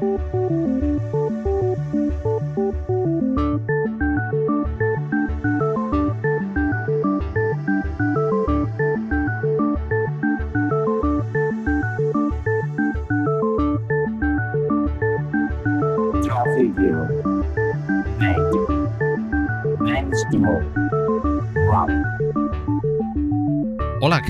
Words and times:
Hola, 0.00 0.63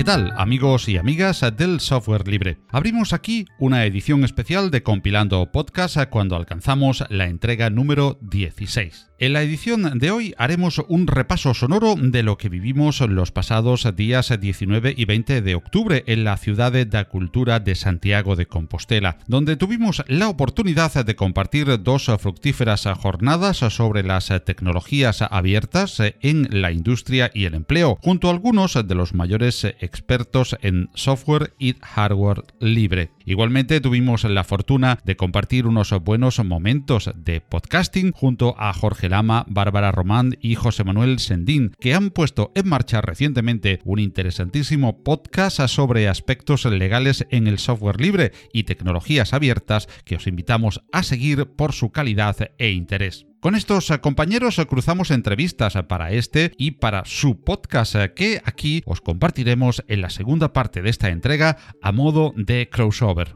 tal 0.05 0.31
amigos 0.37 0.87
y 0.87 0.97
amigas 0.97 1.41
del 1.57 1.79
software 1.79 2.27
libre? 2.27 2.59
Abrimos 2.69 3.11
aquí 3.11 3.47
una 3.57 3.85
edición 3.85 4.23
especial 4.23 4.69
de 4.69 4.83
Compilando 4.83 5.51
Podcast 5.51 5.97
cuando 6.11 6.35
alcanzamos 6.35 7.03
la 7.09 7.25
entrega 7.25 7.71
número 7.71 8.19
16. 8.21 9.09
En 9.17 9.31
la 9.31 9.41
edición 9.41 9.97
de 9.97 10.11
hoy 10.11 10.33
haremos 10.37 10.83
un 10.89 11.07
repaso 11.07 11.53
sonoro 11.53 11.95
de 11.97 12.21
lo 12.21 12.37
que 12.37 12.49
vivimos 12.49 12.99
los 12.99 13.31
pasados 13.31 13.87
días 13.95 14.37
19 14.37 14.93
y 14.97 15.05
20 15.05 15.41
de 15.41 15.55
octubre 15.55 16.03
en 16.07 16.25
la 16.25 16.35
ciudad 16.35 16.73
de 16.73 16.85
la 16.85 17.05
cultura 17.05 17.61
de 17.61 17.75
Santiago 17.75 18.35
de 18.35 18.45
Compostela, 18.45 19.19
donde 19.27 19.55
tuvimos 19.55 20.03
la 20.09 20.27
oportunidad 20.27 21.05
de 21.05 21.15
compartir 21.15 21.81
dos 21.81 22.11
fructíferas 22.19 22.83
jornadas 22.99 23.59
sobre 23.59 24.03
las 24.03 24.33
tecnologías 24.43 25.21
abiertas 25.21 26.01
en 26.19 26.49
la 26.51 26.73
industria 26.73 27.31
y 27.33 27.45
el 27.45 27.53
empleo, 27.53 27.97
junto 28.01 28.27
a 28.27 28.31
algunos 28.31 28.73
de 28.73 28.95
los 28.95 29.13
mayores 29.13 29.63
expertos 29.63 30.57
en 30.61 30.89
software 30.93 31.53
y 31.57 31.75
hardware 31.81 32.43
libre. 32.59 33.14
Igualmente 33.25 33.81
tuvimos 33.81 34.23
la 34.23 34.43
fortuna 34.43 34.99
de 35.03 35.15
compartir 35.15 35.65
unos 35.65 35.91
buenos 36.03 36.43
momentos 36.43 37.11
de 37.15 37.41
podcasting 37.41 38.11
junto 38.11 38.55
a 38.59 38.71
Jorge 38.71 39.09
Lama, 39.09 39.45
Bárbara 39.47 39.91
Román 39.91 40.37
y 40.41 40.53
José 40.53 40.83
Manuel 40.83 41.17
Sendín, 41.17 41.71
que 41.79 41.95
han 41.95 42.11
puesto 42.11 42.51
en 42.53 42.69
marcha 42.69 43.01
recientemente 43.01 43.79
un 43.83 43.99
interesantísimo 43.99 45.03
podcast 45.03 45.59
sobre 45.67 46.07
aspectos 46.07 46.65
legales 46.65 47.25
en 47.31 47.47
el 47.47 47.57
software 47.57 47.99
libre 47.99 48.31
y 48.53 48.63
tecnologías 48.63 49.33
abiertas 49.33 49.87
que 50.05 50.17
os 50.17 50.27
invitamos 50.27 50.83
a 50.91 51.01
seguir 51.01 51.47
por 51.47 51.73
su 51.73 51.89
calidad 51.89 52.51
e 52.59 52.69
interés. 52.71 53.25
Con 53.45 53.53
estos 53.53 53.93
compañeros 54.01 54.59
cruzamos 54.67 55.11
entrevistas 55.11 55.75
para 55.87 56.09
este 56.09 56.51
y 56.57 56.71
para 56.71 57.05
su 57.05 57.43
podcast 57.43 57.95
que 58.15 58.41
aquí 58.43 58.81
os 58.87 59.01
compartiremos 59.01 59.85
en 59.87 60.01
la 60.01 60.09
segunda 60.09 60.51
parte 60.51 60.81
de 60.81 60.89
esta 60.89 61.09
entrega 61.09 61.57
a 61.79 61.91
modo 61.91 62.33
de 62.35 62.67
crossover. 62.71 63.35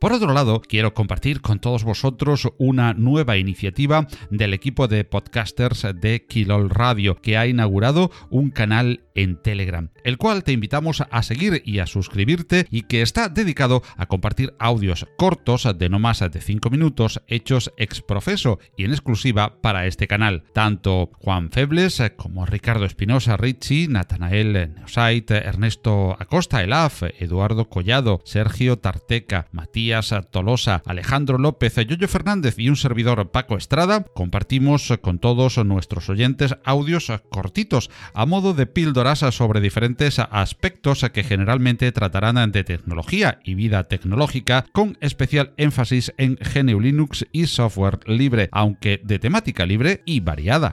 Por 0.00 0.12
otro 0.12 0.32
lado, 0.32 0.60
quiero 0.60 0.92
compartir 0.92 1.40
con 1.40 1.60
todos 1.60 1.84
vosotros 1.84 2.48
una 2.58 2.94
nueva 2.94 3.36
iniciativa 3.36 4.08
del 4.28 4.54
equipo 4.54 4.88
de 4.88 5.04
podcasters 5.04 5.86
de 5.94 6.26
Kilol 6.26 6.68
Radio, 6.68 7.14
que 7.14 7.38
ha 7.38 7.46
inaugurado 7.46 8.10
un 8.30 8.50
canal 8.50 9.03
en 9.14 9.40
Telegram, 9.40 9.90
el 10.04 10.18
cual 10.18 10.44
te 10.44 10.52
invitamos 10.52 11.02
a 11.08 11.22
seguir 11.22 11.62
y 11.64 11.78
a 11.78 11.86
suscribirte 11.86 12.66
y 12.70 12.82
que 12.82 13.02
está 13.02 13.28
dedicado 13.28 13.82
a 13.96 14.06
compartir 14.06 14.54
audios 14.58 15.06
cortos 15.16 15.68
de 15.76 15.88
no 15.88 15.98
más 15.98 16.20
de 16.20 16.40
5 16.40 16.70
minutos 16.70 17.22
hechos 17.28 17.72
ex 17.76 18.02
profeso 18.02 18.58
y 18.76 18.84
en 18.84 18.92
exclusiva 18.92 19.60
para 19.60 19.86
este 19.86 20.06
canal. 20.06 20.44
Tanto 20.52 21.10
Juan 21.20 21.50
Febles 21.50 22.02
como 22.16 22.46
Ricardo 22.46 22.84
Espinosa 22.84 23.36
Ricci, 23.36 23.88
Natanael 23.88 24.74
Neosite, 24.74 25.36
Ernesto 25.36 26.16
Acosta 26.18 26.62
Elaf, 26.62 27.02
Eduardo 27.18 27.68
Collado, 27.68 28.20
Sergio 28.24 28.78
Tarteca, 28.78 29.48
Matías 29.52 30.14
Tolosa, 30.30 30.82
Alejandro 30.86 31.38
López, 31.38 31.74
Yoyo 31.76 32.08
Fernández 32.08 32.58
y 32.58 32.68
un 32.68 32.76
servidor 32.76 33.30
Paco 33.30 33.56
Estrada, 33.56 34.04
compartimos 34.14 34.92
con 35.00 35.18
todos 35.18 35.58
nuestros 35.64 36.08
oyentes 36.08 36.56
audios 36.64 37.12
cortitos 37.30 37.90
a 38.12 38.26
modo 38.26 38.54
de 38.54 38.66
sobre 39.12 39.60
diferentes 39.60 40.18
aspectos 40.18 41.04
que 41.12 41.22
generalmente 41.22 41.92
tratarán 41.92 42.50
de 42.50 42.64
tecnología 42.64 43.38
y 43.44 43.54
vida 43.54 43.84
tecnológica, 43.84 44.64
con 44.72 44.96
especial 45.00 45.52
énfasis 45.58 46.14
en 46.16 46.36
GNU 46.36 46.80
Linux 46.80 47.26
y 47.30 47.46
software 47.46 48.00
libre, 48.08 48.48
aunque 48.50 49.00
de 49.04 49.18
temática 49.18 49.66
libre 49.66 50.02
y 50.06 50.20
variada. 50.20 50.72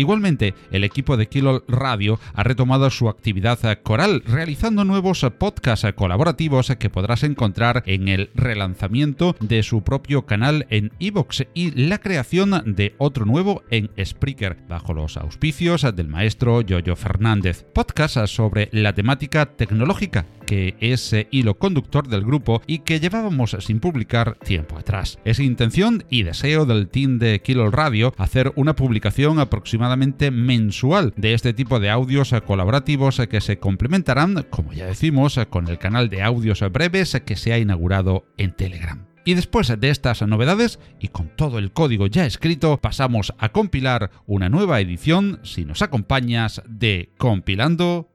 Igualmente, 0.00 0.54
el 0.72 0.82
equipo 0.84 1.18
de 1.18 1.28
Kilo 1.28 1.62
Radio 1.68 2.18
ha 2.32 2.42
retomado 2.42 2.88
su 2.88 3.10
actividad 3.10 3.58
coral, 3.82 4.22
realizando 4.26 4.82
nuevos 4.82 5.26
podcasts 5.38 5.86
colaborativos 5.94 6.74
que 6.78 6.88
podrás 6.88 7.22
encontrar 7.22 7.82
en 7.84 8.08
el 8.08 8.30
relanzamiento 8.34 9.36
de 9.40 9.62
su 9.62 9.84
propio 9.84 10.24
canal 10.24 10.66
en 10.70 10.90
Evox 11.00 11.44
y 11.52 11.72
la 11.72 11.98
creación 11.98 12.62
de 12.64 12.94
otro 12.96 13.26
nuevo 13.26 13.62
en 13.70 13.90
Spreaker, 14.02 14.56
bajo 14.70 14.94
los 14.94 15.18
auspicios 15.18 15.82
del 15.94 16.08
maestro 16.08 16.62
Yoyo 16.62 16.96
Fernández. 16.96 17.66
Podcast 17.74 18.24
sobre 18.24 18.70
la 18.72 18.94
temática 18.94 19.44
tecnológica, 19.44 20.24
que 20.50 20.74
es 20.80 21.14
hilo 21.30 21.58
conductor 21.58 22.08
del 22.08 22.24
grupo 22.24 22.60
y 22.66 22.80
que 22.80 22.98
llevábamos 22.98 23.56
sin 23.60 23.78
publicar 23.78 24.36
tiempo 24.40 24.76
atrás. 24.76 25.20
Es 25.24 25.38
intención 25.38 26.02
y 26.10 26.24
deseo 26.24 26.66
del 26.66 26.88
team 26.88 27.20
de 27.20 27.40
Kilo 27.40 27.70
Radio 27.70 28.12
hacer 28.18 28.52
una 28.56 28.74
publicación 28.74 29.38
aproximadamente 29.38 30.32
mensual 30.32 31.14
de 31.16 31.34
este 31.34 31.52
tipo 31.52 31.78
de 31.78 31.90
audios 31.90 32.34
colaborativos 32.44 33.22
que 33.30 33.40
se 33.40 33.60
complementarán, 33.60 34.44
como 34.50 34.72
ya 34.72 34.86
decimos, 34.86 35.38
con 35.50 35.68
el 35.68 35.78
canal 35.78 36.10
de 36.10 36.24
audios 36.24 36.64
breves 36.72 37.22
que 37.24 37.36
se 37.36 37.52
ha 37.52 37.58
inaugurado 37.60 38.24
en 38.36 38.50
Telegram. 38.56 39.06
Y 39.24 39.34
después 39.34 39.72
de 39.78 39.90
estas 39.90 40.20
novedades 40.22 40.80
y 40.98 41.08
con 41.08 41.28
todo 41.36 41.60
el 41.60 41.70
código 41.70 42.08
ya 42.08 42.26
escrito, 42.26 42.76
pasamos 42.78 43.32
a 43.38 43.50
compilar 43.50 44.10
una 44.26 44.48
nueva 44.48 44.80
edición, 44.80 45.38
si 45.44 45.64
nos 45.64 45.80
acompañas, 45.80 46.60
de 46.66 47.12
Compilando 47.18 48.08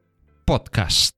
Podcast. 0.44 1.15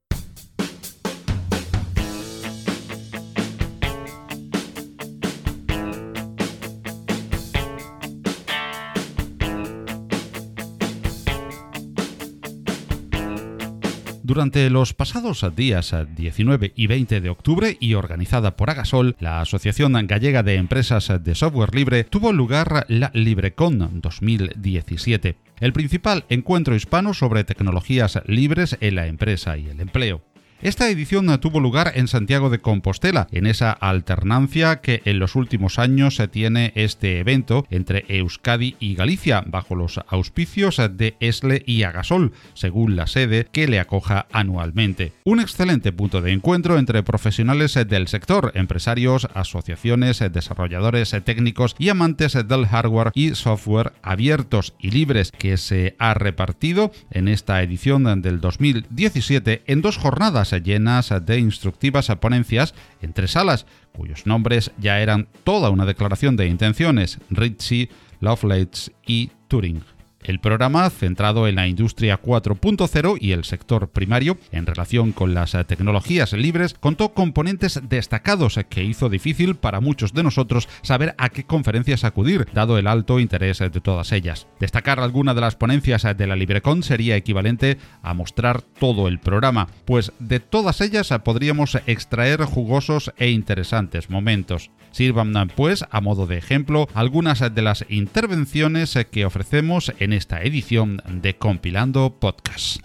Durante 14.29 14.69
los 14.69 14.93
pasados 14.93 15.43
días 15.57 15.97
19 16.15 16.75
y 16.77 16.87
20 16.87 17.23
de 17.23 17.31
octubre 17.31 17.79
y 17.81 17.95
organizada 17.95 18.57
por 18.59 18.69
Agasol, 18.69 19.17
la 19.21 19.41
Asociación 19.41 19.95
Gallega 20.07 20.43
de 20.43 20.57
Empresas 20.57 21.11
de 21.25 21.35
Software 21.35 21.75
Libre, 21.75 22.05
tuvo 22.05 22.31
lugar 22.35 22.85
la 22.89 23.11
LibreCon 23.15 24.03
2017, 24.03 25.39
el 25.61 25.73
principal 25.73 26.27
encuentro 26.29 26.75
hispano 26.75 27.15
sobre 27.15 27.45
tecnologías 27.45 28.21
libres 28.27 28.77
en 28.83 28.97
la 28.97 29.07
empresa 29.07 29.57
y 29.57 29.69
el 29.69 29.81
empleo. 29.81 30.21
Esta 30.61 30.91
edición 30.91 31.29
tuvo 31.39 31.61
lugar 31.61 31.93
en 31.95 32.09
Santiago 32.09 32.51
de 32.51 32.59
Compostela, 32.59 33.29
en 33.31 33.47
esa 33.47 33.71
alternancia 33.71 34.81
que 34.81 35.03
en 35.05 35.21
los 35.21 35.37
últimos 35.37 35.79
años 35.79 36.17
se 36.17 36.27
tiene 36.27 36.73
este 36.75 37.21
evento 37.21 37.65
entre 37.71 38.05
Euskadi 38.09 38.75
y 38.81 38.97
Galicia, 38.97 39.45
bajo 39.47 39.77
los 39.77 40.01
auspicios 40.09 40.81
de 40.95 41.15
ESLE 41.21 41.63
y 41.65 41.85
Agasol, 41.85 42.33
según 42.55 42.97
la 42.97 43.07
sede 43.07 43.47
que 43.53 43.69
le 43.69 43.79
acoja 43.79 44.27
anualmente. 44.33 45.13
Un 45.23 45.39
excelente 45.39 45.93
punto 45.93 46.23
de 46.23 46.33
encuentro 46.33 46.77
entre 46.77 47.05
profesionales 47.05 47.75
del 47.75 48.09
sector, 48.09 48.51
empresarios, 48.57 49.29
asociaciones, 49.35 50.19
desarrolladores 50.33 51.15
técnicos 51.25 51.77
y 51.79 51.91
amantes 51.91 52.33
del 52.33 52.67
hardware 52.67 53.13
y 53.15 53.37
software 53.37 53.93
abiertos 54.03 54.75
y 54.81 54.91
libres 54.91 55.31
que 55.31 55.57
se 55.57 55.95
ha 56.01 56.15
repartido 56.15 56.91
en 57.13 57.29
esta 57.29 57.63
edición 57.63 58.23
del 58.23 58.41
2017 58.41 59.63
en 59.69 59.83
dos 59.83 59.99
jornadas 59.99 60.48
llenas 60.53 61.13
de 61.25 61.39
instructivas 61.39 62.09
ponencias 62.21 62.75
en 63.03 63.13
tres 63.13 63.33
salas, 63.33 63.67
cuyos 63.93 64.27
nombres 64.27 64.71
ya 64.79 65.01
eran 65.01 65.29
toda 65.45 65.71
una 65.71 65.87
declaración 65.87 66.37
de 66.37 66.47
intenciones, 66.47 67.19
Ritchie, 67.31 67.91
Lovelace 68.21 68.93
y 69.07 69.31
Turing. 69.49 69.98
El 70.23 70.41
programa, 70.41 70.91
centrado 70.91 71.47
en 71.47 71.55
la 71.55 71.69
industria 71.69 72.21
4.0 72.21 73.19
y 73.21 73.33
el 73.33 73.45
sector 73.45 73.89
primario 73.89 74.37
en 74.51 74.67
relación 74.67 75.13
con 75.13 75.33
las 75.33 75.53
tecnologías 75.67 76.33
libres, 76.33 76.75
contó 76.75 77.15
componentes 77.15 77.81
destacados 77.89 78.59
que 78.69 78.85
hizo 78.85 79.09
difícil 79.09 79.55
para 79.55 79.81
muchos 79.81 80.13
de 80.13 80.25
nosotros 80.25 80.69
saber 80.83 81.15
a 81.19 81.29
qué 81.29 81.45
conferencias 81.45 82.05
acudir, 82.05 82.49
dado 82.53 82.79
el 82.79 82.89
alto 82.89 83.21
interés 83.21 83.59
de 83.61 83.71
todas 83.71 84.13
ellas. 84.13 84.49
Destacar 84.61 85.01
alguna 85.01 85.35
de 85.35 85.41
las 85.41 85.57
ponencias 85.57 86.03
de 86.17 86.27
la 86.27 86.37
LibreCon 86.37 86.83
sería 86.83 87.17
equivalente 87.17 87.79
a 88.03 88.13
mostrar 88.13 88.63
todo 88.63 89.09
el 89.09 89.21
programa, 89.21 89.69
pues 89.85 90.13
de 90.19 90.41
todas 90.41 90.81
ellas 90.81 91.15
podríamos 91.25 91.79
extraer 91.87 92.43
jugosos 92.43 93.13
e 93.17 93.31
interesantes 93.31 94.11
momentos. 94.11 94.71
Sirvan 94.91 95.33
pues 95.55 95.85
a 95.91 96.01
modo 96.01 96.27
de 96.27 96.39
ejemplo 96.39 96.89
algunas 96.95 97.41
de 97.55 97.63
las 97.63 97.85
intervenciones 97.89 98.99
que 99.11 99.25
ofrecemos 99.25 99.93
en 99.99 100.13
esta 100.19 100.43
edición 100.43 101.01
de 101.09 101.37
Compilando 101.37 102.11
Podcast. 102.19 102.85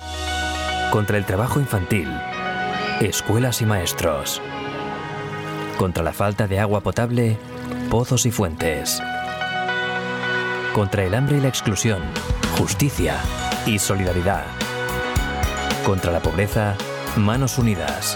Contra 0.92 1.18
el 1.18 1.26
trabajo 1.26 1.60
infantil, 1.60 2.08
escuelas 3.02 3.60
y 3.64 3.66
maestros. 3.66 4.40
Contra 5.80 6.04
la 6.04 6.14
falta 6.14 6.48
de 6.48 6.60
agua 6.60 6.82
potable, 6.82 7.36
pozos 7.90 8.28
y 8.28 8.32
fuentes. 8.32 9.02
Contra 10.76 11.06
el 11.06 11.16
hambre 11.16 11.38
y 11.38 11.42
la 11.42 11.48
exclusión, 11.48 12.04
justicia 12.56 13.18
y 13.66 13.80
solidaridad. 13.80 14.46
Contra 15.84 16.12
la 16.12 16.22
pobreza, 16.22 16.76
manos 17.18 17.58
unidas. 17.58 18.16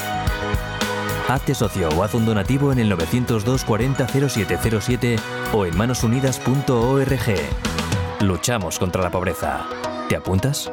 Hazte 1.27 1.55
socio 1.55 1.89
o 1.89 2.03
haz 2.03 2.13
un 2.13 2.27
donativo 2.27 2.71
en 2.71 2.77
el 2.77 2.89
902 2.89 3.65
40 3.65 4.07
0707 4.07 5.15
o 5.53 5.65
en 5.65 5.75
manosunidas.org. 5.75 7.17
Luchamos 8.21 8.79
contra 8.79 9.03
la 9.03 9.11
pobreza. 9.11 9.67
¿Te 10.09 10.15
apuntas? 10.15 10.71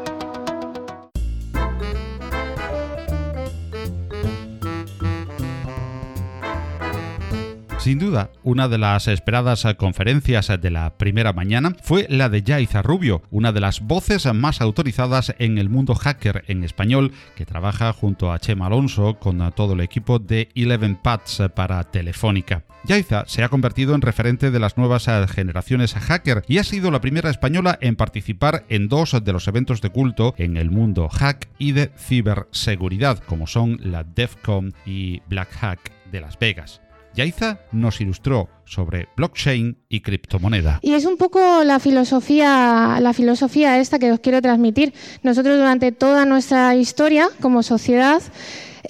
Sin 7.85 7.99
duda, 7.99 8.31
una 8.43 8.69
de 8.69 8.79
las 8.79 9.09
esperadas 9.09 9.67
conferencias 9.77 10.51
de 10.59 10.71
la 10.71 10.97
primera 10.97 11.35
mañana 11.35 11.77
fue 11.83 12.07
la 12.09 12.31
de 12.31 12.43
Yaiza 12.43 12.81
Rubio, 12.81 13.21
una 13.31 13.53
de 13.53 13.61
las 13.61 13.83
voces 13.83 14.25
más 14.33 14.63
autorizadas 14.63 15.35
en 15.39 15.59
el 15.59 15.69
mundo 15.69 15.95
hacker 15.95 16.45
en 16.47 16.65
español, 16.65 17.13
que 17.37 17.45
trabaja 17.45 17.93
junto 17.93 18.33
a 18.33 18.39
Chema 18.39 18.69
Alonso 18.69 19.19
con 19.19 19.53
todo 19.53 19.75
el 19.75 19.83
equipo 19.83 20.19
de 20.19 20.49
Eleven 20.55 20.97
Paths 20.97 21.43
para 21.55 21.85
Telefónica. 21.85 22.65
Yaiza 22.85 23.25
se 23.27 23.45
ha 23.45 23.51
convertido 23.51 23.95
en 23.95 24.01
referente 24.01 24.51
de 24.51 24.61
las 24.61 24.79
nuevas 24.79 25.07
generaciones 25.31 25.93
hacker 25.93 26.43
y 26.49 26.57
ha 26.57 26.65
sido 26.65 26.91
la 26.91 27.03
primera 27.03 27.29
española 27.29 27.79
en 27.83 27.97
participar 27.97 28.65
en 28.71 28.89
dos 28.89 29.15
de 29.23 29.33
los 29.35 29.47
eventos 29.47 29.83
de 29.83 29.91
culto 29.91 30.35
en 30.39 30.57
el 30.57 30.71
mundo 30.71 31.11
hack 31.11 31.51
y 31.59 31.73
de 31.73 31.91
ciberseguridad, 31.99 33.19
como 33.19 33.47
son 33.47 33.79
la 33.83 34.05
DEFCON 34.05 34.73
y 34.87 35.21
Black 35.29 35.53
Hack 35.53 35.93
de 36.11 36.23
Las 36.23 36.39
Vegas. 36.39 36.81
Yaiza 37.15 37.59
nos 37.73 38.01
ilustró 38.01 38.49
sobre 38.65 39.09
blockchain 39.17 39.77
y 39.89 40.01
criptomoneda. 40.01 40.81
Y 40.83 40.95
es 40.95 41.05
un 41.05 41.17
poco 41.17 41.65
la 41.65 41.79
filosofía, 41.79 42.99
la 43.01 43.13
filosofía 43.13 43.79
esta 43.79 43.99
que 43.99 44.13
os 44.13 44.21
quiero 44.21 44.43
transmitir. 44.43 44.93
Nosotros 45.23 45.57
durante 45.57 45.93
toda 45.93 46.25
nuestra 46.25 46.75
historia 46.75 47.29
como 47.41 47.63
sociedad 47.63 48.23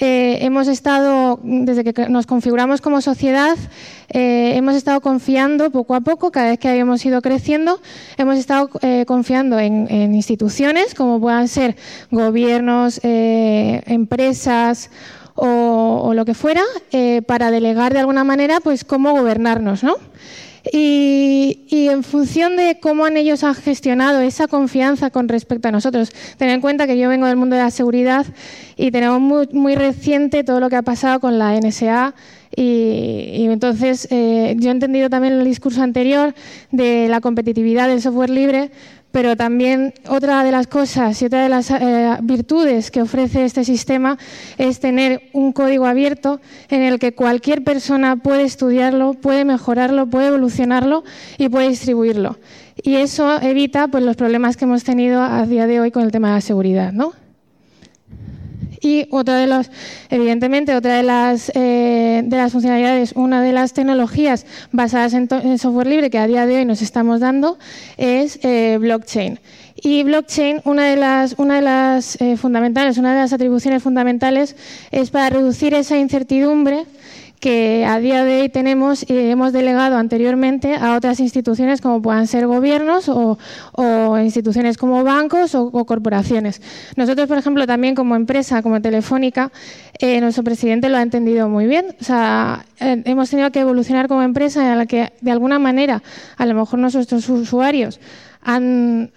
eh, 0.01 0.39
hemos 0.41 0.67
estado, 0.67 1.39
desde 1.43 1.85
que 1.85 2.09
nos 2.09 2.27
configuramos 2.27 2.81
como 2.81 3.01
sociedad, 3.01 3.57
eh, 4.09 4.53
hemos 4.57 4.75
estado 4.75 5.01
confiando 5.01 5.71
poco 5.71 5.95
a 5.95 6.01
poco, 6.01 6.33
cada 6.33 6.51
vez 6.51 6.59
que 6.59 6.69
habíamos 6.69 7.05
ido 7.07 7.23
creciendo, 7.23 7.81
hemos 8.17 8.37
estado 8.37 8.71
eh, 8.83 9.05
confiando 9.07 9.59
en, 9.61 9.87
en, 9.91 10.15
instituciones 10.15 10.95
como 10.95 11.21
puedan 11.21 11.47
ser 11.47 11.77
gobiernos, 12.11 13.01
empresas 13.05 14.91
o, 15.35 16.13
lo 16.15 16.25
que 16.25 16.35
fuera, 16.35 16.63
eh, 16.93 17.23
para 17.23 17.51
delegar 17.51 17.93
de 17.93 18.01
alguna 18.01 18.25
manera 18.25 18.61
pues 18.61 18.85
cómo 18.85 19.13
gobernarnos, 19.13 19.83
¿no? 19.83 19.97
Y, 20.73 21.61
en 21.71 22.03
función 22.03 22.57
de 22.57 22.79
cómo 22.81 23.05
han 23.05 23.19
ellos 23.19 23.45
han 23.45 23.55
gestionado 23.55 24.21
esa 24.21 24.49
confianza 24.49 25.11
con 25.11 25.29
respecto 25.29 25.69
a 25.69 25.71
nosotros, 25.71 26.11
tener 26.39 26.55
en 26.55 26.61
cuenta 26.63 26.87
que 26.87 26.97
yo 26.97 27.11
vengo 27.11 27.27
del 27.27 27.37
mundo 27.37 27.57
de 27.57 27.63
la 27.63 27.71
seguridad 27.71 28.25
y 28.77 28.91
tenemos 28.91 29.21
muy, 29.53 29.75
reciente 29.75 30.43
todo 30.43 30.61
lo 30.61 30.71
que 30.71 30.77
ha 30.77 30.83
pasado 30.83 31.21
con 31.21 31.39
la 31.39 31.55
NSA 31.61 32.15
y, 32.57 33.45
entonces 33.51 34.09
eh, 34.11 34.57
yo 34.59 34.71
he 34.71 34.73
entendido 34.73 35.11
también 35.11 35.35
el 35.35 35.45
discurso 35.45 35.83
anterior 35.83 36.35
de 36.71 37.09
la 37.09 37.21
competitividad 37.21 37.89
del 37.89 38.01
software 38.01 38.31
libre, 38.31 38.71
pero 39.15 39.37
también 39.37 39.95
otra 40.09 40.43
de 40.43 40.51
las 40.51 40.67
cosas 40.67 41.23
y 41.23 41.27
otra 41.27 41.45
de 41.45 41.49
las 41.49 41.71
eh, 41.71 42.17
virtudes 42.21 42.91
que 42.91 43.01
ofrece 43.01 43.45
este 43.45 43.65
sistema 43.65 44.19
es 44.59 44.81
tener 44.81 45.31
un 45.33 45.53
código 45.53 45.87
abierto 45.87 46.41
en 46.69 46.83
el 46.83 46.99
que 46.99 47.15
cualquier 47.15 47.63
persona 47.63 48.17
puede 48.17 48.43
estudiarlo, 48.43 49.15
puede 49.15 49.45
mejorarlo, 49.45 50.09
puede 50.11 50.27
evolucionarlo 50.27 51.05
y 51.39 51.49
puede 51.49 51.69
distribuirlo. 51.69 52.41
Y 52.83 52.97
eso 52.97 53.41
evita 53.41 53.87
pues, 53.87 54.03
los 54.03 54.17
problemas 54.17 54.57
que 54.57 54.65
hemos 54.65 54.83
tenido 54.83 55.23
a 55.23 55.47
día 55.47 55.69
de 55.69 55.79
hoy 55.79 55.93
con 55.93 56.03
el 56.03 56.11
tema 56.11 56.31
de 56.31 56.35
la 56.35 56.41
seguridad. 56.41 56.93
¿no? 56.93 57.13
Y 58.85 59.07
otra 59.11 59.39
de 59.39 59.47
los, 59.47 59.71
evidentemente, 60.11 60.77
otra 60.77 60.99
de 60.99 61.03
las, 61.03 61.51
eh, 61.55 62.23
de 62.23 62.37
las 62.37 62.53
funcionalidades, 62.53 63.13
una 63.17 63.41
de 63.41 63.53
las 63.53 63.73
tecnologías 63.73 64.45
basadas 64.73 65.15
en, 65.15 65.27
software 65.59 65.87
libre 65.87 66.11
que 66.11 66.19
a 66.19 66.27
día 66.27 66.45
de 66.45 66.59
hoy 66.59 66.65
nos 66.67 66.83
estamos 66.83 67.21
dando 67.21 67.59
es 67.97 68.39
eh, 68.43 68.77
blockchain. 68.79 69.41
Y 69.77 70.03
blockchain, 70.03 70.61
una 70.65 70.85
de 70.85 70.97
las, 70.97 71.35
una 71.39 71.57
de 71.57 71.63
las 71.63 72.21
eh, 72.21 72.37
fundamentales, 72.37 72.99
una 72.99 73.15
de 73.15 73.21
las 73.21 73.33
atribuciones 73.33 73.83
fundamentales 73.83 74.55
es 74.91 75.11
para 75.11 75.31
reducir 75.31 75.73
esa 75.73 75.97
incertidumbre 75.97 76.85
que 77.45 77.85
a 77.85 78.01
día 78.01 78.25
de 78.25 78.41
hoy 78.41 78.49
tenemos 78.49 79.05
y 79.07 79.19
hemos 79.19 79.53
delegado 79.53 79.99
anteriormente 79.99 80.77
a 80.77 80.97
otras 80.97 81.21
instituciones 81.21 81.83
como 81.83 82.01
puedan 82.01 82.27
ser 82.27 82.47
gobiernos 82.47 83.11
o, 83.11 83.37
instituciones 84.19 84.79
como 84.79 85.05
bancos 85.05 85.55
o, 85.55 85.71
corporaciones. 85.85 86.63
Nosotros, 86.97 87.29
por 87.29 87.37
ejemplo, 87.37 87.67
también 87.67 87.95
como 87.95 88.17
empresa, 88.17 88.63
como 88.63 88.81
Telefónica, 88.81 89.53
eh, 89.99 90.23
nuestro 90.23 90.43
presidente 90.43 90.89
lo 90.89 90.97
ha 90.97 91.03
entendido 91.03 91.51
muy 91.51 91.67
bien. 91.67 91.95
O 92.01 92.05
sea, 92.05 92.65
eh, 92.81 93.03
hemos 93.05 93.29
tenido 93.29 93.51
que 93.51 93.61
evolucionar 93.61 94.09
como 94.09 94.23
empresa 94.23 94.73
en 94.73 94.79
la 94.79 94.87
que, 94.87 95.13
de 95.21 95.31
alguna 95.31 95.59
manera, 95.59 96.03
a 96.39 96.47
lo 96.47 96.55
mejor 96.55 96.79
nuestros 96.79 97.29
usuarios 97.29 98.01
han, 98.45 99.11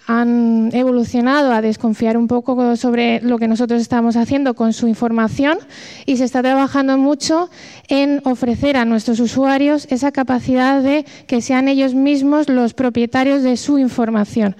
evolucionado 0.72 1.52
a 1.52 1.60
desconfiar 1.60 2.16
un 2.16 2.28
poco 2.28 2.76
sobre 2.76 3.20
lo 3.20 3.38
que 3.38 3.46
nosotros 3.46 3.80
estamos 3.80 4.16
haciendo 4.16 4.54
con 4.54 4.72
su 4.72 4.88
información 4.88 5.58
y 6.06 6.16
se 6.16 6.24
está 6.24 6.42
trabajando 6.42 6.96
mucho 6.98 7.50
en 7.88 8.20
ofrecer 8.24 8.76
a 8.76 8.84
nuestros 8.84 9.20
usuarios 9.20 9.86
esa 9.90 10.12
capacidad 10.12 10.82
de 10.82 11.04
que 11.26 11.42
sean 11.42 11.68
ellos 11.68 11.94
mismos 11.94 12.48
los 12.48 12.74
propietarios 12.74 13.42
de 13.42 13.56
su 13.56 13.78
información. 13.78 14.56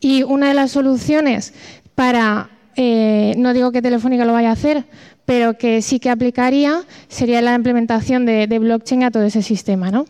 Y 0.00 0.22
una 0.22 0.48
de 0.48 0.54
las 0.54 0.70
soluciones 0.70 1.52
para, 1.94 2.50
eh, 2.76 3.34
no 3.36 3.52
digo 3.52 3.72
que 3.72 3.82
Telefónica 3.82 4.24
lo 4.24 4.32
vaya 4.32 4.50
a 4.50 4.52
hacer, 4.52 4.84
pero 5.24 5.58
que 5.58 5.82
sí 5.82 5.98
que 5.98 6.10
aplicaría 6.10 6.82
sería 7.08 7.42
la 7.42 7.54
implementación 7.54 8.24
de, 8.24 8.46
de 8.46 8.58
blockchain 8.58 9.04
a 9.04 9.10
todo 9.10 9.24
ese 9.24 9.42
sistema. 9.42 9.90
¿no? 9.90 10.06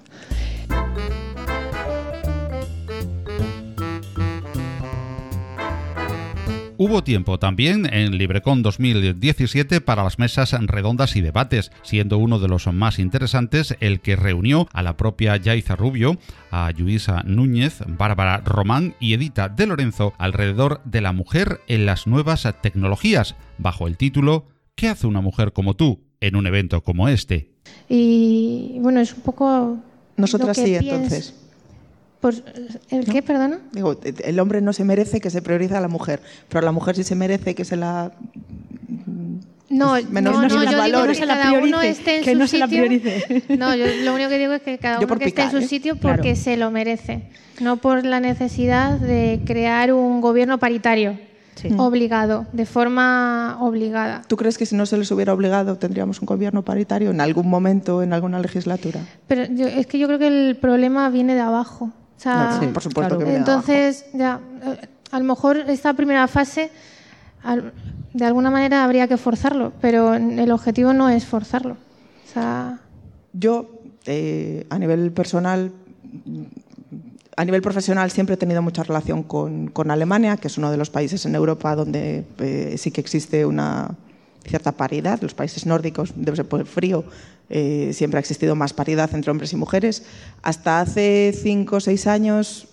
Hubo 6.85 7.05
tiempo 7.05 7.39
también 7.39 7.87
en 7.95 8.19
LibreCon 8.19 8.65
2017 8.65 9.81
para 9.81 10.03
las 10.03 10.19
mesas 10.19 10.51
redondas 10.67 11.15
y 11.15 11.21
debates, 11.21 11.71
siendo 11.83 12.19
uno 12.19 12.41
de 12.41 12.49
los 12.49 12.67
más 12.73 12.99
interesantes 12.99 13.77
el 13.79 14.01
que 14.01 14.17
reunió 14.17 14.67
a 14.73 14.83
la 14.83 14.97
propia 14.97 15.37
Yaiza 15.37 15.77
Rubio, 15.77 16.19
a 16.51 16.73
Luisa 16.77 17.23
Núñez, 17.25 17.85
Bárbara 17.87 18.39
Román 18.39 18.97
y 18.99 19.15
Edita 19.15 19.49
de 19.49 19.67
Lorenzo 19.69 20.13
alrededor 20.19 20.81
de 20.85 21.03
la 21.03 21.13
mujer 21.13 21.61
en 21.69 21.87
las 21.87 22.09
nuevas 22.09 22.49
tecnologías, 22.61 23.37
bajo 23.59 23.87
el 23.87 23.97
título 23.97 24.47
¿Qué 24.75 24.89
hace 24.89 25.07
una 25.07 25.21
mujer 25.21 25.53
como 25.53 25.75
tú 25.75 26.01
en 26.21 26.35
un 26.35 26.49
evento 26.49 26.83
como 26.83 27.09
este? 27.09 27.53
Y 27.89 28.79
bueno, 28.81 28.99
es 28.99 29.15
un 29.15 29.21
poco... 29.21 29.79
Nosotras 30.17 30.57
sí, 30.57 30.75
entonces. 30.75 31.33
¿El 32.91 33.05
qué, 33.07 33.23
perdona? 33.23 33.61
Digo, 33.73 33.99
el 34.03 34.41
hombre 34.41 34.61
no 34.61 34.73
se 34.73 34.85
merece 34.85 35.21
que 35.21 35.31
se 35.31 35.43
priorice 35.43 35.77
a 35.77 35.81
la 35.81 35.89
mujer, 35.89 36.21
pero 36.49 36.65
la 36.65 36.73
mujer 36.73 36.97
sí 36.97 37.03
se 37.03 37.15
merece 37.15 37.55
que 37.55 37.65
se 37.65 37.77
la 37.77 38.13
no, 39.73 39.95
menos, 40.11 40.35
no, 40.35 40.43
no, 40.43 40.49
yo 40.49 40.61
digo 40.61 41.07
que 41.07 41.27
cada 41.27 41.53
uno 41.55 41.81
esté 41.81 42.19
en 42.19 42.25
que 42.25 42.33
su 42.33 42.39
no 42.39 42.47
sitio. 42.47 42.59
Se 42.59 42.59
la 42.59 42.69
priorice. 42.69 43.43
No, 43.59 43.75
yo 43.75 43.87
lo 44.05 44.15
único 44.15 44.29
que 44.29 44.39
digo 44.39 44.53
es 44.53 44.61
que 44.61 44.77
cada 44.77 44.99
uno 44.99 45.17
que 45.17 45.25
esté 45.25 45.43
en 45.43 45.51
su 45.51 45.59
¿eh? 45.59 45.67
sitio 45.67 45.97
porque 45.97 46.37
se 46.37 46.59
lo 46.59 46.71
merece, 46.71 47.23
no 47.59 47.79
por 47.79 48.05
la 48.05 48.21
necesidad 48.21 48.99
de 48.99 49.41
crear 49.47 49.93
un 49.93 50.21
gobierno 50.21 50.59
paritario. 50.59 51.19
Obligado, 51.77 52.47
de 52.53 52.67
forma 52.67 53.57
obligada. 53.61 54.23
¿Tú 54.27 54.37
crees 54.37 54.59
que 54.59 54.67
si 54.67 54.75
no 54.75 54.85
se 54.85 54.97
les 54.97 55.09
hubiera 55.13 55.33
obligado 55.33 55.79
tendríamos 55.79 56.21
un 56.21 56.27
gobierno 56.27 56.65
paritario 56.65 57.11
en 57.11 57.21
algún 57.21 57.49
momento, 57.49 58.03
en 58.03 58.13
alguna 58.13 58.41
legislatura? 58.41 58.99
Pero 59.29 59.43
es 59.43 59.87
que 59.87 60.01
yo 60.01 60.09
creo 60.09 60.19
que 60.19 60.27
el 60.27 60.57
problema 60.57 61.09
viene 61.09 61.35
de 61.37 61.41
abajo 61.41 61.93
sí, 62.23 62.67
por 62.69 62.83
supuesto 62.83 63.19
que 63.19 63.37
Entonces, 63.37 64.07
ya, 64.13 64.41
a 65.11 65.19
lo 65.19 65.25
mejor 65.25 65.57
esta 65.69 65.95
primera 65.95 66.27
fase, 66.29 66.71
de 68.13 68.25
alguna 68.25 68.51
manera 68.51 68.85
habría 68.85 69.09
que 69.09 69.17
forzarlo, 69.17 69.73
pero 69.81 70.15
el 70.15 70.51
objetivo 70.51 70.93
no 70.93 71.09
es 71.09 71.25
forzarlo. 71.25 71.77
Yo, 73.33 73.71
eh, 74.07 74.67
a 74.71 74.79
nivel 74.79 75.13
personal, 75.13 75.73
a 77.37 77.45
nivel 77.45 77.63
profesional 77.63 78.11
siempre 78.11 78.35
he 78.35 78.39
tenido 78.39 78.63
mucha 78.63 78.83
relación 78.83 79.23
con, 79.23 79.69
con, 79.69 79.91
Alemania, 79.91 80.37
que 80.37 80.49
es 80.49 80.59
uno 80.59 80.71
de 80.71 80.77
los 80.77 80.91
países 80.91 81.25
en 81.27 81.35
Europa 81.35 81.75
donde 81.75 82.25
eh, 82.39 82.75
sí 82.79 82.91
que 82.91 83.01
existe 83.01 83.45
una 83.47 83.97
cierta 84.45 84.73
paridad. 84.73 85.21
Los 85.23 85.35
países 85.35 85.67
nórdicos, 85.67 86.13
debe 86.17 86.37
ser 86.37 86.49
por 86.49 86.61
el 86.61 86.67
frío, 86.67 87.05
eh, 87.55 87.91
siempre 87.93 88.17
ha 88.17 88.21
existido 88.21 88.57
más 88.57 88.73
paridad 88.73 89.15
entre 89.15 89.31
hombres 89.31 89.53
y 89.53 89.57
mujeres. 89.57 90.05
Hasta 90.43 90.81
hace 90.81 91.35
cinco 91.37 91.77
o 91.77 91.81
seis 91.81 92.07
años 92.07 92.69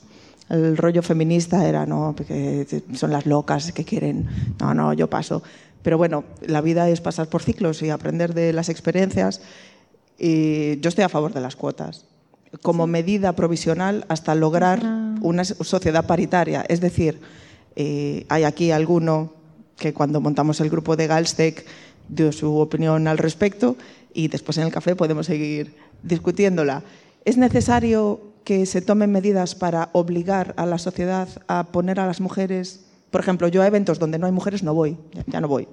el 0.49 0.77
rollo 0.77 1.03
feminista 1.03 1.67
era, 1.67 1.85
no, 1.85 2.13
porque 2.15 2.65
son 2.95 3.11
las 3.11 3.25
locas 3.25 3.71
que 3.73 3.83
quieren, 3.83 4.27
no, 4.59 4.73
no, 4.73 4.93
yo 4.93 5.09
paso. 5.09 5.43
Pero 5.83 5.97
bueno, 5.97 6.23
la 6.41 6.61
vida 6.61 6.89
es 6.89 7.01
pasar 7.01 7.27
por 7.27 7.43
ciclos 7.43 7.81
y 7.81 7.89
aprender 7.89 8.33
de 8.33 8.53
las 8.53 8.69
experiencias. 8.69 9.41
Y 10.17 10.79
yo 10.79 10.89
estoy 10.89 11.03
a 11.03 11.09
favor 11.09 11.33
de 11.33 11.41
las 11.41 11.55
cuotas 11.55 12.05
como 12.61 12.87
medida 12.87 13.33
provisional 13.33 14.05
hasta 14.07 14.33
lograr 14.33 14.81
una 15.21 15.43
sociedad 15.43 16.05
paritaria. 16.05 16.65
Es 16.67 16.81
decir, 16.81 17.19
eh, 17.75 18.25
hay 18.29 18.43
aquí 18.43 18.71
alguno 18.71 19.33
que 19.77 19.93
cuando 19.93 20.19
montamos 20.19 20.59
el 20.61 20.69
grupo 20.69 20.95
de 20.95 21.07
Galstec 21.07 21.65
dio 22.07 22.31
su 22.31 22.57
opinión 22.57 23.07
al 23.07 23.17
respecto 23.17 23.77
y 24.13 24.27
después 24.27 24.57
en 24.57 24.65
el 24.65 24.71
café 24.71 24.95
podemos 24.95 25.25
seguir 25.25 25.75
discutiéndola. 26.03 26.83
¿Es 27.25 27.37
necesario 27.37 28.21
que 28.43 28.65
se 28.65 28.81
tomen 28.81 29.11
medidas 29.11 29.55
para 29.55 29.89
obligar 29.93 30.53
a 30.57 30.65
la 30.65 30.77
sociedad 30.77 31.27
a 31.47 31.71
poner 31.71 31.99
a 31.99 32.07
las 32.07 32.21
mujeres? 32.21 32.85
Por 33.11 33.21
ejemplo, 33.21 33.47
yo 33.47 33.61
a 33.61 33.67
eventos 33.67 33.99
donde 33.99 34.19
no 34.19 34.25
hay 34.25 34.31
mujeres 34.31 34.63
no 34.63 34.73
voy, 34.73 34.97
ya 35.27 35.41
no 35.41 35.47
voy. 35.47 35.67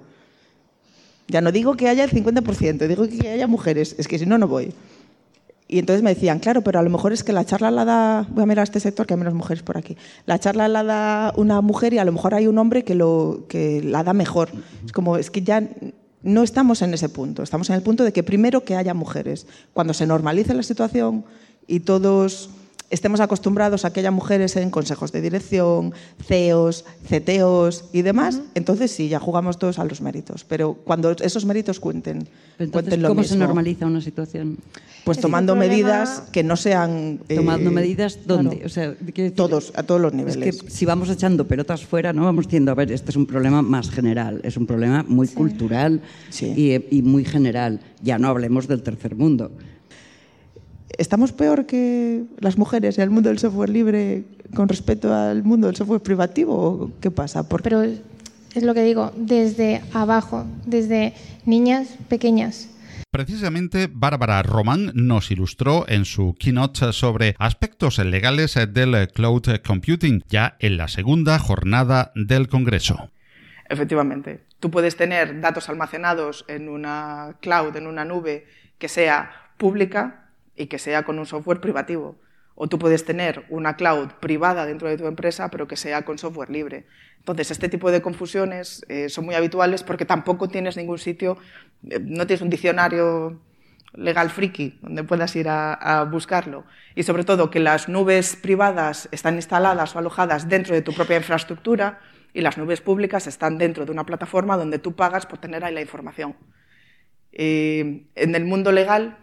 Ya 1.28 1.40
no 1.40 1.50
digo 1.50 1.76
que 1.76 1.88
haya 1.88 2.05
el 2.05 2.11
50%, 2.11 2.87
digo 2.87 3.09
que 3.09 3.28
haya 3.28 3.47
mujeres, 3.47 3.97
es 3.99 4.07
que 4.07 4.19
si 4.19 4.26
no, 4.26 4.38
no 4.38 4.47
voy. 4.47 4.73
Y 5.69 5.81
entonces 5.81 6.02
me 6.02 6.14
decían, 6.14 6.38
claro, 6.38 6.62
pero 6.62 6.78
a 6.78 6.83
lo 6.83 6.90
mejor 6.90 7.12
es 7.12 7.25
que 7.25 7.33
la 7.33 7.45
charla 7.45 7.73
la 7.73 7.85
da, 7.85 8.26
voy 8.31 8.45
a 8.45 8.47
mirar 8.47 8.61
a 8.61 8.64
este 8.64 8.78
sector 8.78 9.05
que 9.05 9.14
hay 9.14 9.19
menos 9.19 9.35
mujeres 9.35 9.64
por 9.64 9.76
aquí, 9.76 9.97
la 10.25 10.38
charla 10.38 10.69
la 10.69 10.85
da 10.85 11.33
una 11.37 11.61
mujer 11.61 11.93
y 11.93 11.99
a 11.99 12.05
lo 12.05 12.12
mejor 12.12 12.35
hay 12.35 12.47
un 12.47 12.57
hombre 12.59 12.85
que, 12.85 12.95
lo, 12.95 13.47
que 13.49 13.83
la 13.83 14.05
da 14.05 14.12
mejor. 14.12 14.50
Es 14.85 14.93
como, 14.93 15.16
es 15.16 15.33
que 15.33 15.43
ya 15.43 15.69
no 16.26 16.42
estamos 16.42 16.83
en 16.83 16.92
ese 16.92 17.09
punto, 17.09 17.45
estamos 17.45 17.71
en 17.71 17.76
el 17.76 17.83
punto 17.83 18.02
de 18.02 18.12
que 18.12 18.25
primero 18.25 18.64
que 18.64 18.75
haya 18.75 18.95
mujeres. 18.95 19.47
Cuando 19.73 19.95
se 19.95 20.06
normalice 20.06 20.54
la 20.54 20.64
situación 20.64 21.25
y 21.68 21.80
todos 21.80 22.50
estemos 22.90 23.21
acostumbrados 23.21 23.85
a 23.85 23.93
que 23.93 24.00
haya 24.00 24.11
mujeres 24.11 24.57
en 24.57 24.71
consejos 24.71 25.12
de 25.12 25.21
dirección, 25.21 25.93
CEOs, 26.25 26.85
CTOs 27.09 27.85
y 27.93 28.02
demás, 28.02 28.40
entonces 28.55 28.90
sí, 28.90 29.09
ya 29.09 29.19
jugamos 29.19 29.59
todos 29.59 29.78
a 29.78 29.85
los 29.85 30.00
méritos. 30.00 30.45
Pero 30.45 30.75
cuando 30.75 31.11
esos 31.11 31.45
méritos 31.45 31.81
cuenten, 31.81 32.28
entonces, 32.59 32.99
lo 32.99 33.09
¿Cómo 33.09 33.21
mismo. 33.21 33.35
se 33.35 33.38
normaliza 33.38 33.87
una 33.87 34.00
situación? 34.00 34.59
Pues 35.05 35.21
tomando 35.21 35.55
medidas 35.55 36.25
que 36.33 36.43
no 36.43 36.57
sean... 36.57 37.21
Eh, 37.28 37.37
tomando 37.37 37.71
medidas 37.71 38.19
¿dónde? 38.26 38.57
Claro, 38.57 38.66
o 38.66 38.69
sea, 38.69 38.90
decir, 38.99 39.35
todos, 39.37 39.73
a 39.76 39.85
todos 39.85 40.00
los 40.00 40.12
niveles. 40.12 40.37
Es 40.37 40.62
que 40.62 40.71
si 40.71 40.85
vamos 40.85 41.09
echando 41.11 41.47
pelotas 41.47 41.85
fuera, 41.85 42.12
no 42.12 42.25
vamos 42.25 42.47
diciendo, 42.47 42.73
a 42.73 42.75
ver, 42.75 42.90
este 42.90 43.11
es 43.11 43.16
un 43.16 43.26
problema 43.26 43.62
más 43.62 43.88
general, 43.88 44.40
es 44.43 44.57
un 44.57 44.66
problema 44.66 45.05
muy 45.07 45.28
sí. 45.28 45.35
cultural 45.35 46.02
sí. 46.31 46.52
Y, 46.57 46.99
y 46.99 47.02
muy 47.02 47.25
general. 47.25 47.81
Ya 48.02 48.19
no 48.19 48.28
hablemos 48.28 48.66
del 48.66 48.83
tercer 48.83 49.14
mundo. 49.14 49.52
¿Estamos 50.99 51.33
peor 51.33 51.66
que 51.66 52.25
las 52.38 52.59
mujeres 52.59 52.99
en 52.99 53.05
el 53.05 53.11
mundo 53.11 53.28
del 53.28 53.38
software 53.38 53.71
libre 53.71 54.25
con 54.55 54.69
respecto 54.69 55.12
al 55.12 55.43
mundo 55.43 55.66
del 55.66 55.76
software 55.76 56.00
privativo? 56.00 56.55
¿O 56.55 56.90
¿Qué 57.00 57.11
pasa? 57.11 57.49
¿Por 57.49 57.62
Pero 57.62 57.83
es 57.83 58.62
lo 58.62 58.73
que 58.73 58.83
digo, 58.83 59.12
desde 59.16 59.83
abajo, 59.93 60.47
desde 60.64 61.14
niñas 61.45 61.88
pequeñas. 62.09 62.71
Precisamente 63.11 63.88
Bárbara 63.90 64.43
Román 64.43 64.93
nos 64.95 65.31
ilustró 65.31 65.87
en 65.88 66.05
su 66.05 66.35
keynote 66.38 66.93
sobre 66.93 67.35
aspectos 67.38 67.99
legales 67.99 68.59
del 68.73 69.09
cloud 69.09 69.61
computing, 69.66 70.23
ya 70.28 70.57
en 70.59 70.76
la 70.76 70.88
segunda 70.88 71.38
jornada 71.38 72.12
del 72.14 72.49
Congreso. 72.49 73.11
Efectivamente, 73.69 74.45
tú 74.61 74.71
puedes 74.71 74.97
tener 74.97 75.40
datos 75.40 75.69
almacenados 75.69 76.45
en 76.49 76.69
una 76.69 77.37
cloud, 77.40 77.76
en 77.76 77.87
una 77.87 78.05
nube 78.05 78.47
que 78.78 78.88
sea 78.88 79.31
pública 79.57 80.25
y 80.56 80.66
que 80.66 80.78
sea 80.78 81.04
con 81.04 81.18
un 81.18 81.26
software 81.26 81.60
privativo. 81.60 82.16
O 82.54 82.68
tú 82.68 82.78
puedes 82.78 83.04
tener 83.04 83.44
una 83.50 83.76
cloud 83.76 84.08
privada 84.20 84.64
dentro 84.64 84.88
de 84.88 84.96
tu 84.96 85.06
empresa, 85.06 85.50
pero 85.50 85.68
que 85.68 85.76
sea 85.76 86.04
con 86.04 86.18
software 86.18 86.50
libre. 86.50 86.86
Entonces, 87.18 87.50
este 87.50 87.68
tipo 87.68 87.90
de 87.90 88.00
confusiones 88.00 88.84
eh, 88.88 89.08
son 89.08 89.26
muy 89.26 89.34
habituales 89.34 89.82
porque 89.82 90.04
tampoco 90.04 90.48
tienes 90.48 90.76
ningún 90.76 90.98
sitio, 90.98 91.36
eh, 91.90 91.98
no 92.00 92.26
tienes 92.26 92.40
un 92.40 92.50
diccionario 92.50 93.40
legal 93.96 94.30
friki 94.30 94.78
donde 94.82 95.04
puedas 95.04 95.34
ir 95.36 95.48
a, 95.48 96.06
buscarlo. 96.10 96.64
Y 96.94 97.02
sobre 97.02 97.25
todo 97.25 97.50
que 97.50 97.60
las 97.60 97.88
nubes 97.88 98.36
privadas 98.36 99.08
están 99.12 99.34
instaladas 99.36 99.94
o 99.94 99.98
alojadas 99.98 100.48
dentro 100.48 100.75
de 100.75 100.82
tu 100.82 100.92
propia 100.92 101.16
infraestructura 101.16 102.00
y 102.32 102.42
las 102.42 102.58
nubes 102.58 102.80
públicas 102.80 103.26
están 103.26 103.58
dentro 103.58 103.84
de 103.86 103.92
una 103.92 104.04
plataforma 104.04 104.56
donde 104.56 104.78
tú 104.78 104.94
pagas 104.94 105.26
por 105.26 105.38
tener 105.38 105.64
ahí 105.64 105.75
la 105.75 105.80
información. 105.80 106.36
Eh, 107.32 108.06
en 108.14 108.34
el 108.34 108.44
mundo 108.44 108.72
legal, 108.72 109.18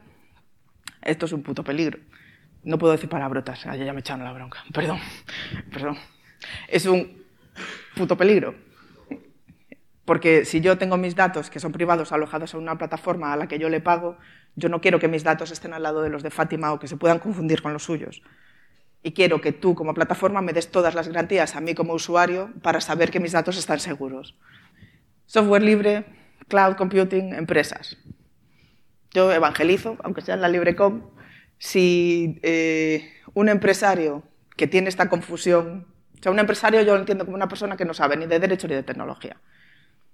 esto 1.03 1.25
es 1.25 1.31
un 1.33 1.43
puto 1.43 1.63
peligro. 1.63 1.99
No 2.63 2.77
puedo 2.77 2.93
decir 2.93 3.09
palabrotas, 3.09 3.63
ya, 3.63 3.75
ya 3.75 3.93
me 3.93 3.99
echaron 3.99 4.23
la 4.23 4.31
bronca. 4.31 4.63
Perdón, 4.73 4.99
perdón. 5.71 5.97
Es 6.67 6.85
un 6.85 7.23
puto 7.95 8.17
peligro. 8.17 8.55
Porque 10.05 10.43
si 10.43 10.59
yo 10.59 10.77
tengo 10.77 10.97
mis 10.97 11.15
datos 11.15 11.49
que 11.49 11.59
son 11.59 11.71
privados 11.71 12.11
alojados 12.11 12.53
en 12.53 12.59
una 12.59 12.77
plataforma 12.77 13.31
a 13.31 13.37
la 13.37 13.47
que 13.47 13.57
yo 13.57 13.69
le 13.69 13.79
pago, 13.79 14.17
yo 14.55 14.67
no 14.69 14.81
quiero 14.81 14.99
que 14.99 15.07
mis 15.07 15.23
datos 15.23 15.51
estén 15.51 15.73
al 15.73 15.83
lado 15.83 16.01
de 16.01 16.09
los 16.09 16.23
de 16.23 16.29
Fátima 16.29 16.73
o 16.73 16.79
que 16.79 16.87
se 16.87 16.97
puedan 16.97 17.19
confundir 17.19 17.61
con 17.61 17.71
los 17.71 17.83
suyos. 17.83 18.21
Y 19.01 19.13
quiero 19.13 19.41
que 19.41 19.51
tú 19.51 19.75
como 19.75 19.93
plataforma 19.93 20.41
me 20.41 20.53
des 20.53 20.71
todas 20.71 20.95
las 20.95 21.07
garantías 21.07 21.55
a 21.55 21.61
mí 21.61 21.73
como 21.73 21.93
usuario 21.93 22.51
para 22.61 22.81
saber 22.81 23.11
que 23.11 23.19
mis 23.19 23.31
datos 23.31 23.57
están 23.57 23.79
seguros. 23.79 24.35
Software 25.25 25.63
libre, 25.63 26.05
cloud 26.47 26.75
computing, 26.75 27.33
empresas. 27.33 27.97
Yo 29.13 29.31
evangelizo, 29.31 29.97
aunque 30.03 30.21
sea 30.21 30.35
en 30.35 30.41
la 30.41 30.49
LibreCom, 30.49 31.03
si 31.57 32.39
eh, 32.41 33.11
un 33.33 33.49
empresario 33.49 34.23
que 34.57 34.67
tiene 34.67 34.89
esta 34.89 35.09
confusión, 35.09 35.87
o 36.19 36.23
sea, 36.23 36.31
un 36.31 36.39
empresario 36.39 36.81
yo 36.81 36.93
lo 36.93 36.99
entiendo 36.99 37.25
como 37.25 37.35
una 37.35 37.47
persona 37.47 37.77
que 37.77 37.85
no 37.85 37.93
sabe 37.93 38.17
ni 38.17 38.25
de 38.25 38.39
derecho 38.39 38.67
ni 38.67 38.75
de 38.75 38.83
tecnología. 38.83 39.37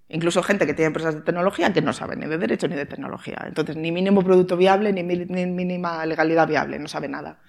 Incluso 0.10 0.42
gente 0.42 0.66
que 0.66 0.74
tiene 0.74 0.88
empresas 0.88 1.16
de 1.16 1.22
tecnología 1.22 1.72
que 1.72 1.82
no 1.82 1.94
sabe 1.94 2.16
ni 2.16 2.26
de 2.26 2.38
derecho 2.38 2.68
ni 2.68 2.76
de 2.76 2.86
tecnología. 2.86 3.38
Entonces, 3.46 3.76
ni 3.76 3.92
mínimo 3.92 4.24
producto 4.24 4.58
viable 4.58 4.92
ni, 4.92 5.04
ni 5.04 5.46
mínima 5.46 6.06
legalidad 6.06 6.48
viable, 6.48 6.80
no 6.80 6.88
sabe 6.88 7.08
nada. 7.08 7.40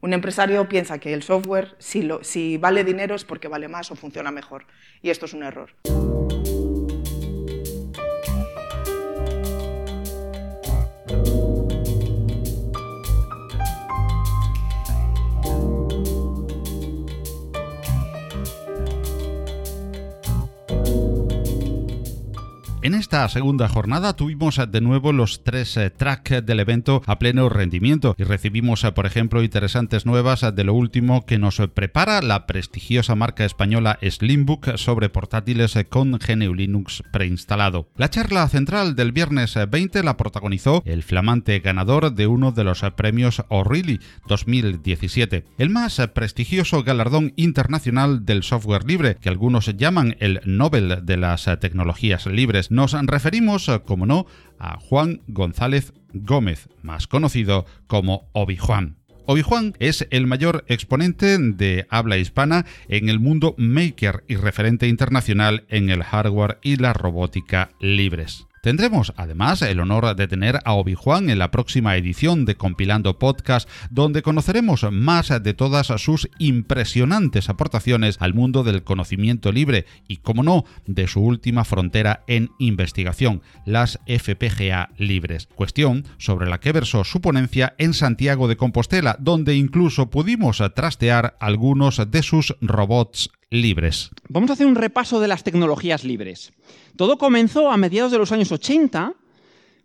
Un 0.00 0.12
empresario 0.12 0.68
piensa 0.68 0.98
que 0.98 1.12
el 1.14 1.22
software, 1.22 1.76
si 1.78 2.56
vale 2.58 2.84
dinero, 2.84 3.14
es 3.14 3.24
porque 3.24 3.48
vale 3.48 3.68
más 3.68 3.90
o 3.90 3.96
funciona 3.96 4.30
mejor. 4.30 4.66
Y 5.02 5.10
esto 5.10 5.26
es 5.26 5.34
un 5.34 5.42
error. 5.42 5.70
En 22.86 22.94
esta 22.94 23.28
segunda 23.28 23.66
jornada 23.66 24.14
tuvimos 24.14 24.60
de 24.70 24.80
nuevo 24.80 25.12
los 25.12 25.42
tres 25.42 25.76
tracks 25.96 26.46
del 26.46 26.60
evento 26.60 27.02
a 27.06 27.18
pleno 27.18 27.48
rendimiento 27.48 28.14
y 28.16 28.22
recibimos, 28.22 28.84
por 28.94 29.06
ejemplo, 29.06 29.42
interesantes 29.42 30.06
nuevas 30.06 30.46
de 30.54 30.62
lo 30.62 30.72
último 30.72 31.26
que 31.26 31.36
nos 31.36 31.60
prepara 31.74 32.22
la 32.22 32.46
prestigiosa 32.46 33.16
marca 33.16 33.44
española 33.44 33.98
Slimbook 34.00 34.76
sobre 34.76 35.08
portátiles 35.08 35.76
con 35.88 36.12
GNU 36.12 36.54
Linux 36.54 37.02
preinstalado. 37.10 37.88
La 37.96 38.08
charla 38.08 38.46
central 38.48 38.94
del 38.94 39.10
viernes 39.10 39.58
20 39.68 40.04
la 40.04 40.16
protagonizó 40.16 40.84
el 40.84 41.02
flamante 41.02 41.58
ganador 41.58 42.14
de 42.14 42.28
uno 42.28 42.52
de 42.52 42.62
los 42.62 42.82
premios 42.94 43.42
O'Reilly 43.48 43.98
2017, 44.28 45.44
el 45.58 45.70
más 45.70 46.00
prestigioso 46.14 46.84
galardón 46.84 47.32
internacional 47.34 48.24
del 48.24 48.44
software 48.44 48.84
libre, 48.84 49.16
que 49.16 49.28
algunos 49.28 49.76
llaman 49.76 50.14
el 50.20 50.40
Nobel 50.44 51.00
de 51.04 51.16
las 51.16 51.50
tecnologías 51.58 52.26
libres. 52.26 52.70
Nos 52.76 52.92
referimos, 52.92 53.70
como 53.86 54.04
no, 54.04 54.26
a 54.58 54.78
Juan 54.78 55.22
González 55.28 55.94
Gómez, 56.12 56.68
más 56.82 57.06
conocido 57.06 57.64
como 57.86 58.28
Obi-Juan. 58.34 58.98
Obi-Juan 59.24 59.72
es 59.78 60.06
el 60.10 60.26
mayor 60.26 60.62
exponente 60.68 61.38
de 61.38 61.86
habla 61.88 62.18
hispana 62.18 62.66
en 62.88 63.08
el 63.08 63.18
mundo 63.18 63.54
maker 63.56 64.24
y 64.28 64.36
referente 64.36 64.88
internacional 64.88 65.64
en 65.70 65.88
el 65.88 66.02
hardware 66.02 66.58
y 66.62 66.76
la 66.76 66.92
robótica 66.92 67.70
libres. 67.80 68.46
Tendremos 68.66 69.12
además 69.16 69.62
el 69.62 69.78
honor 69.78 70.16
de 70.16 70.26
tener 70.26 70.58
a 70.64 70.72
Obi 70.72 70.94
Juan 70.94 71.30
en 71.30 71.38
la 71.38 71.52
próxima 71.52 71.94
edición 71.94 72.44
de 72.44 72.56
Compilando 72.56 73.16
Podcast, 73.16 73.68
donde 73.90 74.22
conoceremos 74.22 74.84
más 74.90 75.28
de 75.40 75.54
todas 75.54 75.86
sus 76.02 76.28
impresionantes 76.40 77.48
aportaciones 77.48 78.16
al 78.18 78.34
mundo 78.34 78.64
del 78.64 78.82
conocimiento 78.82 79.52
libre 79.52 79.86
y, 80.08 80.16
como 80.16 80.42
no, 80.42 80.64
de 80.84 81.06
su 81.06 81.20
última 81.20 81.64
frontera 81.64 82.24
en 82.26 82.50
investigación, 82.58 83.40
las 83.66 84.00
FPGA 84.08 84.90
libres, 84.98 85.46
cuestión 85.54 86.04
sobre 86.18 86.50
la 86.50 86.58
que 86.58 86.72
versó 86.72 87.04
su 87.04 87.20
ponencia 87.20 87.76
en 87.78 87.94
Santiago 87.94 88.48
de 88.48 88.56
Compostela, 88.56 89.16
donde 89.20 89.54
incluso 89.54 90.10
pudimos 90.10 90.60
trastear 90.74 91.36
algunos 91.38 92.02
de 92.10 92.22
sus 92.24 92.56
robots 92.60 93.30
libres. 93.50 94.10
Vamos 94.28 94.50
a 94.50 94.54
hacer 94.54 94.66
un 94.66 94.74
repaso 94.74 95.20
de 95.20 95.28
las 95.28 95.44
tecnologías 95.44 96.04
libres. 96.04 96.52
Todo 96.96 97.18
comenzó 97.18 97.70
a 97.70 97.76
mediados 97.76 98.12
de 98.12 98.18
los 98.18 98.32
años 98.32 98.50
80, 98.50 99.14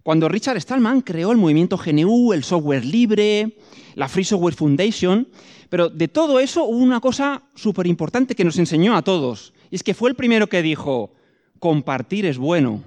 cuando 0.03 0.29
Richard 0.29 0.59
Stallman 0.59 1.01
creó 1.01 1.31
el 1.31 1.37
movimiento 1.37 1.77
GNU, 1.77 2.33
el 2.33 2.43
software 2.43 2.83
libre, 2.83 3.57
la 3.95 4.07
Free 4.07 4.23
Software 4.23 4.55
Foundation, 4.55 5.27
pero 5.69 5.89
de 5.89 6.07
todo 6.07 6.39
eso 6.39 6.63
hubo 6.63 6.77
una 6.77 6.99
cosa 6.99 7.43
súper 7.55 7.85
importante 7.85 8.35
que 8.35 8.43
nos 8.43 8.57
enseñó 8.57 8.95
a 8.95 9.03
todos, 9.03 9.53
y 9.69 9.75
es 9.75 9.83
que 9.83 9.93
fue 9.93 10.09
el 10.09 10.15
primero 10.15 10.47
que 10.47 10.61
dijo, 10.61 11.13
compartir 11.59 12.25
es 12.25 12.37
bueno. 12.37 12.83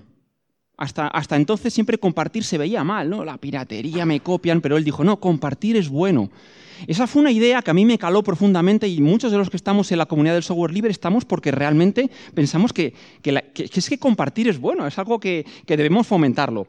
Hasta, 0.76 1.06
hasta 1.06 1.36
entonces 1.36 1.72
siempre 1.72 1.98
compartir 1.98 2.42
se 2.42 2.58
veía 2.58 2.82
mal, 2.82 3.08
¿no? 3.08 3.24
La 3.24 3.38
piratería 3.38 4.04
me 4.04 4.18
copian, 4.18 4.60
pero 4.60 4.76
él 4.76 4.82
dijo, 4.82 5.04
no, 5.04 5.20
compartir 5.20 5.76
es 5.76 5.88
bueno. 5.88 6.30
Esa 6.86 7.06
fue 7.06 7.22
una 7.22 7.30
idea 7.30 7.62
que 7.62 7.70
a 7.70 7.74
mí 7.74 7.84
me 7.84 7.98
caló 7.98 8.22
profundamente 8.22 8.88
y 8.88 9.00
muchos 9.00 9.32
de 9.32 9.38
los 9.38 9.50
que 9.50 9.56
estamos 9.56 9.90
en 9.92 9.98
la 9.98 10.06
comunidad 10.06 10.34
del 10.34 10.42
software 10.42 10.72
libre 10.72 10.90
estamos 10.90 11.24
porque 11.24 11.50
realmente 11.50 12.10
pensamos 12.34 12.72
que, 12.72 12.94
es 13.22 13.88
que 13.88 13.98
compartir 13.98 14.48
es 14.48 14.58
bueno, 14.58 14.86
es 14.86 14.98
algo 14.98 15.18
que 15.18 15.44
debemos 15.66 16.06
fomentarlo. 16.06 16.66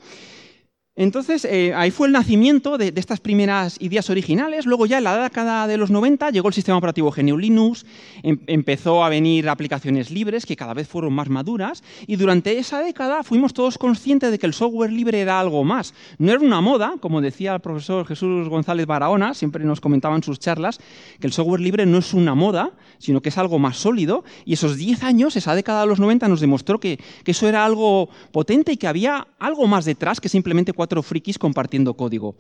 Entonces, 0.97 1.43
eh, 1.43 1.73
ahí 1.75 1.91
fue 1.91 2.07
el 2.07 2.13
nacimiento 2.13 2.77
de, 2.77 2.93
estas 2.95 3.19
primeras 3.19 3.75
ideas 3.81 4.09
originales. 4.09 4.65
Luego 4.65 4.85
ya 4.85 4.99
en 4.99 5.03
la 5.03 5.23
década 5.23 5.67
de 5.67 5.75
los 5.75 5.91
90 5.91 6.29
llegó 6.29 6.47
el 6.47 6.53
sistema 6.53 6.77
operativo 6.77 7.11
GNU 7.11 7.37
Linux, 7.37 7.85
em, 8.23 8.39
empezó 8.47 9.03
a 9.03 9.09
venir 9.09 9.49
aplicaciones 9.49 10.09
libres 10.09 10.45
que 10.45 10.55
cada 10.55 10.73
vez 10.73 10.87
fueron 10.87 11.11
más 11.11 11.27
maduras 11.27 11.83
y 12.07 12.15
durante 12.15 12.57
esa 12.57 12.79
década 12.79 13.23
fuimos 13.23 13.53
todos 13.53 13.77
conscientes 13.77 14.31
de 14.31 14.39
que 14.39 14.45
el 14.45 14.53
software 14.53 14.93
libre 14.93 15.19
era 15.19 15.37
algo 15.37 15.65
más. 15.65 15.93
No 16.17 16.31
era 16.31 16.39
una 16.39 16.61
moda, 16.61 16.93
como 17.01 17.19
decía 17.19 17.53
el 17.55 17.59
profesor 17.59 18.07
Jesús 18.07 18.47
González 18.47 18.85
Barahona, 18.85 19.33
siempre 19.33 19.65
nos 19.65 19.81
comentaba 19.81 20.15
en 20.15 20.23
sus 20.23 20.39
charlas, 20.39 20.79
que 21.19 21.27
el 21.27 21.33
software 21.33 21.59
libre 21.59 21.85
no 21.85 21.97
es 21.97 22.13
una 22.13 22.35
moda, 22.35 22.71
sino 22.99 23.21
que 23.21 23.27
es 23.27 23.37
algo 23.37 23.59
más 23.59 23.75
sólido 23.75 24.23
y 24.45 24.53
esos 24.53 24.77
10 24.77 25.03
años, 25.03 25.35
esa 25.35 25.55
década 25.55 25.81
de 25.81 25.87
los 25.87 25.99
90 25.99 26.29
nos 26.29 26.39
demostró 26.39 26.79
que, 26.79 26.99
eso 27.25 27.49
era 27.49 27.65
algo 27.65 28.07
potente 28.31 28.71
y 28.71 28.77
que 28.77 28.87
había 28.87 29.27
algo 29.39 29.67
más 29.67 29.83
detrás 29.83 30.21
que 30.21 30.29
simplemente 30.29 30.71
cuatro 30.71 30.84
frikis 31.03 31.37
compartiendo 31.37 31.95
código. 31.95 32.35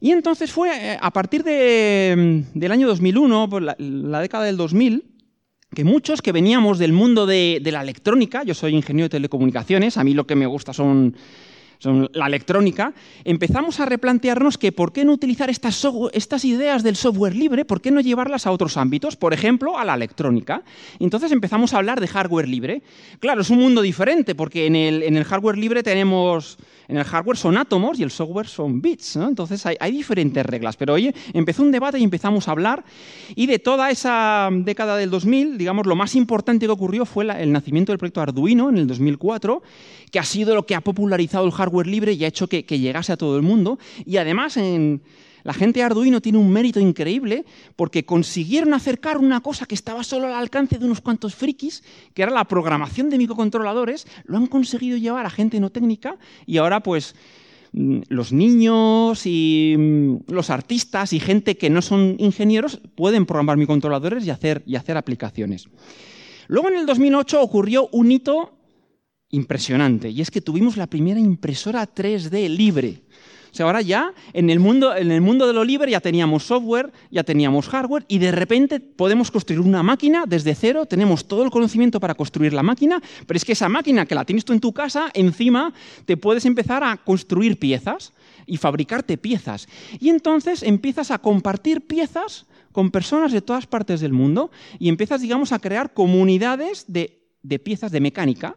Y 0.00 0.12
entonces 0.12 0.50
fue 0.50 0.70
eh, 0.70 0.98
a 1.00 1.10
partir 1.12 1.44
de, 1.44 2.42
mm, 2.54 2.58
del 2.58 2.72
año 2.72 2.88
2001, 2.88 3.48
pues 3.50 3.62
la, 3.62 3.76
la, 3.78 4.20
década 4.20 4.44
del 4.44 4.56
2000, 4.56 5.04
que 5.74 5.84
muchos 5.84 6.22
que 6.22 6.32
veníamos 6.32 6.78
del 6.78 6.92
mundo 6.92 7.26
de 7.26 7.60
la 7.64 7.82
electrónica, 7.82 8.42
yo 8.42 8.54
soy 8.54 8.74
ingeniero 8.74 9.04
de 9.04 9.10
telecomunicaciones, 9.10 9.98
a 9.98 10.04
mí 10.04 10.14
lo 10.14 10.26
que 10.26 10.34
me 10.34 10.46
gusta 10.46 10.72
son 10.72 11.14
son 11.80 12.10
la 12.12 12.26
electrónica, 12.26 12.92
empezamos 13.24 13.80
a 13.80 13.86
replantearnos 13.86 14.58
que 14.58 14.70
por 14.70 14.92
qué 14.92 15.04
no 15.04 15.12
utilizar 15.12 15.48
estas, 15.48 16.44
ideas 16.44 16.82
del 16.82 16.94
software 16.94 17.34
libre, 17.34 17.64
por 17.64 17.80
qué 17.80 17.90
no 17.90 18.00
llevarlas 18.02 18.46
a 18.46 18.52
otros 18.52 18.76
ámbitos, 18.76 19.16
por 19.16 19.32
ejemplo, 19.32 19.78
a 19.78 19.84
la 19.84 19.94
electrónica. 19.94 20.62
Entonces 20.98 21.32
empezamos 21.32 21.72
a 21.72 21.78
hablar 21.78 21.98
de 21.98 22.06
hardware 22.06 22.46
libre. 22.46 22.82
Claro, 23.18 23.40
es 23.40 23.48
un 23.48 23.58
mundo 23.58 23.80
diferente, 23.80 24.34
porque 24.34 24.66
en 24.66 24.76
el, 24.76 25.02
en 25.02 25.16
el 25.16 25.24
hardware 25.24 25.56
libre 25.56 25.82
tenemos, 25.82 26.58
en 26.86 26.98
el 26.98 27.04
hardware 27.04 27.38
son 27.38 27.56
átomos 27.56 27.98
y 27.98 28.02
el 28.02 28.10
software 28.10 28.46
son 28.46 28.82
bits, 28.82 29.16
entonces 29.16 29.64
hay, 29.64 29.76
hay, 29.80 29.92
diferentes 29.92 30.44
reglas. 30.44 30.76
Pero 30.76 30.92
oye, 30.92 31.14
empezó 31.32 31.62
un 31.62 31.72
debate 31.72 31.98
y 31.98 32.04
empezamos 32.04 32.46
a 32.46 32.50
hablar, 32.50 32.84
y 33.34 33.46
de 33.46 33.58
toda 33.58 33.90
esa 33.90 34.50
década 34.52 34.98
del 34.98 35.08
2000, 35.08 35.56
digamos, 35.56 35.86
lo 35.86 35.96
más 35.96 36.14
importante 36.14 36.66
que 36.66 36.72
ocurrió 36.72 37.06
fue 37.06 37.24
el 37.24 37.52
nacimiento 37.52 37.92
del 37.92 37.98
proyecto 37.98 38.20
Arduino 38.20 38.68
en 38.68 38.76
el 38.76 38.86
2004, 38.86 39.62
que 40.10 40.18
ha 40.18 40.24
sido 40.24 40.54
lo 40.54 40.66
que 40.66 40.74
ha 40.74 40.80
popularizado 40.80 41.46
el 41.46 41.52
hardware 41.52 41.86
libre 41.86 42.12
y 42.12 42.24
ha 42.24 42.28
hecho 42.28 42.48
que, 42.48 42.62
llegase 42.62 43.12
a 43.12 43.16
todo 43.16 43.36
el 43.36 43.42
mundo. 43.42 43.78
Y 44.04 44.16
además, 44.16 44.56
en, 44.56 45.02
la 45.42 45.54
gente 45.54 45.80
de 45.80 45.84
Arduino 45.84 46.20
tiene 46.20 46.38
un 46.38 46.50
mérito 46.50 46.80
increíble 46.80 47.44
porque 47.76 48.04
consiguieron 48.04 48.74
acercar 48.74 49.18
una 49.18 49.40
cosa 49.40 49.66
que 49.66 49.74
estaba 49.74 50.04
solo 50.04 50.26
al 50.26 50.34
alcance 50.34 50.78
de 50.78 50.84
unos 50.84 51.00
cuantos 51.00 51.34
frikis, 51.34 51.82
que 52.14 52.22
era 52.22 52.30
la 52.30 52.44
programación 52.44 53.10
de 53.10 53.18
microcontroladores, 53.18 54.06
lo 54.24 54.36
han 54.36 54.46
conseguido 54.46 54.98
llevar 54.98 55.26
a 55.26 55.30
gente 55.30 55.60
no 55.60 55.70
técnica 55.70 56.16
y 56.46 56.58
ahora 56.58 56.82
pues 56.82 57.14
mm, 57.72 58.00
los 58.08 58.32
niños 58.32 59.22
y 59.24 59.76
mm, 59.78 60.32
los 60.32 60.50
artistas 60.50 61.12
y 61.12 61.20
gente 61.20 61.56
que 61.56 61.70
no 61.70 61.82
son 61.82 62.16
ingenieros 62.18 62.80
pueden 62.94 63.26
programar 63.26 63.56
microcontroladores 63.56 64.26
y 64.26 64.30
hacer, 64.30 64.62
y 64.66 64.76
hacer 64.76 64.96
aplicaciones. 64.96 65.68
Luego 66.48 66.68
en 66.68 66.76
el 66.76 66.86
2008 66.86 67.40
ocurrió 67.40 67.88
un 67.92 68.10
hito 68.10 68.59
impresionante. 69.30 70.10
Y 70.10 70.20
es 70.20 70.30
que 70.30 70.40
tuvimos 70.40 70.76
la 70.76 70.86
primera 70.86 71.20
impresora 71.20 71.86
3D 71.86 72.48
libre. 72.48 73.02
O 73.52 73.54
sea, 73.54 73.66
ahora 73.66 73.82
ya 73.82 74.12
en 74.32 74.48
el, 74.48 74.60
mundo, 74.60 74.94
en 74.94 75.10
el 75.10 75.20
mundo 75.20 75.46
de 75.46 75.52
lo 75.52 75.64
libre 75.64 75.90
ya 75.90 76.00
teníamos 76.00 76.44
software, 76.44 76.92
ya 77.10 77.24
teníamos 77.24 77.68
hardware 77.68 78.04
y 78.06 78.18
de 78.18 78.30
repente 78.30 78.78
podemos 78.78 79.30
construir 79.30 79.60
una 79.60 79.82
máquina 79.82 80.24
desde 80.26 80.54
cero, 80.54 80.86
tenemos 80.86 81.26
todo 81.26 81.42
el 81.42 81.50
conocimiento 81.50 81.98
para 81.98 82.14
construir 82.14 82.52
la 82.52 82.62
máquina, 82.62 83.02
pero 83.26 83.36
es 83.36 83.44
que 83.44 83.52
esa 83.52 83.68
máquina 83.68 84.06
que 84.06 84.14
la 84.14 84.24
tienes 84.24 84.44
tú 84.44 84.52
en 84.52 84.60
tu 84.60 84.72
casa, 84.72 85.10
encima 85.14 85.74
te 86.04 86.16
puedes 86.16 86.44
empezar 86.44 86.84
a 86.84 86.96
construir 86.98 87.58
piezas 87.58 88.12
y 88.46 88.56
fabricarte 88.56 89.18
piezas. 89.18 89.66
Y 89.98 90.10
entonces 90.10 90.62
empiezas 90.62 91.10
a 91.10 91.18
compartir 91.18 91.80
piezas 91.86 92.46
con 92.70 92.92
personas 92.92 93.32
de 93.32 93.42
todas 93.42 93.66
partes 93.66 94.00
del 94.00 94.12
mundo 94.12 94.52
y 94.78 94.88
empiezas, 94.88 95.22
digamos, 95.22 95.50
a 95.50 95.58
crear 95.58 95.92
comunidades 95.92 96.84
de, 96.86 97.20
de 97.42 97.58
piezas 97.58 97.90
de 97.90 98.00
mecánica 98.00 98.56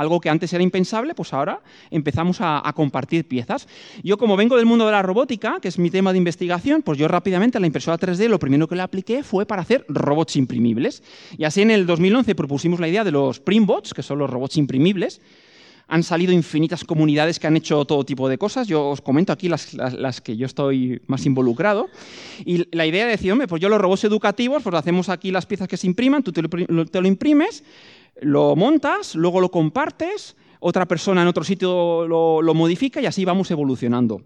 algo 0.00 0.18
que 0.18 0.30
antes 0.30 0.50
era 0.54 0.62
impensable, 0.62 1.14
pues 1.14 1.34
ahora 1.34 1.60
empezamos 1.90 2.38
a, 2.40 2.62
compartir 2.74 3.28
piezas. 3.28 3.68
Yo 4.02 4.16
como 4.16 4.34
vengo 4.34 4.56
del 4.56 4.64
mundo 4.64 4.86
de 4.86 4.92
la 4.92 5.02
robótica, 5.02 5.58
que 5.60 5.68
es 5.68 5.78
mi 5.78 5.90
tema 5.90 6.12
de 6.12 6.18
investigación, 6.18 6.80
pues 6.80 6.98
yo 6.98 7.06
rápidamente 7.06 7.58
a 7.58 7.60
la 7.60 7.66
impresora 7.66 7.98
3D 7.98 8.28
lo 8.28 8.38
primero 8.38 8.66
que 8.66 8.76
le 8.76 8.80
apliqué 8.80 9.22
fue 9.22 9.44
para 9.44 9.60
hacer 9.60 9.84
robots 9.88 10.36
imprimibles. 10.36 11.02
Y 11.36 11.44
así 11.44 11.60
en 11.60 11.70
el 11.70 11.84
2011 11.84 12.34
propusimos 12.34 12.80
la 12.80 12.88
idea 12.88 13.04
de 13.04 13.10
los 13.10 13.40
Primbots, 13.40 13.92
que 13.92 14.02
son 14.02 14.18
los 14.18 14.30
robots 14.30 14.56
imprimibles. 14.56 15.20
Han 15.88 16.02
salido 16.02 16.32
infinitas 16.32 16.84
comunidades 16.84 17.38
que 17.38 17.48
han 17.48 17.56
hecho 17.56 17.84
todo 17.84 18.02
tipo 18.04 18.26
de 18.28 18.38
cosas. 18.38 18.68
Yo 18.68 18.88
os 18.88 19.02
comento 19.02 19.34
aquí 19.34 19.50
las, 19.50 20.20
que 20.22 20.36
yo 20.36 20.46
estoy 20.46 21.02
más 21.08 21.26
involucrado. 21.26 21.88
Y 22.46 22.74
la 22.74 22.86
idea 22.86 23.04
de 23.04 23.10
decir, 23.10 23.32
hombre, 23.32 23.48
pues 23.48 23.60
yo 23.60 23.68
los 23.68 23.80
robots 23.80 24.04
educativos, 24.04 24.62
pues 24.62 24.74
hacemos 24.74 25.10
aquí 25.10 25.30
las 25.30 25.44
piezas 25.44 25.68
que 25.68 25.76
se 25.76 25.86
impriman, 25.86 26.22
tú 26.22 26.32
te 26.32 27.00
lo 27.00 27.08
imprimes, 27.08 27.64
lo 28.20 28.56
montas, 28.56 29.14
luego 29.14 29.40
lo 29.40 29.50
compartes, 29.50 30.36
otra 30.60 30.86
persona 30.86 31.22
en 31.22 31.28
otro 31.28 31.44
sitio 31.44 32.06
lo, 32.06 32.54
modifica 32.54 33.00
y 33.00 33.06
así 33.06 33.24
vamos 33.24 33.50
evolucionando. 33.50 34.22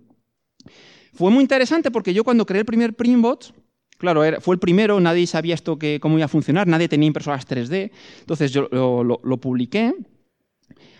Fue 1.13 1.31
muy 1.31 1.43
interesante 1.43 1.91
porque 1.91 2.13
yo 2.13 2.25
cuando 2.25 2.45
creé 2.45 2.61
el 2.61 2.67
primer 2.67 2.95
Primbot, 2.95 3.55
claro, 3.99 4.23
fue 4.41 4.57
el 4.57 4.59
primero, 4.59 4.99
nadie 4.99 5.27
sabía 5.27 5.55
esto 5.55 5.79
que, 5.79 6.01
cómo 6.01 6.17
iba 6.19 6.25
a 6.25 6.29
funcionar, 6.29 6.67
nadie 6.67 6.89
tenía 6.89 7.07
impresoras 7.07 7.47
3D, 7.47 7.91
entonces 8.21 8.53
yo 8.53 8.69
lo, 8.71 9.21
lo 9.23 9.37
publiqué. 9.39 9.95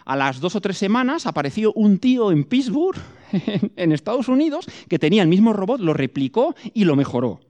A 0.05 0.17
las 0.17 0.39
dos 0.39 0.55
o 0.55 0.61
tres 0.61 0.77
semanas 0.77 1.27
apareció 1.27 1.73
un 1.73 1.99
tío 1.99 2.31
en 2.31 2.45
Pittsburgh, 2.45 3.01
en 3.77 3.93
Estados 3.93 4.29
Unidos, 4.29 4.67
que 4.89 4.99
tenía 4.99 5.23
el 5.23 5.29
mismo 5.29 5.53
robot, 5.53 5.81
lo 5.81 5.95
replicó 5.95 6.55
y 6.75 6.85
lo 6.85 6.95
mejoró. 6.95 7.41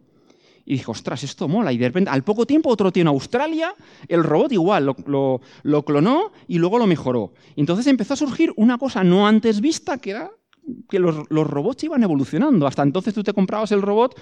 Y 0.67 0.75
dije, 0.75 0.91
ostras, 0.91 1.23
esto 1.25 1.49
mola. 1.49 1.73
Y 1.73 1.79
de 1.79 1.89
repente, 1.89 2.11
al 2.11 2.25
poco 2.25 2.47
tiempo, 2.47 2.71
otro 2.71 2.91
tío 2.91 3.03
en 3.03 3.09
Australia, 3.09 3.75
el 4.09 4.25
robot 4.25 4.53
igual, 4.53 4.87
lo, 4.87 5.85
clonó 5.85 6.33
y 6.49 6.59
luego 6.59 6.79
lo 6.79 6.87
mejoró. 6.87 7.35
Entonces 7.57 7.87
empezó 7.87 8.15
a 8.15 8.17
surgir 8.17 8.53
una 8.57 8.79
cosa 8.79 9.05
no 9.05 9.27
antes 9.27 9.61
vista, 9.61 9.99
que 9.99 10.11
era 10.11 10.31
que 10.89 10.99
los, 10.99 11.29
robots 11.29 11.85
iban 11.85 12.03
evolucionando. 12.03 12.67
Hasta 12.67 12.83
entonces 12.83 13.13
tú 13.13 13.23
te 13.23 13.35
comprabas 13.35 13.73
el 13.73 13.83
robot 13.83 14.19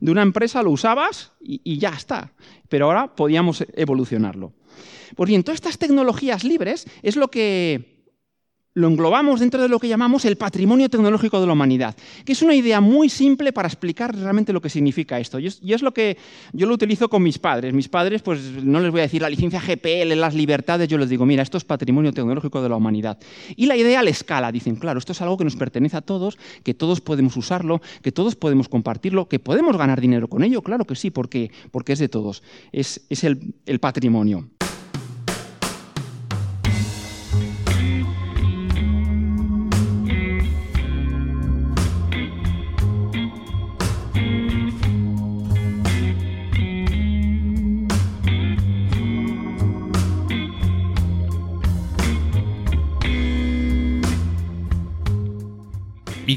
de 0.00 0.10
una 0.10 0.22
empresa, 0.22 0.62
lo 0.62 0.70
usabas 0.70 1.32
y, 1.40 1.60
y 1.62 1.78
ya 1.78 1.90
está. 1.90 2.32
Pero 2.68 2.86
ahora 2.86 3.14
podíamos 3.14 3.64
evolucionarlo. 3.74 4.52
Pues 5.14 5.28
bien, 5.28 5.44
todas 5.44 5.56
estas 5.56 5.78
tecnologías 5.78 6.42
libres 6.42 6.86
es 7.02 7.14
lo 7.14 7.28
que 7.28 7.93
lo 8.74 8.88
englobamos 8.88 9.38
dentro 9.38 9.62
de 9.62 9.68
lo 9.68 9.78
que 9.78 9.86
llamamos 9.86 10.24
el 10.24 10.36
patrimonio 10.36 10.88
tecnológico 10.88 11.40
de 11.40 11.46
la 11.46 11.52
humanidad, 11.52 11.96
que 12.24 12.32
es 12.32 12.42
una 12.42 12.54
idea 12.54 12.80
muy 12.80 13.08
simple 13.08 13.52
para 13.52 13.68
explicar 13.68 14.14
realmente 14.14 14.52
lo 14.52 14.60
que 14.60 14.68
significa 14.68 15.20
esto. 15.20 15.38
Y 15.38 15.46
es, 15.46 15.82
lo 15.82 15.94
que 15.94 16.18
yo 16.52 16.66
lo 16.66 16.74
utilizo 16.74 17.08
con 17.08 17.22
mis 17.22 17.38
padres. 17.38 17.72
Mis 17.72 17.88
padres, 17.88 18.22
pues 18.22 18.40
no 18.64 18.80
les 18.80 18.90
voy 18.90 19.00
a 19.00 19.04
decir 19.04 19.22
la 19.22 19.30
licencia 19.30 19.60
GPL, 19.60 20.18
las 20.18 20.34
libertades, 20.34 20.88
yo 20.88 20.98
les 20.98 21.08
digo, 21.08 21.24
mira, 21.24 21.42
esto 21.42 21.56
es 21.56 21.64
patrimonio 21.64 22.12
tecnológico 22.12 22.62
de 22.62 22.68
la 22.68 22.76
humanidad. 22.76 23.18
Y 23.54 23.66
la 23.66 23.76
idea 23.76 24.02
la 24.02 24.10
escala, 24.10 24.50
dicen, 24.50 24.74
claro, 24.74 24.98
esto 24.98 25.12
es 25.12 25.22
algo 25.22 25.36
que 25.36 25.44
nos 25.44 25.54
pertenece 25.54 25.96
a 25.96 26.00
todos, 26.00 26.36
que 26.64 26.74
todos 26.74 27.00
podemos 27.00 27.36
usarlo, 27.36 27.80
que 28.02 28.10
todos 28.10 28.34
podemos 28.34 28.68
compartirlo, 28.68 29.28
que 29.28 29.38
podemos 29.38 29.76
ganar 29.76 30.00
dinero 30.00 30.28
con 30.28 30.42
ello, 30.42 30.62
claro 30.62 30.84
que 30.84 30.96
sí, 30.96 31.10
porque, 31.10 31.52
porque 31.70 31.92
es 31.92 32.00
de 32.00 32.08
todos, 32.08 32.42
es, 32.72 33.00
el 33.24 33.80
patrimonio. 33.80 34.48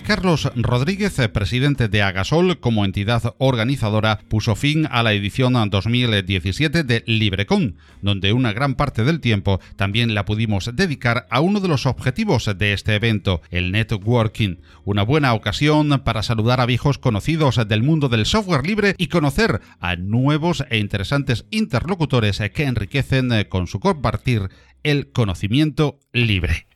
Carlos 0.08 0.50
Rodríguez, 0.56 1.17
presidente 1.34 1.89
de 1.89 2.02
Agasol 2.02 2.62
como 2.62 2.86
entidad 2.86 3.36
organizadora, 3.39 4.20
puso 4.30 4.56
fin 4.56 4.88
a 4.89 5.04
la 5.04 5.12
edición 5.12 5.56
2017 5.70 6.86
de 6.86 7.04
LibreCon, 7.06 7.76
donde 8.02 8.32
una 8.32 8.54
gran 8.54 8.76
parte 8.76 9.04
del 9.04 9.20
tiempo 9.20 9.60
también 9.76 10.15
la 10.15 10.24
pudimos 10.24 10.74
dedicar 10.74 11.28
a 11.30 11.41
uno 11.41 11.60
de 11.60 11.67
los 11.67 11.86
objetivos 11.86 12.50
de 12.58 12.72
este 12.72 12.96
evento, 12.96 13.41
el 13.50 13.74
networking, 13.74 14.62
una 14.86 15.04
buena 15.04 15.34
ocasión 15.34 16.02
para 16.06 16.24
saludar 16.24 16.62
a 16.62 16.65
viejos 16.65 17.00
conocidos 17.00 17.60
del 17.67 17.84
mundo 17.84 18.08
del 18.08 18.26
software 18.26 18.65
libre 18.65 18.96
y 18.98 19.08
conocer 19.08 19.60
a 19.82 19.98
nuevos 19.98 20.63
e 20.70 20.78
interesantes 20.78 21.43
interlocutores 21.52 22.41
que 22.56 22.63
enriquecen 22.63 23.30
con 23.50 23.67
su 23.67 23.82
compartir 23.82 24.48
el 24.84 25.12
conocimiento 25.12 26.00
libre. 26.13 26.67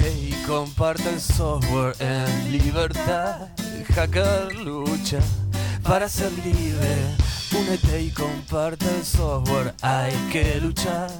Y 0.00 0.32
el 1.10 1.20
software 1.20 1.94
en 2.00 2.52
libertad. 2.52 3.48
Hacker 3.94 4.54
lucha 4.56 5.20
para 5.82 6.08
ser 6.08 6.32
libre. 6.44 7.16
Únete 7.58 8.02
y 8.02 8.10
comparte 8.10 8.84
el 8.84 9.04
software. 9.04 9.74
Hay 9.82 10.12
que 10.30 10.60
luchar. 10.60 11.10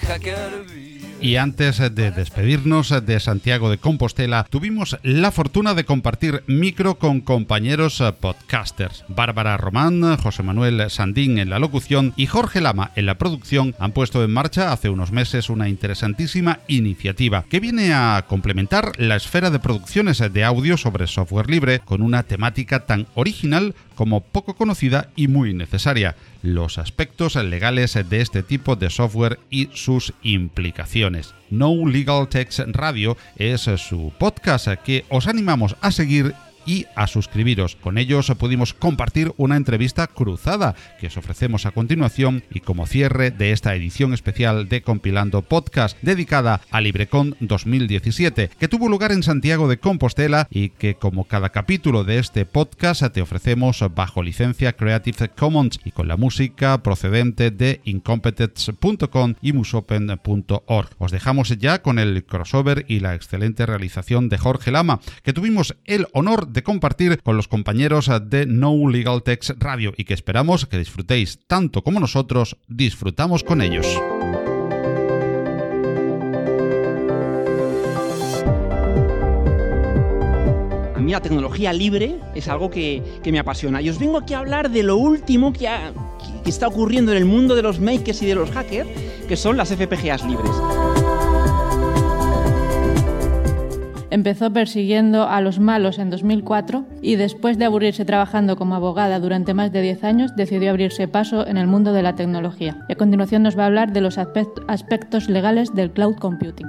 Hacker. 0.00 0.95
Y 1.20 1.36
antes 1.36 1.78
de 1.78 2.10
despedirnos 2.10 2.94
de 3.04 3.20
Santiago 3.20 3.70
de 3.70 3.78
Compostela, 3.78 4.46
tuvimos 4.50 4.98
la 5.02 5.32
fortuna 5.32 5.72
de 5.72 5.84
compartir 5.84 6.44
micro 6.46 6.96
con 6.96 7.20
compañeros 7.20 8.02
podcasters. 8.20 9.04
Bárbara 9.08 9.56
Román, 9.56 10.16
José 10.18 10.42
Manuel 10.42 10.90
Sandín 10.90 11.38
en 11.38 11.48
la 11.48 11.58
locución 11.58 12.12
y 12.16 12.26
Jorge 12.26 12.60
Lama 12.60 12.92
en 12.96 13.06
la 13.06 13.16
producción 13.16 13.74
han 13.78 13.92
puesto 13.92 14.22
en 14.22 14.30
marcha 14.30 14.72
hace 14.72 14.90
unos 14.90 15.10
meses 15.10 15.48
una 15.48 15.70
interesantísima 15.70 16.60
iniciativa 16.68 17.44
que 17.48 17.60
viene 17.60 17.94
a 17.94 18.26
complementar 18.28 18.92
la 18.98 19.16
esfera 19.16 19.50
de 19.50 19.58
producciones 19.58 20.18
de 20.18 20.44
audio 20.44 20.76
sobre 20.76 21.06
software 21.06 21.50
libre 21.50 21.80
con 21.80 22.02
una 22.02 22.24
temática 22.24 22.84
tan 22.84 23.06
original 23.14 23.74
como 23.96 24.20
poco 24.20 24.54
conocida 24.54 25.08
y 25.16 25.26
muy 25.26 25.54
necesaria, 25.54 26.14
los 26.42 26.78
aspectos 26.78 27.34
legales 27.34 27.98
de 28.08 28.20
este 28.20 28.44
tipo 28.44 28.76
de 28.76 28.90
software 28.90 29.40
y 29.50 29.70
sus 29.74 30.14
implicaciones. 30.22 31.34
No 31.50 31.86
Legal 31.86 32.28
Text 32.28 32.60
Radio 32.68 33.16
es 33.36 33.62
su 33.62 34.12
podcast 34.18 34.68
que 34.84 35.04
os 35.08 35.26
animamos 35.26 35.76
a 35.80 35.90
seguir 35.90 36.34
y 36.66 36.86
a 36.94 37.06
suscribiros. 37.06 37.76
Con 37.76 37.98
ellos 37.98 38.32
pudimos 38.38 38.74
compartir 38.74 39.32
una 39.36 39.56
entrevista 39.56 40.06
cruzada 40.06 40.74
que 41.00 41.06
os 41.06 41.16
ofrecemos 41.16 41.66
a 41.66 41.70
continuación 41.70 42.42
y 42.50 42.60
como 42.60 42.86
cierre 42.86 43.30
de 43.30 43.52
esta 43.52 43.74
edición 43.74 44.12
especial 44.12 44.68
de 44.68 44.82
Compilando 44.82 45.42
Podcast 45.42 45.96
dedicada 46.02 46.60
a 46.70 46.80
LibreCon 46.80 47.36
2017 47.40 48.50
que 48.58 48.68
tuvo 48.68 48.88
lugar 48.88 49.12
en 49.12 49.22
Santiago 49.22 49.68
de 49.68 49.78
Compostela 49.78 50.48
y 50.50 50.70
que 50.70 50.96
como 50.96 51.24
cada 51.24 51.50
capítulo 51.50 52.04
de 52.04 52.18
este 52.18 52.46
podcast 52.46 53.04
te 53.12 53.22
ofrecemos 53.22 53.84
bajo 53.94 54.22
licencia 54.22 54.74
Creative 54.74 55.30
Commons 55.30 55.78
y 55.84 55.90
con 55.90 56.08
la 56.08 56.16
música 56.16 56.82
procedente 56.82 57.50
de 57.50 57.80
incompetence.com 57.84 59.34
y 59.40 59.52
musopen.org. 59.52 60.90
Os 60.98 61.12
dejamos 61.12 61.56
ya 61.58 61.82
con 61.82 61.98
el 61.98 62.24
crossover 62.24 62.84
y 62.88 63.00
la 63.00 63.14
excelente 63.14 63.66
realización 63.66 64.28
de 64.28 64.38
Jorge 64.38 64.70
Lama 64.70 65.00
que 65.22 65.32
tuvimos 65.32 65.76
el 65.84 66.06
honor 66.12 66.48
de 66.48 66.55
compartir 66.62 67.22
con 67.22 67.36
los 67.36 67.48
compañeros 67.48 68.10
de 68.28 68.46
No 68.46 68.88
Legal 68.88 69.22
Text 69.22 69.50
Radio 69.58 69.92
y 69.96 70.04
que 70.04 70.14
esperamos 70.14 70.66
que 70.66 70.78
disfrutéis 70.78 71.40
tanto 71.46 71.82
como 71.82 72.00
nosotros 72.00 72.56
disfrutamos 72.68 73.44
con 73.44 73.62
ellos. 73.62 73.86
A 80.94 80.98
mí 80.98 81.12
la 81.12 81.20
tecnología 81.20 81.72
libre 81.72 82.16
es 82.34 82.48
algo 82.48 82.70
que, 82.70 83.02
que 83.22 83.32
me 83.32 83.38
apasiona. 83.38 83.80
Y 83.80 83.90
os 83.90 83.98
vengo 83.98 84.18
aquí 84.18 84.34
a 84.34 84.38
hablar 84.38 84.70
de 84.70 84.82
lo 84.82 84.96
último 84.96 85.52
que, 85.52 85.68
que 86.42 86.50
está 86.50 86.68
ocurriendo 86.68 87.12
en 87.12 87.18
el 87.18 87.24
mundo 87.24 87.54
de 87.54 87.62
los 87.62 87.80
makers 87.80 88.22
y 88.22 88.26
de 88.26 88.34
los 88.34 88.50
hackers, 88.50 88.88
que 89.28 89.36
son 89.36 89.56
las 89.56 89.68
FPGAs 89.70 90.24
libres. 90.24 90.52
Empezó 94.10 94.52
persiguiendo 94.52 95.28
a 95.28 95.40
los 95.40 95.58
malos 95.58 95.98
en 95.98 96.10
2004 96.10 96.84
y 97.02 97.16
después 97.16 97.58
de 97.58 97.64
aburrirse 97.64 98.04
trabajando 98.04 98.56
como 98.56 98.76
abogada 98.76 99.18
durante 99.18 99.52
más 99.52 99.72
de 99.72 99.82
10 99.82 100.04
años, 100.04 100.36
decidió 100.36 100.70
abrirse 100.70 101.08
paso 101.08 101.46
en 101.46 101.56
el 101.56 101.66
mundo 101.66 101.92
de 101.92 102.02
la 102.02 102.14
tecnología. 102.14 102.76
Y 102.88 102.92
a 102.92 102.96
continuación 102.96 103.42
nos 103.42 103.58
va 103.58 103.64
a 103.64 103.66
hablar 103.66 103.92
de 103.92 104.00
los 104.00 104.16
aspect- 104.16 104.62
aspectos 104.68 105.28
legales 105.28 105.74
del 105.74 105.90
cloud 105.90 106.16
computing. 106.16 106.66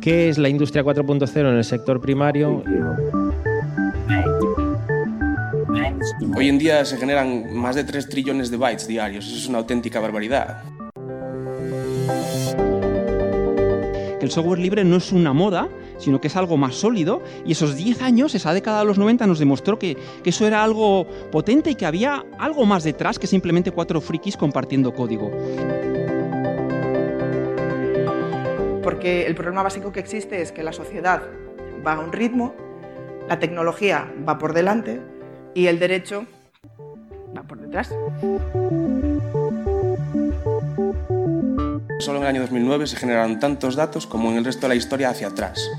¿Qué 0.00 0.28
es 0.28 0.38
la 0.38 0.48
industria 0.48 0.82
4.0 0.84 1.40
en 1.50 1.56
el 1.56 1.64
sector 1.64 2.00
primario? 2.00 2.64
Hoy 6.36 6.48
en 6.48 6.58
día 6.58 6.84
se 6.84 6.96
generan 6.96 7.54
más 7.54 7.74
de 7.76 7.84
3 7.84 8.08
trillones 8.08 8.50
de 8.50 8.56
bytes 8.56 8.86
diarios. 8.86 9.26
Eso 9.26 9.36
es 9.36 9.48
una 9.48 9.58
auténtica 9.58 10.00
barbaridad. 10.00 10.58
El 14.26 14.32
software 14.32 14.58
libre 14.58 14.84
no 14.84 14.96
es 14.96 15.12
una 15.12 15.32
moda, 15.32 15.68
sino 15.98 16.20
que 16.20 16.26
es 16.26 16.36
algo 16.36 16.56
más 16.56 16.74
sólido. 16.74 17.22
Y 17.44 17.52
esos 17.52 17.76
10 17.76 18.02
años, 18.02 18.34
esa 18.34 18.52
década 18.52 18.80
de 18.80 18.84
los 18.84 18.98
90, 18.98 19.26
nos 19.26 19.38
demostró 19.38 19.78
que 19.78 19.96
eso 20.24 20.46
era 20.46 20.62
algo 20.62 21.06
potente 21.30 21.70
y 21.70 21.74
que 21.76 21.86
había 21.86 22.24
algo 22.38 22.66
más 22.66 22.84
detrás 22.84 23.18
que 23.18 23.26
simplemente 23.26 23.70
cuatro 23.70 24.00
frikis 24.00 24.36
compartiendo 24.36 24.92
código. 24.92 25.30
Porque 28.82 29.26
el 29.26 29.34
problema 29.34 29.62
básico 29.62 29.92
que 29.92 30.00
existe 30.00 30.42
es 30.42 30.50
que 30.50 30.62
la 30.62 30.72
sociedad 30.72 31.22
va 31.86 31.94
a 31.94 32.00
un 32.00 32.12
ritmo, 32.12 32.54
la 33.28 33.38
tecnología 33.38 34.12
va 34.28 34.38
por 34.38 34.52
delante 34.52 35.00
y 35.54 35.68
el 35.68 35.78
derecho 35.78 36.26
va 37.36 37.42
por 37.44 37.60
detrás. 37.60 37.92
Solo 41.98 42.18
en 42.18 42.24
el 42.24 42.28
año 42.28 42.40
2009 42.42 42.86
se 42.86 42.96
generaron 42.96 43.40
tantos 43.40 43.74
datos 43.74 44.06
como 44.06 44.30
en 44.30 44.36
el 44.36 44.44
resto 44.44 44.62
de 44.62 44.68
la 44.68 44.74
historia 44.74 45.10
hacia 45.10 45.28
atrás. 45.28 45.70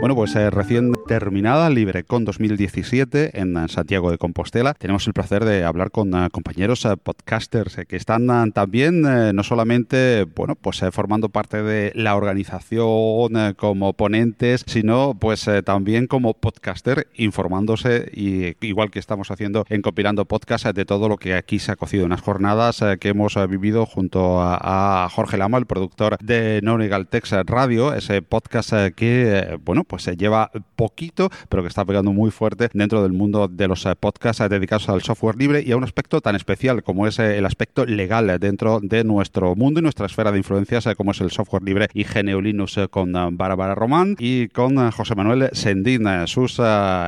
Bueno, 0.00 0.14
pues 0.14 0.34
eh, 0.36 0.50
recién 0.50 0.92
terminada 1.08 1.70
LibreCon 1.70 2.26
2017 2.26 3.40
en 3.40 3.56
eh, 3.56 3.66
Santiago 3.68 4.10
de 4.10 4.18
Compostela, 4.18 4.74
tenemos 4.74 5.06
el 5.06 5.14
placer 5.14 5.46
de 5.46 5.64
hablar 5.64 5.90
con 5.90 6.12
eh, 6.14 6.28
compañeros 6.30 6.84
eh, 6.84 6.98
podcasters 7.02 7.78
que 7.88 7.96
están 7.96 8.52
también 8.52 9.00
no 9.00 9.42
solamente, 9.42 10.24
bueno, 10.36 10.54
pues 10.54 10.82
formando 10.92 11.30
parte 11.30 11.62
de 11.62 11.92
la 11.94 12.14
organización 12.14 13.54
como 13.56 13.94
ponentes, 13.94 14.64
sino 14.66 15.16
pues 15.18 15.48
también 15.64 16.06
como 16.06 16.34
podcaster 16.34 17.06
informándose 17.14 18.10
y 18.12 18.54
igual 18.66 18.90
que 18.90 18.98
estamos 18.98 19.30
haciendo 19.30 19.64
en 19.70 19.80
compilando 19.80 20.26
podcast 20.26 20.66
de 20.66 20.84
todo 20.84 21.08
lo 21.08 21.16
que 21.16 21.34
aquí 21.34 21.58
se 21.58 21.72
ha 21.72 21.76
cocido 21.76 22.04
en 22.04 22.10
las 22.10 22.20
jornadas 22.20 22.84
que 23.00 23.08
hemos 23.08 23.34
vivido 23.48 23.86
junto 23.86 24.42
a, 24.42 25.08
Jorge 25.10 25.38
Lama, 25.38 25.56
el 25.56 25.66
productor 25.66 26.18
de 26.18 26.60
No 26.62 26.76
Legal 26.76 27.06
Text 27.06 27.32
Radio, 27.46 27.94
ese 27.94 28.20
podcast 28.20 28.72
que, 28.94 29.58
bueno, 29.64 29.84
pues 29.84 30.02
se 30.02 30.16
lleva 30.16 30.50
poquito, 30.98 31.30
pero 31.48 31.62
que 31.62 31.68
está 31.68 31.84
pegando 31.84 32.12
muy 32.12 32.32
fuerte 32.32 32.70
dentro 32.74 33.04
del 33.04 33.12
mundo 33.12 33.46
de 33.46 33.68
los 33.68 33.86
eh, 33.86 33.94
podcasts 33.94 34.40
eh, 34.40 34.48
dedicados 34.48 34.88
al 34.88 35.00
software 35.00 35.36
libre 35.36 35.62
y 35.64 35.70
a 35.70 35.76
un 35.76 35.84
aspecto 35.84 36.20
tan 36.20 36.34
especial 36.34 36.82
como 36.82 37.06
es 37.06 37.20
eh, 37.20 37.38
el 37.38 37.46
aspecto 37.46 37.86
legal 37.86 38.36
dentro 38.40 38.80
de 38.82 39.04
nuestro 39.04 39.54
mundo 39.54 39.78
y 39.78 39.84
nuestra 39.84 40.06
esfera 40.06 40.32
de 40.32 40.38
influencias, 40.38 40.88
como 40.96 41.12
es 41.12 41.20
el 41.20 41.30
software 41.30 41.62
libre 41.62 41.86
y 41.94 42.02
GNU 42.02 42.40
Linux 42.40 42.80
con 42.90 43.12
Bárbara 43.36 43.76
Román 43.76 44.16
y 44.18 44.48
con 44.48 44.90
José 44.90 45.14
Manuel 45.14 45.50
Sendín, 45.52 46.04
sus 46.26 46.60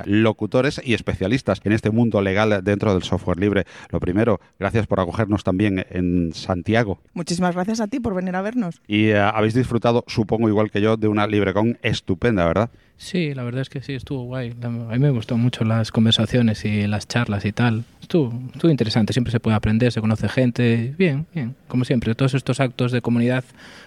locutores 0.04 0.80
y 0.84 0.94
especialistas 0.94 1.60
en 1.64 1.72
este 1.72 1.90
mundo 1.90 2.22
legal 2.22 2.60
dentro 2.62 2.92
del 2.92 3.02
software 3.02 3.40
libre. 3.40 3.64
Lo 3.90 3.98
primero, 3.98 4.40
gracias 4.60 4.86
por 4.86 5.00
acogernos 5.00 5.42
también 5.42 5.84
en 5.90 6.32
Santiago. 6.32 7.00
Muchísimas 7.12 7.54
gracias 7.54 7.80
a 7.80 7.88
ti 7.88 7.98
por 7.98 8.14
venir 8.14 8.36
a 8.36 8.42
vernos. 8.42 8.80
Y 8.86 9.10
habéis 9.12 9.54
disfrutado, 9.54 10.04
supongo 10.06 10.48
igual 10.48 10.70
que 10.70 10.80
yo, 10.80 10.96
de 10.96 11.08
una 11.08 11.26
LibreCon 11.26 11.78
estupenda, 11.82 12.46
¿verdad? 12.46 12.70
Sí, 13.00 13.32
la 13.32 13.44
verdad 13.44 13.62
es 13.62 13.70
que 13.70 13.80
sí, 13.80 13.94
estuvo 13.94 14.24
guay. 14.24 14.54
A 14.62 14.68
mí 14.68 14.98
me 14.98 15.08
gustó 15.08 15.38
mucho 15.38 15.64
las 15.64 15.90
conversaciones 15.90 16.66
y 16.66 16.86
las 16.86 17.08
charlas 17.08 17.46
y 17.46 17.52
tal. 17.52 17.84
Estuvo, 18.10 18.32
estuvo 18.52 18.70
interesante, 18.72 19.12
siempre 19.12 19.30
se 19.30 19.38
puede 19.38 19.56
aprender, 19.56 19.92
se 19.92 20.00
conoce 20.00 20.28
gente, 20.28 20.94
bien, 20.98 21.26
bien, 21.32 21.54
como 21.68 21.84
siempre, 21.84 22.16
todos 22.16 22.34
estos 22.34 22.58
actos 22.58 22.90
de 22.90 23.00
comunidad 23.00 23.44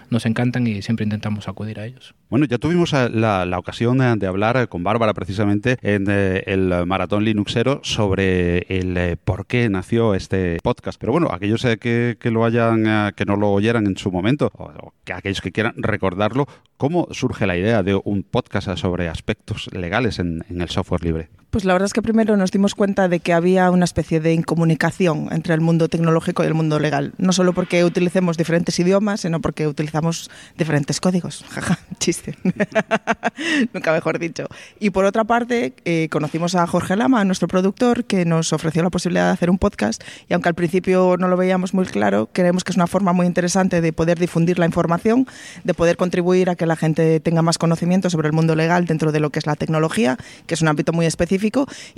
nos 0.08 0.24
encantan 0.24 0.66
y 0.66 0.80
siempre 0.80 1.04
intentamos 1.04 1.46
acudir 1.46 1.78
a 1.78 1.84
ellos. 1.84 2.14
Bueno, 2.30 2.46
ya 2.46 2.56
tuvimos 2.56 2.94
eh, 2.94 3.10
la, 3.10 3.58
ocasión 3.58 3.98
de, 4.18 4.26
hablar 4.26 4.56
eh, 4.56 4.66
con 4.66 4.82
Bárbara 4.82 5.12
precisamente 5.12 5.76
en 5.82 6.06
eh, 6.08 6.42
el 6.46 6.86
Maratón 6.86 7.24
Linuxero 7.24 7.80
sobre 7.82 8.60
el 8.70 9.18
por 9.18 9.46
qué 9.46 9.68
nació 9.68 10.14
este 10.14 10.58
podcast. 10.62 10.98
Pero 10.98 11.12
bueno, 11.12 11.28
aquellos 11.30 11.66
que, 11.78 12.16
lo 12.24 12.46
hayan, 12.46 13.12
que 13.14 13.26
no 13.26 13.36
lo 13.36 13.52
oyeran 13.52 13.86
en 13.86 13.98
su 13.98 14.10
momento, 14.10 14.50
o, 14.54 14.64
o 14.64 14.94
que 15.04 15.12
aquellos 15.12 15.42
que 15.42 15.52
quieran 15.52 15.74
recordarlo, 15.76 16.46
¿cómo 16.78 17.08
surge 17.10 17.46
la 17.46 17.58
idea 17.58 17.82
de 17.82 18.00
un 18.02 18.22
podcast 18.22 18.74
sobre 18.76 19.08
aspectos 19.08 19.68
legales 19.72 20.18
en 20.18 20.44
el 20.48 20.68
software 20.70 21.04
libre? 21.04 21.28
Pues 21.54 21.64
la 21.64 21.72
verdad 21.72 21.86
es 21.86 21.92
que 21.92 22.02
primero 22.02 22.36
nos 22.36 22.50
dimos 22.50 22.74
cuenta 22.74 23.06
de 23.06 23.20
que 23.20 23.32
había 23.32 23.70
una 23.70 23.84
especie 23.84 24.18
de 24.18 24.32
incomunicación 24.32 25.28
entre 25.30 25.54
el 25.54 25.60
mundo 25.60 25.88
tecnológico 25.88 26.42
y 26.42 26.48
el 26.48 26.54
mundo 26.54 26.80
legal. 26.80 27.12
No 27.16 27.32
solo 27.32 27.52
porque 27.52 27.84
utilicemos 27.84 28.36
diferentes 28.36 28.76
idiomas, 28.80 29.20
sino 29.20 29.40
porque 29.40 29.68
utilizamos 29.68 30.32
diferentes 30.58 30.98
códigos. 31.00 31.44
Jaja, 31.50 31.78
chiste. 32.00 32.36
Nunca 33.72 33.92
mejor 33.92 34.18
dicho. 34.18 34.48
Y 34.80 34.90
por 34.90 35.04
otra 35.04 35.22
parte, 35.22 35.74
eh, 35.84 36.08
conocimos 36.10 36.56
a 36.56 36.66
Jorge 36.66 36.96
Lama, 36.96 37.24
nuestro 37.24 37.46
productor, 37.46 38.04
que 38.04 38.24
nos 38.24 38.52
ofreció 38.52 38.82
la 38.82 38.90
posibilidad 38.90 39.26
de 39.26 39.34
hacer 39.34 39.48
un 39.48 39.58
podcast. 39.58 40.02
Y 40.28 40.34
aunque 40.34 40.48
al 40.48 40.56
principio 40.56 41.14
no 41.20 41.28
lo 41.28 41.36
veíamos 41.36 41.72
muy 41.72 41.86
claro, 41.86 42.28
creemos 42.32 42.64
que 42.64 42.72
es 42.72 42.76
una 42.76 42.88
forma 42.88 43.12
muy 43.12 43.26
interesante 43.26 43.80
de 43.80 43.92
poder 43.92 44.18
difundir 44.18 44.58
la 44.58 44.66
información, 44.66 45.28
de 45.62 45.72
poder 45.72 45.96
contribuir 45.96 46.50
a 46.50 46.56
que 46.56 46.66
la 46.66 46.74
gente 46.74 47.20
tenga 47.20 47.42
más 47.42 47.58
conocimiento 47.58 48.10
sobre 48.10 48.26
el 48.26 48.32
mundo 48.32 48.56
legal 48.56 48.86
dentro 48.86 49.12
de 49.12 49.20
lo 49.20 49.30
que 49.30 49.38
es 49.38 49.46
la 49.46 49.54
tecnología, 49.54 50.18
que 50.48 50.54
es 50.54 50.60
un 50.60 50.66
ámbito 50.66 50.92
muy 50.92 51.06
específico, 51.06 51.43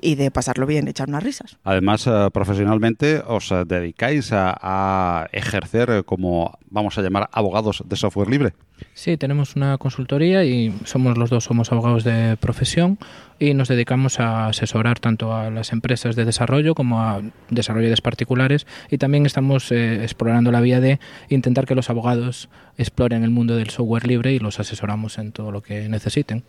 y 0.01 0.15
de 0.15 0.31
pasarlo 0.31 0.67
bien, 0.67 0.89
echar 0.89 1.09
unas 1.09 1.23
risas. 1.23 1.59
Además, 1.65 2.07
eh, 2.07 2.29
profesionalmente 2.33 3.23
os 3.27 3.51
eh, 3.53 3.65
dedicáis 3.67 4.33
a, 4.33 4.57
a 4.61 5.29
ejercer 5.33 5.91
eh, 5.91 6.03
como, 6.05 6.59
vamos 6.71 6.99
a 6.99 7.03
llamar, 7.03 7.29
abogados 7.33 7.83
de 7.87 7.97
software 7.97 8.29
libre. 8.29 8.53
Sí, 8.95 9.17
tenemos 9.17 9.57
una 9.57 9.79
consultoría 9.79 10.45
y 10.45 10.75
somos 10.85 11.17
los 11.17 11.31
dos 11.31 11.45
somos 11.45 11.73
abogados 11.73 12.05
de 12.05 12.37
profesión 12.39 12.99
y 13.39 13.55
nos 13.55 13.69
dedicamos 13.69 14.21
a 14.21 14.49
asesorar 14.49 14.99
tanto 14.99 15.35
a 15.35 15.51
las 15.51 15.73
empresas 15.73 16.17
de 16.17 16.25
desarrollo 16.25 16.75
como 16.75 17.03
a 17.03 17.23
desarrolladores 17.51 18.01
particulares 18.01 18.67
y 18.91 18.99
también 18.99 19.27
estamos 19.27 19.71
eh, 19.73 20.03
explorando 20.03 20.53
la 20.53 20.61
vía 20.61 20.81
de 20.81 20.99
intentar 21.29 21.67
que 21.67 21.75
los 21.75 21.91
abogados 21.91 22.49
exploren 22.77 23.25
el 23.25 23.31
mundo 23.31 23.57
del 23.57 23.71
software 23.71 24.07
libre 24.07 24.33
y 24.33 24.39
los 24.39 24.61
asesoramos 24.61 25.19
en 25.19 25.33
todo 25.33 25.53
lo 25.53 25.63
que 25.63 25.89
necesiten. 25.89 26.45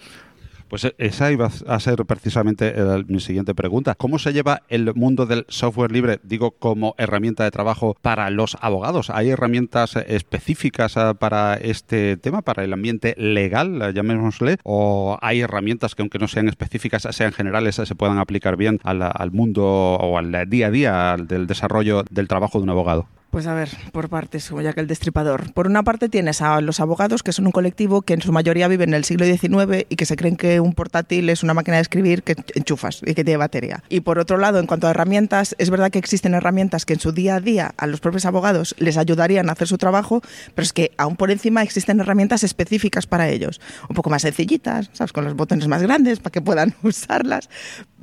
Pues 0.69 0.83
eh, 0.85 0.95
esa 0.97 1.31
iba 1.31 1.49
a 1.67 1.79
ser 1.79 2.05
precisamente 2.05 2.75
mi 3.07 3.19
siguiente 3.19 3.55
pregunta. 3.55 3.95
¿Cómo 3.95 4.19
se 4.19 4.33
lleva 4.33 4.63
el 4.69 4.93
mundo 4.95 5.25
del 5.25 5.45
software 5.47 5.91
libre, 5.91 6.19
digo, 6.23 6.51
como 6.51 6.95
herramienta 6.97 7.43
de 7.43 7.51
trabajo 7.51 7.95
para 8.01 8.29
los 8.29 8.57
abogados? 8.61 9.09
¿Hay 9.09 9.29
herramientas 9.29 9.95
específicas 9.95 10.97
eh, 10.97 11.13
para 11.17 11.55
este 11.55 12.17
tema, 12.17 12.41
para 12.41 12.63
el 12.63 12.73
ambiente 12.73 13.15
legal, 13.17 13.81
eh, 13.81 13.93
llamémosle? 13.93 14.57
¿O 14.63 15.17
hay 15.21 15.41
herramientas 15.41 15.95
que, 15.95 16.01
aunque 16.01 16.19
no 16.19 16.27
sean 16.27 16.49
específicas, 16.49 17.07
sean 17.11 17.31
generales, 17.31 17.75
se 17.75 17.95
puedan 17.95 18.17
aplicar 18.17 18.57
bien 18.57 18.79
al, 18.83 19.01
al 19.01 19.31
mundo 19.31 19.63
o 19.65 20.17
al 20.17 20.49
día 20.49 20.67
a 20.67 20.71
día 20.71 21.15
del 21.17 21.47
desarrollo 21.47 22.03
del 22.09 22.27
trabajo 22.27 22.59
de 22.59 22.63
un 22.63 22.69
abogado? 22.69 23.07
Pues 23.29 23.45
a 23.45 23.53
ver, 23.53 23.69
por 23.91 24.09
partes, 24.09 24.49
como 24.49 24.61
ya 24.61 24.73
que 24.73 24.79
el 24.79 24.87
destripador. 24.87 25.51
Por 25.53 25.67
una 25.67 25.83
parte 25.83 26.07
tienes 26.07 26.41
a 26.41 26.61
los 26.61 26.79
abogados, 26.79 27.23
que 27.23 27.33
son 27.33 27.45
un 27.45 27.51
colectivo 27.51 28.01
que 28.01 28.13
en 28.13 28.21
su 28.21 28.31
mayoría 28.31 28.67
vive 28.69 28.85
en 28.85 28.93
el 28.93 29.03
siglo 29.03 29.25
XIX 29.25 29.85
y 29.89 29.95
que 29.97 30.05
se 30.05 30.15
creen 30.15 30.37
que 30.37 30.61
un 30.61 30.73
portátil 30.73 31.29
es 31.29 31.43
una 31.43 31.53
máquina 31.53 31.75
de 31.75 31.81
escribir 31.81 32.23
que 32.23 32.35
enchufas 32.55 33.01
y 33.05 33.13
que 33.13 33.25
tiene 33.25 33.37
batería. 33.37 33.83
Y 33.89 33.99
por 33.99 34.17
otro 34.17 34.37
lado, 34.37 34.59
en 34.59 34.65
cuanto 34.65 34.87
a 34.87 34.91
herramientas, 34.91 35.55
es 35.59 35.69
verdad 35.69 35.91
que 35.91 35.99
existen 35.99 36.35
herramientas 36.35 36.85
que 36.85 36.93
en 36.93 36.99
su 37.01 37.11
día 37.11 37.35
a 37.35 37.39
día 37.41 37.73
a 37.77 37.85
los 37.85 37.99
propios 37.99 38.25
abogados 38.25 38.75
les 38.79 38.97
ayudarían 38.97 39.49
a 39.49 39.51
hacer 39.51 39.67
su 39.67 39.77
trabajo, 39.77 40.21
pero 40.55 40.63
es 40.63 40.71
que 40.71 40.91
aún 40.97 41.17
por 41.17 41.29
encima 41.29 41.63
existen 41.63 41.99
herramientas 41.99 42.45
específicas 42.45 43.07
para 43.07 43.27
ellos. 43.27 43.59
Un 43.89 43.95
poco 43.95 44.09
más 44.09 44.21
sencillitas, 44.21 44.89
¿sabes? 44.93 45.11
Con 45.11 45.25
los 45.25 45.35
botones 45.35 45.67
más 45.67 45.81
grandes 45.81 46.19
para 46.19 46.31
que 46.31 46.41
puedan 46.41 46.75
usarlas. 46.81 47.49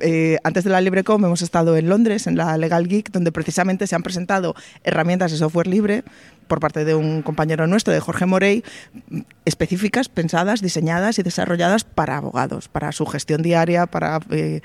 Eh, 0.01 0.37
antes 0.43 0.65
de 0.65 0.69
la 0.69 0.81
LibreCom 0.81 1.23
hemos 1.23 1.41
estado 1.41 1.77
en 1.77 1.87
Londres, 1.87 2.27
en 2.27 2.35
la 2.35 2.57
Legal 2.57 2.87
Geek, 2.87 3.11
donde 3.11 3.31
precisamente 3.31 3.87
se 3.87 3.95
han 3.95 4.03
presentado 4.03 4.53
herramientas 4.83 5.31
de 5.31 5.37
software 5.37 5.67
libre 5.67 6.03
por 6.47 6.59
parte 6.59 6.85
de 6.85 6.95
un 6.95 7.21
compañero 7.21 7.65
nuestro, 7.65 7.93
de 7.93 7.99
Jorge 7.99 8.25
Morey, 8.25 8.63
específicas, 9.45 10.09
pensadas, 10.09 10.61
diseñadas 10.61 11.17
y 11.17 11.23
desarrolladas 11.23 11.85
para 11.85 12.17
abogados, 12.17 12.67
para 12.67 12.91
su 12.91 13.05
gestión 13.05 13.41
diaria, 13.41 13.87
para 13.87 14.19
eh, 14.29 14.61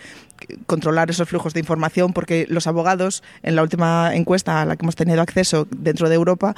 controlar 0.66 1.10
esos 1.10 1.28
flujos 1.28 1.54
de 1.54 1.60
información, 1.60 2.12
porque 2.12 2.46
los 2.48 2.66
abogados, 2.66 3.22
en 3.42 3.56
la 3.56 3.62
última 3.62 4.14
encuesta 4.14 4.60
a 4.60 4.64
la 4.66 4.76
que 4.76 4.84
hemos 4.84 4.96
tenido 4.96 5.22
acceso 5.22 5.66
dentro 5.70 6.08
de 6.08 6.16
Europa, 6.16 6.54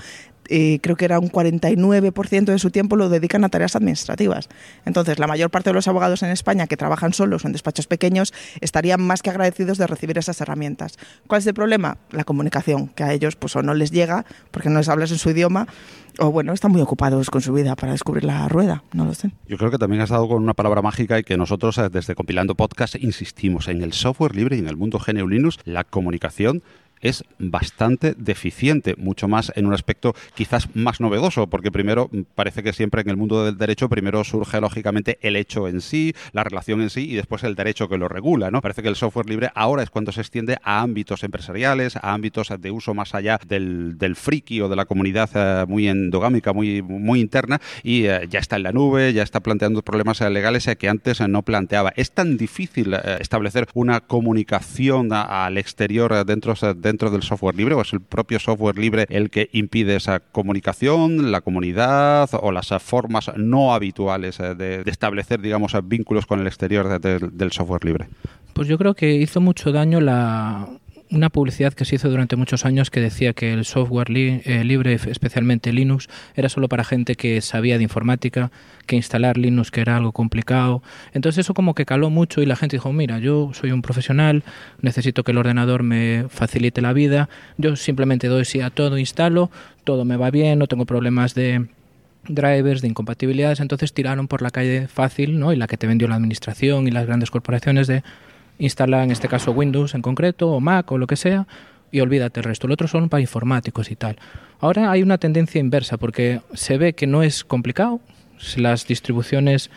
eh, 0.48 0.78
creo 0.82 0.96
que 0.96 1.04
era 1.04 1.18
un 1.18 1.30
49% 1.30 2.44
de 2.44 2.58
su 2.58 2.70
tiempo 2.70 2.96
lo 2.96 3.08
dedican 3.08 3.44
a 3.44 3.48
tareas 3.48 3.76
administrativas. 3.76 4.48
Entonces, 4.84 5.18
la 5.18 5.26
mayor 5.26 5.50
parte 5.50 5.70
de 5.70 5.74
los 5.74 5.88
abogados 5.88 6.22
en 6.22 6.30
España 6.30 6.66
que 6.66 6.76
trabajan 6.76 7.12
solos 7.12 7.44
o 7.44 7.48
en 7.48 7.52
despachos 7.52 7.86
pequeños 7.86 8.32
estarían 8.60 9.00
más 9.02 9.22
que 9.22 9.30
agradecidos 9.30 9.78
de 9.78 9.86
recibir 9.86 10.18
esas 10.18 10.40
herramientas. 10.40 10.98
¿Cuál 11.26 11.40
es 11.40 11.46
el 11.46 11.54
problema? 11.54 11.98
La 12.10 12.24
comunicación, 12.24 12.88
que 12.88 13.04
a 13.04 13.12
ellos 13.12 13.36
pues 13.36 13.56
o 13.56 13.62
no 13.62 13.74
les 13.74 13.90
llega 13.90 14.24
porque 14.50 14.70
no 14.70 14.78
les 14.78 14.88
hablas 14.88 15.10
en 15.10 15.18
su 15.18 15.30
idioma 15.30 15.66
o 16.18 16.30
bueno, 16.30 16.52
están 16.52 16.72
muy 16.72 16.80
ocupados 16.80 17.30
con 17.30 17.40
su 17.40 17.52
vida 17.52 17.74
para 17.76 17.92
descubrir 17.92 18.24
la 18.24 18.48
rueda, 18.48 18.82
no 18.92 19.04
lo 19.04 19.14
sé. 19.14 19.30
Yo 19.48 19.56
creo 19.56 19.70
que 19.70 19.78
también 19.78 20.02
has 20.02 20.10
dado 20.10 20.28
con 20.28 20.42
una 20.42 20.54
palabra 20.54 20.82
mágica 20.82 21.18
y 21.18 21.24
que 21.24 21.36
nosotros 21.36 21.78
eh, 21.78 21.88
desde 21.90 22.14
Compilando 22.14 22.54
Podcast 22.54 22.96
insistimos 22.96 23.68
en 23.68 23.82
el 23.82 23.92
software 23.92 24.36
libre 24.36 24.56
y 24.56 24.58
en 24.58 24.68
el 24.68 24.76
mundo 24.76 24.98
GNU 24.98 25.28
Linux, 25.28 25.58
la 25.64 25.84
comunicación 25.84 26.62
es 27.02 27.24
bastante 27.38 28.14
deficiente, 28.16 28.94
mucho 28.96 29.28
más 29.28 29.52
en 29.54 29.66
un 29.66 29.74
aspecto 29.74 30.14
quizás 30.34 30.74
más 30.74 31.00
novedoso, 31.00 31.48
porque 31.48 31.70
primero 31.70 32.10
parece 32.34 32.62
que 32.62 32.72
siempre 32.72 33.02
en 33.02 33.10
el 33.10 33.16
mundo 33.16 33.44
del 33.44 33.58
derecho 33.58 33.88
primero 33.88 34.24
surge 34.24 34.60
lógicamente 34.60 35.18
el 35.20 35.36
hecho 35.36 35.68
en 35.68 35.80
sí, 35.80 36.14
la 36.32 36.44
relación 36.44 36.80
en 36.80 36.90
sí 36.90 37.10
y 37.10 37.14
después 37.14 37.42
el 37.44 37.54
derecho 37.54 37.88
que 37.88 37.98
lo 37.98 38.08
regula, 38.08 38.50
¿no? 38.50 38.62
Parece 38.62 38.82
que 38.82 38.88
el 38.88 38.96
software 38.96 39.28
libre 39.28 39.50
ahora 39.54 39.82
es 39.82 39.90
cuando 39.90 40.12
se 40.12 40.20
extiende 40.20 40.58
a 40.62 40.80
ámbitos 40.80 41.24
empresariales, 41.24 41.96
a 41.96 42.12
ámbitos 42.12 42.52
de 42.58 42.70
uso 42.70 42.94
más 42.94 43.14
allá 43.14 43.38
del, 43.46 43.98
del 43.98 44.16
friki 44.16 44.60
o 44.60 44.68
de 44.68 44.76
la 44.76 44.84
comunidad 44.84 45.30
eh, 45.34 45.66
muy 45.66 45.88
endogámica, 45.88 46.52
muy, 46.52 46.82
muy 46.82 47.20
interna 47.20 47.60
y 47.82 48.06
eh, 48.06 48.26
ya 48.28 48.38
está 48.38 48.56
en 48.56 48.62
la 48.62 48.72
nube, 48.72 49.12
ya 49.12 49.22
está 49.22 49.40
planteando 49.40 49.82
problemas 49.82 50.20
eh, 50.20 50.30
legales 50.30 50.68
que 50.78 50.88
antes 50.88 51.20
no 51.20 51.42
planteaba. 51.42 51.92
Es 51.96 52.12
tan 52.12 52.36
difícil 52.36 52.94
establecer 53.20 53.66
una 53.74 54.00
comunicación 54.00 55.12
al 55.12 55.58
exterior 55.58 56.24
dentro, 56.24 56.54
dentro 56.92 57.10
del 57.10 57.22
software 57.22 57.56
libre 57.56 57.74
o 57.74 57.80
es 57.80 57.92
el 57.94 58.00
propio 58.00 58.38
software 58.38 58.78
libre 58.78 59.06
el 59.08 59.30
que 59.30 59.48
impide 59.52 59.96
esa 59.96 60.20
comunicación, 60.20 61.32
la 61.32 61.40
comunidad 61.40 62.28
o 62.40 62.52
las 62.52 62.68
formas 62.82 63.30
no 63.36 63.72
habituales 63.74 64.38
eh, 64.40 64.54
de, 64.54 64.82
establecer, 64.86 65.40
digamos, 65.40 65.72
vínculos 65.84 66.26
con 66.26 66.40
el 66.40 66.46
exterior 66.46 66.86
de- 66.88 66.98
de- 67.18 67.28
del 67.32 67.50
software 67.52 67.84
libre? 67.84 68.08
Pues 68.52 68.68
yo 68.68 68.76
creo 68.76 68.92
que 68.94 69.14
hizo 69.14 69.40
mucho 69.40 69.72
daño 69.72 70.00
la 70.00 70.68
una 71.12 71.28
publicidad 71.28 71.74
que 71.74 71.84
se 71.84 71.96
hizo 71.96 72.08
durante 72.08 72.36
muchos 72.36 72.64
años 72.64 72.90
que 72.90 73.00
decía 73.00 73.34
que 73.34 73.52
el 73.52 73.64
software 73.64 74.08
li- 74.10 74.40
eh, 74.44 74.64
libre, 74.64 74.94
especialmente 74.94 75.72
Linux, 75.72 76.08
era 76.34 76.48
solo 76.48 76.68
para 76.68 76.84
gente 76.84 77.14
que 77.14 77.40
sabía 77.42 77.76
de 77.76 77.82
informática, 77.82 78.50
que 78.86 78.96
instalar 78.96 79.36
Linux 79.36 79.70
que 79.70 79.82
era 79.82 79.96
algo 79.96 80.12
complicado. 80.12 80.82
Entonces 81.12 81.44
eso 81.44 81.54
como 81.54 81.74
que 81.74 81.84
caló 81.84 82.10
mucho 82.10 82.40
y 82.42 82.46
la 82.46 82.56
gente 82.56 82.76
dijo, 82.76 82.92
mira, 82.92 83.18
yo 83.18 83.50
soy 83.52 83.72
un 83.72 83.82
profesional, 83.82 84.42
necesito 84.80 85.22
que 85.22 85.32
el 85.32 85.38
ordenador 85.38 85.82
me 85.82 86.24
facilite 86.28 86.80
la 86.80 86.92
vida, 86.92 87.28
yo 87.58 87.76
simplemente 87.76 88.26
doy 88.28 88.44
sí 88.44 88.60
a 88.60 88.70
todo, 88.70 88.98
instalo, 88.98 89.50
todo 89.84 90.04
me 90.04 90.16
va 90.16 90.30
bien, 90.30 90.58
no 90.58 90.66
tengo 90.66 90.86
problemas 90.86 91.34
de 91.34 91.66
drivers, 92.28 92.80
de 92.82 92.88
incompatibilidades, 92.88 93.60
entonces 93.60 93.92
tiraron 93.92 94.28
por 94.28 94.42
la 94.42 94.50
calle 94.50 94.86
fácil, 94.88 95.38
¿no? 95.38 95.52
Y 95.52 95.56
la 95.56 95.66
que 95.66 95.76
te 95.76 95.86
vendió 95.86 96.08
la 96.08 96.14
administración 96.14 96.86
y 96.86 96.90
las 96.90 97.04
grandes 97.06 97.30
corporaciones 97.30 97.86
de 97.88 98.02
instalar 98.64 99.02
en 99.04 99.10
este 99.10 99.28
caso 99.28 99.52
Windows 99.52 99.94
en 99.94 100.02
concreto 100.02 100.50
o 100.50 100.60
Mac 100.60 100.90
o 100.92 100.98
lo 100.98 101.06
que 101.06 101.16
sea 101.16 101.46
y 101.90 102.00
olvídate 102.00 102.40
el 102.40 102.44
resto. 102.44 102.66
El 102.66 102.72
otro 102.72 102.88
son 102.88 103.08
para 103.08 103.20
informáticos 103.20 103.90
y 103.90 103.96
tal. 103.96 104.16
Ahora 104.60 104.90
hay 104.90 105.02
una 105.02 105.18
tendencia 105.18 105.60
inversa 105.60 105.98
porque 105.98 106.40
se 106.54 106.78
ve 106.78 106.94
que 106.94 107.06
no 107.06 107.22
es 107.22 107.44
complicado. 107.44 108.00
Las 108.56 108.86
distribuciones, 108.86 109.70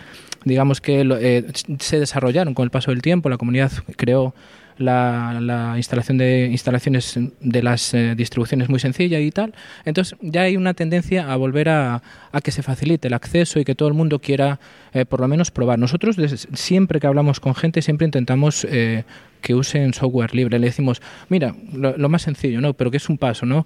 digamos 0.43 0.81
que 0.81 1.01
eh, 1.01 1.45
se 1.79 1.99
desarrollaron 1.99 2.53
con 2.53 2.63
el 2.63 2.71
paso 2.71 2.91
del 2.91 3.01
tiempo. 3.01 3.29
La 3.29 3.37
comunidad 3.37 3.71
creó 3.97 4.33
la, 4.77 5.39
la 5.41 5.73
instalación 5.77 6.17
de 6.17 6.47
instalaciones 6.51 7.19
de 7.39 7.63
las 7.63 7.93
eh, 7.93 8.13
distribuciones 8.15 8.69
muy 8.69 8.79
sencilla 8.79 9.19
y 9.19 9.31
tal. 9.31 9.53
Entonces 9.85 10.17
ya 10.21 10.41
hay 10.41 10.57
una 10.57 10.73
tendencia 10.73 11.31
a 11.31 11.35
volver 11.35 11.69
a, 11.69 12.01
a 12.31 12.41
que 12.41 12.51
se 12.51 12.63
facilite 12.63 13.07
el 13.07 13.13
acceso 13.13 13.59
y 13.59 13.65
que 13.65 13.75
todo 13.75 13.87
el 13.87 13.93
mundo 13.93 14.19
quiera 14.19 14.59
eh, 14.93 15.05
por 15.05 15.21
lo 15.21 15.27
menos 15.27 15.51
probar. 15.51 15.79
Nosotros 15.79 16.17
siempre 16.53 16.99
que 16.99 17.07
hablamos 17.07 17.39
con 17.39 17.55
gente 17.55 17.81
siempre 17.81 18.05
intentamos 18.05 18.65
eh, 18.69 19.03
que 19.41 19.55
usen 19.55 19.93
software 19.93 20.33
libre. 20.33 20.59
Le 20.59 20.67
decimos, 20.67 21.01
mira, 21.29 21.55
lo, 21.73 21.97
lo 21.97 22.09
más 22.09 22.23
sencillo, 22.23 22.61
¿no? 22.61 22.73
Pero 22.73 22.91
que 22.91 22.97
es 22.97 23.09
un 23.09 23.17
paso, 23.17 23.45
¿no? 23.45 23.65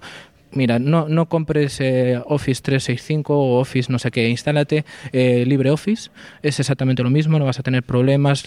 Mira, 0.52 0.78
no, 0.80 1.08
no 1.08 1.28
compres 1.28 1.80
eh, 1.80 2.20
Office 2.26 2.60
365 2.62 3.36
o 3.36 3.60
Office 3.60 3.90
no 3.90 3.98
sé 3.98 4.10
qué, 4.10 4.28
instálate 4.28 4.84
eh, 5.12 5.44
LibreOffice, 5.46 6.10
es 6.42 6.58
exactamente 6.58 7.02
lo 7.02 7.10
mismo, 7.10 7.38
no 7.38 7.44
vas 7.44 7.60
a 7.60 7.62
tener 7.62 7.84
problemas, 7.84 8.44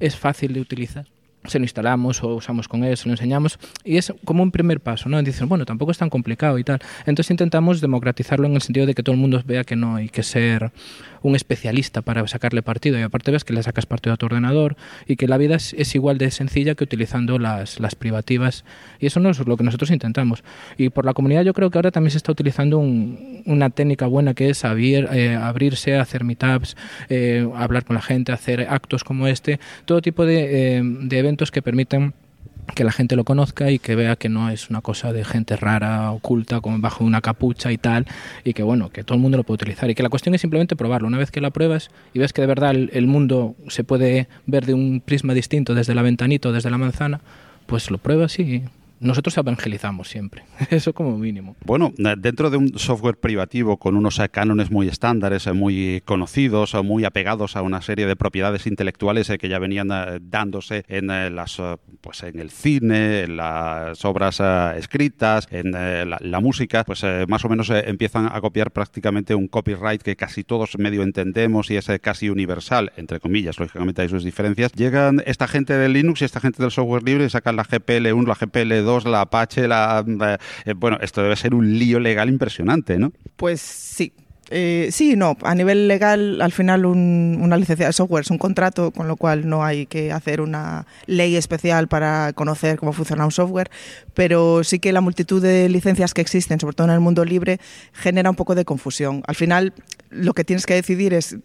es 0.00 0.16
fácil 0.16 0.54
de 0.54 0.60
utilizar. 0.60 1.06
Se 1.48 1.58
lo 1.58 1.64
instalamos 1.64 2.22
o 2.22 2.34
usamos 2.34 2.68
con 2.68 2.84
él, 2.84 2.96
se 2.96 3.08
lo 3.08 3.14
enseñamos 3.14 3.58
y 3.84 3.96
es 3.96 4.12
como 4.24 4.42
un 4.42 4.50
primer 4.50 4.80
paso, 4.80 5.08
¿no? 5.08 5.22
Dicen, 5.22 5.48
bueno, 5.48 5.64
tampoco 5.64 5.90
es 5.90 5.98
tan 5.98 6.10
complicado 6.10 6.58
y 6.58 6.64
tal. 6.64 6.80
Entonces 7.06 7.30
intentamos 7.30 7.80
democratizarlo 7.80 8.46
en 8.46 8.54
el 8.54 8.62
sentido 8.62 8.86
de 8.86 8.94
que 8.94 9.02
todo 9.02 9.14
el 9.14 9.20
mundo 9.20 9.42
vea 9.44 9.64
que 9.64 9.76
no 9.76 9.96
hay 9.96 10.08
que 10.08 10.22
ser 10.22 10.70
un 11.22 11.34
especialista 11.34 12.02
para 12.02 12.26
sacarle 12.28 12.62
partido 12.62 12.98
y 12.98 13.02
aparte 13.02 13.30
ves 13.30 13.44
que 13.44 13.52
le 13.52 13.62
sacas 13.62 13.86
partido 13.86 14.14
a 14.14 14.16
tu 14.16 14.26
ordenador 14.26 14.76
y 15.06 15.16
que 15.16 15.26
la 15.28 15.36
vida 15.36 15.56
es, 15.56 15.94
igual 15.94 16.18
de 16.18 16.30
sencilla 16.30 16.74
que 16.74 16.84
utilizando 16.84 17.38
las, 17.38 17.80
las, 17.80 17.94
privativas 17.94 18.64
y 19.00 19.06
eso 19.06 19.20
no 19.20 19.30
es 19.30 19.38
lo 19.38 19.56
que 19.56 19.64
nosotros 19.64 19.90
intentamos 19.90 20.44
y 20.76 20.90
por 20.90 21.04
la 21.04 21.14
comunidad 21.14 21.42
yo 21.42 21.54
creo 21.54 21.70
que 21.70 21.78
ahora 21.78 21.90
también 21.90 22.12
se 22.12 22.18
está 22.18 22.32
utilizando 22.32 22.78
una 22.78 23.70
técnica 23.70 24.06
buena 24.06 24.34
que 24.34 24.50
es 24.50 24.64
abrir, 24.64 25.08
eh, 25.12 25.34
abrirse, 25.34 25.96
hacer 25.96 26.24
meetups, 26.24 26.76
eh, 27.08 27.48
hablar 27.56 27.84
con 27.84 27.94
la 27.94 28.02
gente, 28.02 28.32
hacer 28.32 28.66
actos 28.68 29.04
como 29.04 29.26
este, 29.26 29.58
todo 29.86 30.02
tipo 30.02 30.24
de, 30.24 30.76
eh, 30.78 30.82
de 30.84 31.18
eventos 31.18 31.37
que 31.50 31.62
permiten 31.62 32.14
que 32.74 32.84
la 32.84 32.92
gente 32.92 33.16
lo 33.16 33.24
conozca 33.24 33.70
y 33.70 33.78
que 33.78 33.94
vea 33.96 34.16
que 34.16 34.28
no 34.28 34.50
es 34.50 34.70
una 34.70 34.80
cosa 34.80 35.12
de 35.12 35.24
gente 35.24 35.56
rara, 35.56 36.10
oculta, 36.12 36.60
como 36.60 36.78
bajo 36.78 37.04
una 37.04 37.20
capucha 37.20 37.72
y 37.72 37.78
tal, 37.78 38.06
y 38.44 38.52
que 38.52 38.62
bueno, 38.62 38.90
que 38.90 39.04
todo 39.04 39.16
el 39.16 39.22
mundo 39.22 39.38
lo 39.38 39.44
puede 39.44 39.56
utilizar 39.56 39.90
y 39.90 39.94
que 39.94 40.02
la 40.02 40.08
cuestión 40.08 40.34
es 40.34 40.40
simplemente 40.40 40.76
probarlo. 40.76 41.08
Una 41.08 41.18
vez 41.18 41.30
que 41.30 41.40
la 41.40 41.50
pruebas 41.50 41.90
y 42.12 42.18
ves 42.18 42.32
que 42.32 42.42
de 42.42 42.46
verdad 42.46 42.74
el, 42.74 43.06
mundo 43.06 43.56
se 43.68 43.84
puede 43.84 44.28
ver 44.46 44.66
de 44.66 44.74
un 44.74 45.00
prisma 45.04 45.34
distinto 45.34 45.74
desde 45.74 45.94
la 45.94 46.02
ventanita 46.02 46.50
o 46.50 46.52
desde 46.52 46.70
la 46.70 46.78
manzana, 46.78 47.20
pues 47.66 47.90
lo 47.90 47.98
pruebas 47.98 48.38
y 48.38 48.64
nosotros 49.00 49.36
evangelizamos 49.36 50.08
siempre, 50.08 50.44
eso 50.70 50.92
como 50.92 51.16
mínimo. 51.18 51.56
Bueno, 51.64 51.92
eh, 51.98 52.14
dentro 52.18 52.50
de 52.50 52.56
un 52.56 52.78
software 52.78 53.16
privativo 53.16 53.76
con 53.76 53.96
unos 53.96 54.18
eh, 54.18 54.28
cánones 54.28 54.70
muy 54.70 54.88
estándares, 54.88 55.46
eh, 55.46 55.52
muy 55.52 56.02
conocidos, 56.04 56.74
muy 56.82 57.04
apegados 57.04 57.56
a 57.56 57.62
una 57.62 57.80
serie 57.82 58.06
de 58.06 58.16
propiedades 58.16 58.66
intelectuales 58.66 59.30
que 59.38 59.48
ya 59.48 59.58
venían 59.58 59.88
dándose 60.22 60.84
en 60.88 61.08
las, 61.34 61.60
pues 62.00 62.22
en 62.22 62.38
el 62.38 62.50
cine, 62.50 63.22
en 63.22 63.36
las 63.36 64.04
obras 64.04 64.40
escritas, 64.76 65.48
en 65.50 65.72
la, 65.72 66.40
música, 66.40 66.84
pues 66.84 67.04
más 67.26 67.44
o 67.44 67.48
menos 67.48 67.70
empiezan 67.70 68.26
a 68.32 68.40
copiar 68.40 68.70
prácticamente 68.70 69.34
un 69.34 69.48
copyright 69.48 70.02
que 70.02 70.14
casi 70.14 70.44
todos 70.44 70.78
medio 70.78 71.02
entendemos 71.02 71.70
y 71.70 71.76
es 71.76 71.90
casi 72.00 72.30
universal, 72.30 72.92
entre 72.96 73.18
comillas, 73.18 73.58
lógicamente 73.58 74.02
hay 74.02 74.08
sus 74.08 74.24
diferencias. 74.24 74.72
Llegan 74.72 75.22
esta 75.26 75.48
gente 75.48 75.74
de 75.74 75.88
Linux 75.88 76.22
y 76.22 76.24
esta 76.24 76.40
gente 76.40 76.62
del 76.62 76.70
software 76.70 77.02
libre 77.02 77.24
y 77.24 77.30
sacan 77.30 77.56
la 77.56 77.64
GPL1, 77.64 78.26
la 78.26 78.34
GPL2 78.34 78.87
la 79.04 79.22
Apache, 79.22 79.68
la... 79.68 80.04
Eh, 80.64 80.74
bueno, 80.74 80.98
esto 81.00 81.22
debe 81.22 81.36
ser 81.36 81.54
un 81.54 81.78
lío 81.78 82.00
legal 82.00 82.28
impresionante, 82.28 82.98
¿no? 82.98 83.12
Pues 83.36 83.60
sí, 83.60 84.12
eh, 84.50 84.88
sí, 84.92 85.14
no. 85.16 85.36
A 85.42 85.54
nivel 85.54 85.88
legal, 85.88 86.40
al 86.40 86.52
final 86.52 86.86
una 86.86 87.56
licencia 87.56 87.86
de 87.86 87.92
software 87.92 88.22
es 88.22 88.30
un 88.30 88.38
contrato, 88.38 88.90
con 88.90 89.06
lo 89.06 89.16
cual 89.16 89.48
no 89.48 89.64
hay 89.64 89.86
que 89.86 90.12
hacer 90.12 90.40
una 90.40 90.86
ley 91.06 91.36
especial 91.36 91.88
para 91.88 92.32
conocer 92.32 92.78
cómo 92.78 92.92
funciona 92.92 93.24
un 93.24 93.30
software, 93.30 93.70
pero 94.14 94.64
sí 94.64 94.78
que 94.78 94.92
la 94.92 95.00
multitud 95.00 95.42
de 95.42 95.68
licencias 95.68 96.14
que 96.14 96.22
existen, 96.22 96.58
sobre 96.60 96.74
todo 96.74 96.86
en 96.86 96.94
el 96.94 97.00
mundo 97.00 97.24
libre, 97.24 97.60
genera 97.92 98.30
un 98.30 98.36
poco 98.36 98.54
de 98.54 98.64
confusión. 98.64 99.22
Al 99.26 99.34
final, 99.34 99.74
lo 100.10 100.34
que 100.34 100.44
tienes 100.44 100.66
que 100.66 100.74
decidir 100.74 101.14
es 101.14 101.36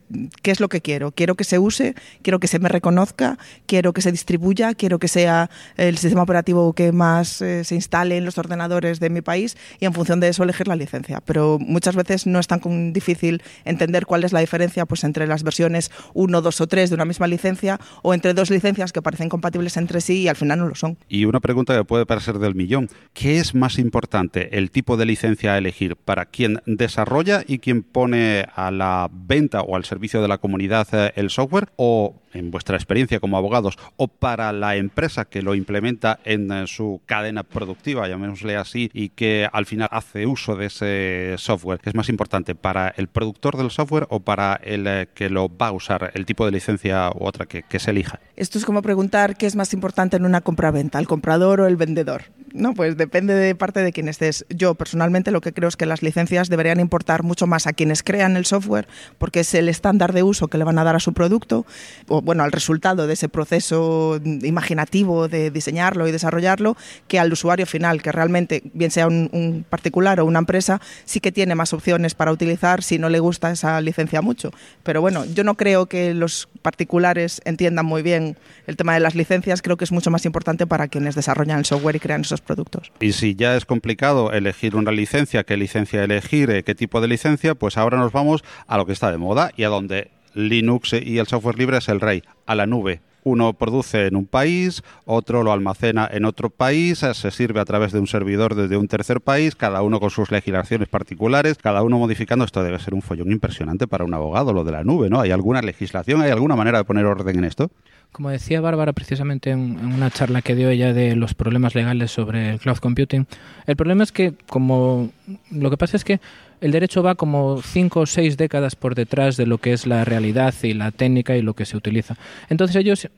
qué 0.41 0.51
es 0.51 0.59
lo 0.59 0.69
que 0.69 0.81
quiero. 0.81 1.11
Quiero 1.11 1.35
que 1.35 1.43
se 1.43 1.59
use, 1.59 1.95
quiero 2.21 2.39
que 2.39 2.47
se 2.47 2.59
me 2.59 2.69
reconozca, 2.69 3.37
quiero 3.65 3.93
que 3.93 4.01
se 4.01 4.11
distribuya, 4.11 4.73
quiero 4.73 4.99
que 4.99 5.07
sea 5.07 5.49
el 5.77 5.97
sistema 5.97 6.23
operativo 6.23 6.73
que 6.73 6.91
más 6.91 7.41
eh, 7.41 7.63
se 7.63 7.75
instale 7.75 8.17
en 8.17 8.25
los 8.25 8.37
ordenadores 8.37 8.99
de 8.99 9.09
mi 9.09 9.21
país 9.21 9.57
y 9.79 9.85
en 9.85 9.93
función 9.93 10.19
de 10.19 10.29
eso 10.29 10.43
elegir 10.43 10.67
la 10.67 10.75
licencia. 10.75 11.21
Pero 11.25 11.57
muchas 11.59 11.95
veces 11.95 12.27
no 12.27 12.39
es 12.39 12.47
tan 12.47 12.93
difícil 12.93 13.41
entender 13.65 14.05
cuál 14.05 14.23
es 14.23 14.33
la 14.33 14.39
diferencia 14.39 14.85
pues, 14.85 15.03
entre 15.03 15.27
las 15.27 15.43
versiones 15.43 15.91
1, 16.13 16.41
2 16.41 16.61
o 16.61 16.67
3 16.67 16.89
de 16.89 16.95
una 16.95 17.05
misma 17.05 17.27
licencia 17.27 17.79
o 18.01 18.13
entre 18.13 18.33
dos 18.33 18.49
licencias 18.49 18.91
que 18.91 19.01
parecen 19.01 19.29
compatibles 19.29 19.77
entre 19.77 20.01
sí 20.01 20.21
y 20.21 20.27
al 20.27 20.35
final 20.35 20.59
no 20.59 20.67
lo 20.67 20.75
son. 20.75 20.97
Y 21.09 21.25
una 21.25 21.39
pregunta 21.39 21.75
que 21.75 21.83
puede 21.83 22.05
parecer 22.05 22.39
del 22.39 22.55
millón. 22.55 22.89
¿Qué 23.13 23.39
es 23.39 23.55
más 23.55 23.79
importante, 23.79 24.57
el 24.57 24.71
tipo 24.71 24.97
de 24.97 25.05
licencia 25.05 25.53
a 25.53 25.57
elegir 25.57 25.95
para 25.95 26.25
quien 26.25 26.61
desarrolla 26.65 27.43
y 27.45 27.59
quien 27.59 27.83
pone 27.83 28.45
a 28.55 28.71
la 28.71 29.09
venta 29.11 29.61
o 29.61 29.75
al 29.75 29.85
servicio 29.85 30.21
de 30.21 30.27
la 30.27 30.37
comunidad 30.37 30.87
eh, 30.93 31.11
el 31.15 31.29
software 31.29 31.69
o 31.75 32.15
en 32.33 32.51
vuestra 32.51 32.75
experiencia 32.75 33.19
como 33.19 33.37
abogados 33.37 33.77
o 33.95 34.07
para 34.07 34.51
la 34.51 34.75
empresa 34.75 35.25
que 35.25 35.41
lo 35.41 35.55
implementa 35.55 36.19
en 36.25 36.51
eh, 36.51 36.67
su 36.67 37.01
cadena 37.05 37.43
productiva, 37.43 38.07
llamémosle 38.07 38.55
así, 38.55 38.89
y 38.93 39.09
que 39.09 39.47
al 39.51 39.65
final 39.65 39.87
hace 39.91 40.25
uso 40.25 40.55
de 40.55 40.65
ese 40.65 41.35
software, 41.37 41.79
¿es 41.83 41.95
más 41.95 42.09
importante 42.09 42.55
para 42.55 42.89
el 42.89 43.07
productor 43.07 43.57
del 43.57 43.71
software 43.71 44.07
o 44.09 44.19
para 44.19 44.59
el 44.63 44.87
eh, 44.87 45.07
que 45.13 45.29
lo 45.29 45.55
va 45.55 45.67
a 45.67 45.71
usar, 45.71 46.11
el 46.15 46.25
tipo 46.25 46.45
de 46.45 46.51
licencia 46.51 47.09
u 47.09 47.25
otra 47.25 47.45
que, 47.45 47.63
se 47.79 47.91
elija? 47.91 48.19
Esto 48.35 48.57
es 48.57 48.65
como 48.65 48.81
preguntar 48.81 49.35
qué 49.35 49.45
es 49.45 49.55
más 49.55 49.73
importante 49.73 50.17
en 50.17 50.25
una 50.25 50.41
compra-venta, 50.41 50.99
el 50.99 51.07
comprador 51.07 51.61
o 51.61 51.67
el 51.67 51.75
vendedor. 51.75 52.23
No, 52.53 52.73
pues 52.75 52.97
depende 52.97 53.33
de 53.33 53.55
parte 53.55 53.79
de 53.79 53.91
quien 53.91 54.07
estés. 54.07 54.45
Yo 54.49 54.75
personalmente 54.75 55.31
lo 55.31 55.41
que 55.41 55.53
creo 55.53 55.67
es 55.67 55.75
que 55.75 55.87
las 55.87 56.03
licencias 56.03 56.49
deberían 56.49 56.79
importar 56.79 57.23
mucho 57.23 57.47
más 57.47 57.65
a 57.65 57.73
quienes 57.73 58.03
crean 58.03 58.37
el 58.37 58.42
software, 58.45 58.87
porque 59.17 59.41
es 59.41 59.53
el 59.53 59.69
estándar 59.69 60.13
de 60.13 60.23
uso 60.23 60.47
que 60.47 60.57
le 60.57 60.63
van 60.63 60.79
a 60.79 60.83
dar 60.83 60.95
a 60.95 60.99
su 60.99 61.13
producto, 61.13 61.65
o 62.07 62.21
bueno, 62.21 62.43
al 62.43 62.51
resultado 62.51 63.07
de 63.07 63.13
ese 63.13 63.29
proceso 63.29 64.19
imaginativo 64.23 65.27
de 65.27 65.51
diseñarlo 65.51 66.07
y 66.07 66.11
desarrollarlo, 66.11 66.77
que 67.07 67.19
al 67.19 67.31
usuario 67.31 67.65
final, 67.65 68.01
que 68.01 68.11
realmente, 68.11 68.63
bien 68.73 68.91
sea 68.91 69.07
un, 69.07 69.65
particular 69.69 70.19
o 70.19 70.25
una 70.25 70.39
empresa, 70.39 70.81
sí 71.05 71.19
que 71.19 71.31
tiene 71.31 71.55
más 71.55 71.73
opciones 71.73 72.15
para 72.15 72.31
utilizar 72.31 72.83
si 72.83 72.99
no 72.99 73.09
le 73.09 73.19
gusta 73.19 73.51
esa 73.51 73.79
licencia 73.81 74.21
mucho. 74.21 74.51
Pero 74.83 75.01
bueno, 75.01 75.25
yo 75.25 75.43
no 75.43 75.55
creo 75.55 75.87
que 75.87 76.13
los 76.13 76.49
particulares 76.61 77.41
entiendan 77.45 77.85
muy 77.85 78.01
bien 78.01 78.37
el 78.67 78.77
tema 78.77 78.93
de 78.93 78.99
las 78.99 79.15
licencias, 79.15 79.61
creo 79.61 79.77
que 79.77 79.83
es 79.83 79.91
mucho 79.91 80.11
más 80.11 80.25
importante 80.25 80.65
para 80.65 80.87
quienes 80.87 81.15
desarrollan 81.15 81.59
el 81.59 81.65
software 81.65 81.95
y 81.95 81.99
crean 81.99 82.21
esos 82.21 82.41
productos. 82.41 82.91
Y 82.99 83.13
si 83.13 83.35
ya 83.35 83.55
es 83.55 83.65
complicado 83.65 84.31
elegir 84.31 84.75
una 84.75 84.91
licencia, 84.91 85.43
qué 85.43 85.57
licencia 85.57 86.03
elegir, 86.03 86.49
eh, 86.49 86.63
qué 86.63 86.75
tipo 86.75 87.01
de 87.01 87.07
licencia, 87.07 87.55
pues 87.55 87.77
ahora 87.77 87.97
nos 87.97 88.11
vamos 88.11 88.32
a 88.67 88.77
lo 88.77 88.85
que 88.85 88.93
está 88.93 89.11
de 89.11 89.17
moda 89.17 89.51
y 89.55 89.63
a 89.63 89.69
donde 89.69 90.11
Linux 90.33 90.93
y 90.93 91.17
el 91.17 91.27
software 91.27 91.57
libre 91.57 91.77
es 91.77 91.89
el 91.89 91.99
rey, 91.99 92.23
a 92.45 92.55
la 92.55 92.65
nube. 92.65 93.01
Uno 93.25 93.53
produce 93.53 94.07
en 94.07 94.17
un 94.17 94.25
país, 94.25 94.83
otro 95.05 95.43
lo 95.43 95.53
almacena 95.53 96.09
en 96.11 96.25
otro 96.25 96.49
país, 96.49 96.99
se 96.99 97.31
sirve 97.31 97.61
a 97.61 97.65
través 97.65 97.93
de 97.93 97.99
un 97.99 98.07
servidor 98.07 98.53
desde 98.53 98.75
un 98.75 98.89
tercer 98.89 99.21
país, 99.21 99.55
cada 99.55 99.81
uno 99.81 100.01
con 100.01 100.09
sus 100.09 100.29
legislaciones 100.29 100.89
particulares, 100.89 101.57
cada 101.57 101.83
uno 101.83 101.97
modificando. 101.97 102.43
Esto 102.43 102.63
debe 102.63 102.79
ser 102.79 102.93
un 102.93 103.01
follón 103.01 103.31
impresionante 103.31 103.87
para 103.87 104.03
un 104.03 104.13
abogado, 104.13 104.51
lo 104.51 104.65
de 104.65 104.73
la 104.73 104.83
nube, 104.83 105.09
¿no? 105.09 105.21
¿Hay 105.21 105.31
alguna 105.31 105.61
legislación, 105.61 106.21
hay 106.21 106.31
alguna 106.31 106.57
manera 106.57 106.79
de 106.79 106.83
poner 106.83 107.05
orden 107.05 107.37
en 107.37 107.45
esto? 107.45 107.71
Como 108.11 108.29
decía 108.29 108.61
Bárbara 108.61 108.93
precisamente 108.93 109.51
en, 109.51 109.79
una 109.83 110.11
charla 110.11 110.41
que 110.41 110.53
dio 110.53 110.69
ella 110.69 110.93
de 110.93 111.15
los 111.15 111.33
problemas 111.33 111.75
legales 111.75 112.11
sobre 112.11 112.51
el 112.51 112.59
cloud 112.59 112.77
computing, 112.77 113.25
el 113.65 113.75
problema 113.75 114.03
es 114.03 114.11
que 114.11 114.33
como 114.47 115.09
lo 115.49 115.69
que 115.69 115.77
pasa 115.77 115.95
es 115.97 116.03
que 116.03 116.19
el 116.63 116.71
derecho 116.71 117.03
va 117.03 117.15
como 117.15 117.61
cinco 117.61 117.99
o 117.99 118.05
seis 118.05 118.37
décadas 118.37 118.77
por 118.77 118.95
detrás 118.95 119.35
de 119.35 119.45
lo 119.45 119.57
que 119.57 119.73
es 119.73 119.85
la 119.85 120.05
realidad 120.05 120.53
y 120.63 120.73
la 120.73 120.91
técnica 120.91 121.35
y 121.35 121.41
lo 121.41 121.55
que 121.55 121.65
se 121.65 121.75
utiliza. 121.75 122.15
Entonces 122.47 122.77
ellos, 122.77 123.09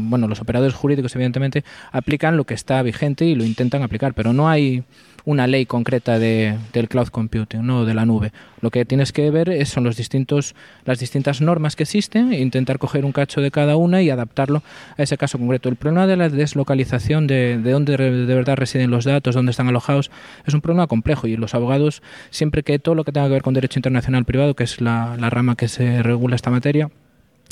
bueno, 0.00 0.28
los 0.28 0.40
operadores 0.42 0.74
jurídicos 0.74 1.14
evidentemente 1.14 1.64
aplican 1.92 2.36
lo 2.36 2.44
que 2.44 2.52
está 2.52 2.82
vigente 2.82 3.24
y 3.24 3.34
lo 3.34 3.44
intentan 3.44 3.82
aplicar, 3.82 4.12
pero 4.12 4.34
no 4.34 4.50
hay 4.50 4.84
una 5.24 5.46
ley 5.46 5.66
concreta 5.66 6.18
de, 6.18 6.56
del 6.72 6.88
cloud 6.88 7.08
computing, 7.08 7.64
no 7.64 7.84
de 7.84 7.94
la 7.94 8.04
nube. 8.04 8.32
Lo 8.60 8.70
que 8.70 8.84
tienes 8.84 9.12
que 9.12 9.30
ver 9.30 9.64
son 9.66 9.84
los 9.84 9.96
distintos, 9.96 10.54
las 10.84 10.98
distintas 10.98 11.40
normas 11.40 11.76
que 11.76 11.84
existen 11.84 12.32
e 12.32 12.40
intentar 12.40 12.78
coger 12.78 13.04
un 13.04 13.12
cacho 13.12 13.40
de 13.40 13.50
cada 13.50 13.76
una 13.76 14.02
y 14.02 14.10
adaptarlo 14.10 14.62
a 14.96 15.02
ese 15.02 15.16
caso 15.16 15.38
concreto. 15.38 15.68
El 15.68 15.76
problema 15.76 16.06
de 16.06 16.16
la 16.16 16.28
deslocalización 16.28 17.26
de, 17.26 17.58
de 17.58 17.70
dónde 17.70 17.96
de 17.96 18.34
verdad 18.34 18.56
residen 18.56 18.90
los 18.90 19.04
datos, 19.04 19.34
dónde 19.34 19.50
están 19.50 19.68
alojados, 19.68 20.10
es 20.46 20.54
un 20.54 20.60
problema 20.60 20.86
complejo 20.86 21.26
y 21.26 21.36
los 21.36 21.54
abogados, 21.54 22.02
siempre 22.30 22.62
que 22.62 22.78
todo 22.78 22.94
lo 22.94 23.04
que 23.04 23.12
tenga 23.12 23.26
que 23.26 23.34
ver 23.34 23.42
con 23.42 23.54
derecho 23.54 23.78
internacional 23.78 24.24
privado, 24.24 24.54
que 24.54 24.64
es 24.64 24.80
la, 24.80 25.16
la 25.18 25.30
rama 25.30 25.56
que 25.56 25.68
se 25.68 26.02
regula 26.02 26.36
esta 26.36 26.50
materia, 26.50 26.90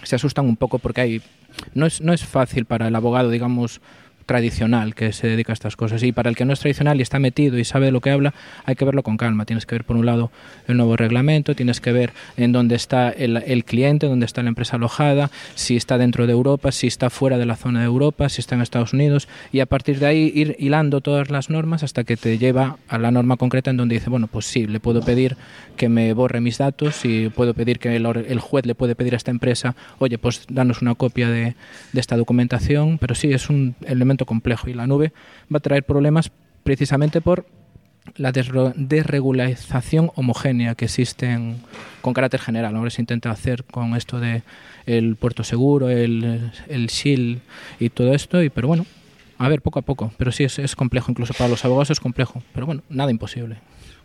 se 0.03 0.17
asustan 0.17 0.47
un 0.47 0.57
poco 0.57 0.79
porque 0.79 1.01
hay 1.01 1.23
no 1.75 1.87
es, 1.87 2.01
no 2.01 2.13
es 2.13 2.25
fácil 2.25 2.65
para 2.65 2.89
el 2.89 2.97
abogado, 2.97 3.31
digamos, 3.31 3.81
tradicional 4.31 4.95
que 4.95 5.13
se 5.13 5.27
dedica 5.27 5.51
a 5.51 5.55
estas 5.55 5.75
cosas. 5.75 6.05
Y 6.05 6.13
para 6.13 6.31
el 6.31 6.37
que 6.37 6.45
no 6.45 6.53
es 6.53 6.61
tradicional 6.61 7.01
y 7.01 7.03
está 7.03 7.19
metido 7.19 7.59
y 7.59 7.65
sabe 7.65 7.87
de 7.87 7.91
lo 7.91 8.01
que 8.01 8.13
habla, 8.13 8.33
hay 8.65 8.77
que 8.77 8.85
verlo 8.85 9.03
con 9.03 9.17
calma. 9.17 9.45
Tienes 9.45 9.67
que 9.67 9.75
ver, 9.75 9.83
por 9.83 9.97
un 9.97 10.07
lado, 10.07 10.31
el 10.69 10.77
nuevo 10.77 10.95
reglamento, 10.95 11.57
tienes 11.57 11.81
que 11.81 11.91
ver 11.91 12.13
en 12.37 12.53
dónde 12.53 12.77
está 12.77 13.11
el, 13.11 13.39
el 13.39 13.65
cliente, 13.65 14.07
dónde 14.07 14.27
está 14.27 14.45
la 14.45 14.51
empresa 14.51 14.77
alojada, 14.77 15.33
si 15.57 15.75
está 15.75 15.99
dentro 15.99 16.29
de 16.29 16.33
Europa, 16.33 16.71
si 16.71 16.87
está 16.87 17.11
fuera 17.11 17.39
de 17.39 17.47
la 17.47 17.57
zona 17.57 17.81
de 17.81 17.87
Europa, 17.87 18.29
si 18.29 18.41
está 18.41 18.55
en 18.55 18.61
Estados 18.61 18.93
Unidos, 18.93 19.27
y 19.51 19.59
a 19.59 19.67
partir 19.67 19.99
de 19.99 20.07
ahí 20.07 20.31
ir 20.33 20.55
hilando 20.61 21.01
todas 21.01 21.29
las 21.29 21.51
normas 21.51 21.83
hasta 21.83 22.05
que 22.05 22.17
te 22.17 22.39
lleva 22.39 22.77
a 22.87 22.99
la 22.99 23.11
norma 23.11 23.37
concreta 23.37 23.71
en 23.71 23.79
donde 23.79 23.97
dice, 23.97 24.11
bueno, 24.11 24.29
pues 24.29 24.47
sí, 24.47 24.69
le 24.69 24.79
puedo 24.79 25.01
pedir 25.03 25.37
que 25.77 25.89
me 25.89 26.13
borre 26.13 26.41
mis 26.41 26.59
datos 26.59 27.05
y 27.05 27.31
puedo 27.31 27.53
pedir 27.53 27.81
que 27.81 27.97
el, 27.97 28.07
el 28.07 28.39
juez 28.39 28.65
le 28.65 28.77
puede 28.77 28.95
pedir 28.95 29.15
a 29.15 29.17
esta 29.17 29.33
empresa, 29.33 29.75
oye, 29.99 30.19
pues 30.19 30.45
danos 30.49 30.83
una 30.83 30.95
copia 30.95 31.29
de, 31.31 31.57
de 31.93 32.01
esta 32.01 32.17
documentación, 32.17 32.99
pero 32.99 33.17
sí, 33.17 33.33
es 33.33 33.51
un 33.51 33.75
elemento 33.87 34.20
complejo 34.27 34.69
y 34.69 34.75
la 34.75 34.87
nube 34.87 35.13
va 35.53 35.59
a 35.59 35.61
traer 35.61 35.85
problemas 35.85 36.31
precisamente 36.63 37.21
por 37.21 37.47
la 38.17 38.33
desregularización 38.33 40.11
homogénea 40.15 40.75
que 40.75 40.87
existe 40.87 41.39
con 42.01 42.15
carácter 42.15 42.41
general. 42.41 42.77
Ahora 42.77 42.91
se 42.91 43.03
intenta 43.03 43.31
hacer 43.31 43.65
con 43.65 43.95
esto 43.95 44.19
de 44.21 44.43
el 44.87 45.17
puerto 45.17 45.45
seguro, 45.45 45.91
el, 45.91 46.51
el 46.69 46.87
SHIL 46.89 47.41
y 47.79 47.91
todo 47.91 48.15
esto, 48.15 48.43
y, 48.43 48.51
pero 48.51 48.69
bueno, 48.69 48.87
a 49.39 49.49
ver, 49.49 49.63
poco 49.63 49.79
a 49.79 49.83
poco. 49.83 50.13
Pero 50.17 50.33
sí, 50.33 50.45
es, 50.45 50.59
es 50.59 50.75
complejo, 50.77 51.11
incluso 51.11 51.35
para 51.35 51.49
los 51.49 51.65
abogados 51.65 51.91
es 51.91 52.01
complejo. 52.01 52.43
Pero 52.53 52.67
bueno, 52.67 52.83
nada 52.89 53.11
imposible. 53.11 53.57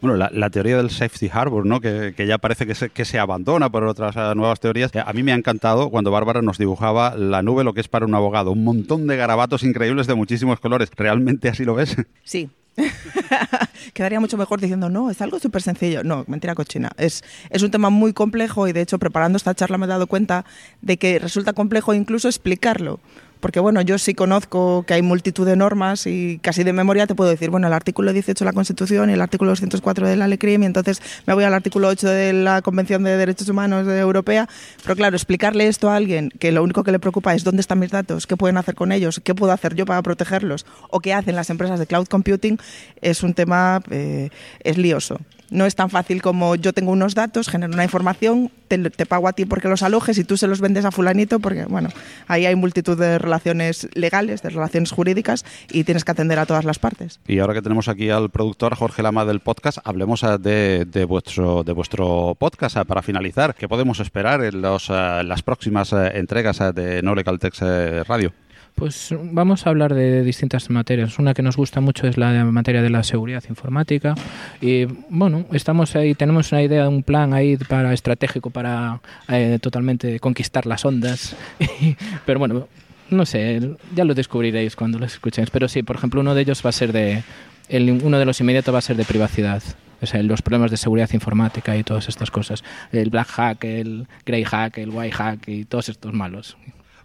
Bueno, 0.01 0.17
la, 0.17 0.49
teoría 0.49 0.77
del 0.77 0.89
safety 0.89 1.29
harbor, 1.31 1.65
¿no? 1.65 1.81
Que, 1.81 2.13
ya 2.27 2.37
parece 2.37 2.65
que 2.65 2.75
se, 2.75 2.89
que 2.89 3.05
se 3.05 3.19
abandona 3.19 3.69
por 3.69 3.83
otras 3.83 4.15
eh, 4.15 4.35
nuevas 4.35 4.59
teorías. 4.59 4.91
A 4.95 5.13
mí 5.13 5.23
me 5.23 5.31
ha 5.31 5.35
encantado 5.35 5.89
cuando 5.89 6.11
Bárbara 6.11 6.41
nos 6.41 6.57
dibujaba 6.57 7.15
la 7.15 7.41
nube, 7.41 7.63
lo 7.63 7.73
que 7.73 7.81
es 7.81 7.87
para 7.87 8.05
un 8.05 8.15
abogado. 8.15 8.51
Un 8.51 8.63
montón 8.63 9.07
de 9.07 9.17
garabatos 9.17 9.63
increíbles 9.63 10.07
de 10.07 10.15
muchísimos 10.15 10.59
colores. 10.59 10.89
¿Realmente 10.95 11.49
así 11.49 11.65
lo 11.65 11.75
ves? 11.75 11.95
Sí, 12.23 12.49
Quedaría 13.93 14.19
mucho 14.19 14.37
mejor 14.37 14.59
diciendo, 14.59 14.89
no, 14.89 15.09
es 15.09 15.21
algo 15.21 15.39
súper 15.39 15.61
sencillo. 15.61 16.03
No, 16.03 16.25
mentira 16.27 16.55
cochina. 16.55 16.91
Es, 16.97 17.23
es 17.49 17.63
un 17.63 17.71
tema 17.71 17.89
muy 17.89 18.13
complejo 18.13 18.67
y 18.67 18.73
de 18.73 18.81
hecho 18.81 18.99
preparando 18.99 19.37
esta 19.37 19.55
charla 19.55 19.77
me 19.77 19.85
he 19.85 19.89
dado 19.89 20.07
cuenta 20.07 20.45
de 20.81 20.97
que 20.97 21.19
resulta 21.19 21.53
complejo 21.53 21.93
incluso 21.93 22.27
explicarlo 22.27 22.99
porque 23.39 23.59
bueno, 23.59 23.81
yo 23.81 23.97
sí 23.97 24.13
conozco 24.13 24.83
que 24.87 24.93
hay 24.93 25.01
multitud 25.01 25.45
de 25.45 25.55
normas 25.55 26.07
y 26.07 26.39
casi 26.41 26.63
de 26.63 26.73
memoria 26.73 27.07
te 27.07 27.15
puedo 27.15 27.29
decir, 27.29 27.49
bueno, 27.49 27.67
el 27.67 27.73
artículo 27.73 28.13
18 28.13 28.43
de 28.43 28.49
la 28.49 28.53
Constitución 28.53 29.09
y 29.09 29.13
el 29.13 29.21
artículo 29.21 29.51
204 29.51 30.07
de 30.07 30.15
la 30.15 30.27
Ley 30.27 30.39
y 30.41 30.53
entonces 30.65 31.01
me 31.25 31.33
voy 31.33 31.43
al 31.43 31.53
artículo 31.53 31.87
8 31.87 32.07
de 32.07 32.33
la 32.33 32.61
Convención 32.61 33.03
de 33.03 33.17
Derechos 33.17 33.49
Humanos 33.49 33.85
de 33.85 33.99
Europea, 33.99 34.47
pero 34.83 34.95
claro, 34.95 35.15
explicarle 35.15 35.67
esto 35.67 35.89
a 35.89 35.95
alguien 35.95 36.29
que 36.39 36.51
lo 36.51 36.63
único 36.63 36.83
que 36.83 36.91
le 36.91 36.99
preocupa 36.99 37.33
es 37.33 37.43
dónde 37.43 37.61
están 37.61 37.79
mis 37.79 37.91
datos, 37.91 38.27
qué 38.27 38.37
pueden 38.37 38.57
hacer 38.57 38.75
con 38.75 38.91
ellos, 38.91 39.21
qué 39.23 39.33
puedo 39.33 39.51
hacer 39.51 39.75
yo 39.75 39.85
para 39.85 40.01
protegerlos 40.01 40.65
o 40.89 40.99
qué 40.99 41.13
hacen 41.13 41.35
las 41.35 41.49
empresas 41.49 41.79
de 41.79 41.87
cloud 41.87 42.07
computing, 42.07 42.57
es 43.01 43.23
un 43.23 43.33
tema, 43.33 43.81
eh, 43.89 44.29
es 44.63 44.77
lioso. 44.77 45.19
No 45.55 45.65
es 45.65 45.73
tan 45.73 45.89
fácil 45.89 46.21
como 46.21 46.55
yo 46.55 46.73
tengo 46.73 46.91
unos 46.91 47.15
datos, 47.15 47.47
genero 47.47 47.73
una 47.73 47.85
información, 47.85 48.51
te, 48.67 49.05
pago 49.05 49.29
a 49.29 49.33
ti 49.33 49.45
porque 49.45 49.69
los 49.69 49.83
alojes 49.83 50.17
y 50.17 50.25
tú 50.25 50.35
se 50.35 50.47
los 50.47 50.59
vendes 50.59 50.83
a 50.83 50.91
fulanito, 50.91 51.39
porque 51.39 51.63
bueno, 51.63 51.89
ahí 52.27 52.45
hay 52.45 52.55
multitud 52.55 52.99
de 52.99 53.19
relaciones 53.19 53.87
legales, 53.93 54.41
de 54.41 54.49
relaciones 54.49 54.91
jurídicas 54.91 55.45
y 55.71 55.85
tienes 55.85 56.03
que 56.03 56.11
atender 56.11 56.39
a 56.39 56.45
todas 56.45 56.65
las 56.65 56.77
partes. 56.77 57.21
Y 57.25 57.39
ahora 57.39 57.53
que 57.53 57.61
tenemos 57.61 57.87
aquí 57.87 58.09
al 58.09 58.29
productor 58.29 58.75
Jorge 58.75 59.01
Lama 59.01 59.23
del 59.23 59.39
podcast, 59.39 59.77
hablemos 59.85 60.23
eh, 60.23 60.85
de, 60.85 61.05
vuestro, 61.05 61.63
de 61.63 61.71
vuestro 61.71 62.35
podcast 62.37 62.75
eh, 62.75 62.83
para 62.83 63.01
finalizar. 63.01 63.55
¿Qué 63.55 63.69
podemos 63.69 64.01
esperar 64.01 64.43
en, 64.43 64.61
los, 64.61 64.89
eh, 64.89 65.23
las 65.23 65.41
próximas 65.41 65.93
entregas 65.93 66.59
de 66.75 67.01
No 67.01 67.15
Legal 67.15 67.39
Text 67.39 67.61
Radio? 67.61 68.33
Pues 68.75 69.15
vamos 69.31 69.65
a 69.65 69.69
hablar 69.69 69.93
de 69.93 70.21
distintas 70.21 70.69
materias. 70.69 71.17
Una 71.17 71.33
que 71.33 71.41
nos 71.41 71.55
gusta 71.55 71.79
mucho 71.79 72.07
es 72.07 72.17
la 72.17 72.43
materia 72.43 72.81
de 72.81 72.89
la 72.89 73.03
seguridad 73.03 73.41
informática. 73.47 74.15
Y 74.59 74.83
bueno, 75.09 75.45
estamos 75.53 75.95
ahí, 75.95 76.13
tenemos 76.13 76.51
una 76.51 76.61
idea, 76.61 76.89
un 76.89 77.01
plan 77.01 77.33
ahí 77.33 77.55
para 77.55 77.93
estratégico 77.93 78.49
para 78.49 78.99
eh, 79.29 79.59
totalmente 79.61 80.19
conquistar 80.19 80.65
las 80.65 80.83
ondas. 80.83 81.37
Pero 82.25 82.37
bueno, 82.37 82.67
no 83.09 83.25
sé, 83.25 83.77
ya 83.95 84.03
lo 84.03 84.13
descubriréis 84.13 84.75
cuando 84.75 84.99
lo 84.99 85.05
escuchéis. 85.05 85.49
Pero 85.51 85.69
sí, 85.69 85.81
por 85.81 85.95
ejemplo, 85.95 86.19
uno 86.19 86.35
de 86.35 86.41
ellos 86.41 86.61
va 86.65 86.69
a 86.69 86.73
ser 86.73 86.91
de. 86.91 87.23
El, 87.69 87.89
uno 88.03 88.19
de 88.19 88.25
los 88.25 88.41
inmediatos 88.41 88.73
va 88.73 88.79
a 88.79 88.81
ser 88.81 88.97
de 88.97 89.05
privacidad. 89.05 89.63
O 90.01 90.05
sea, 90.05 90.21
los 90.21 90.41
problemas 90.41 90.69
de 90.69 90.75
seguridad 90.75 91.09
informática 91.13 91.77
y 91.77 91.83
todas 91.83 92.09
estas 92.09 92.29
cosas. 92.29 92.61
El 92.91 93.09
black 93.09 93.27
hack, 93.27 93.63
el 93.63 94.05
grey 94.25 94.43
hack, 94.43 94.77
el 94.79 94.89
white 94.89 95.15
hack 95.15 95.47
y 95.47 95.63
todos 95.63 95.87
estos 95.87 96.13
malos. 96.13 96.57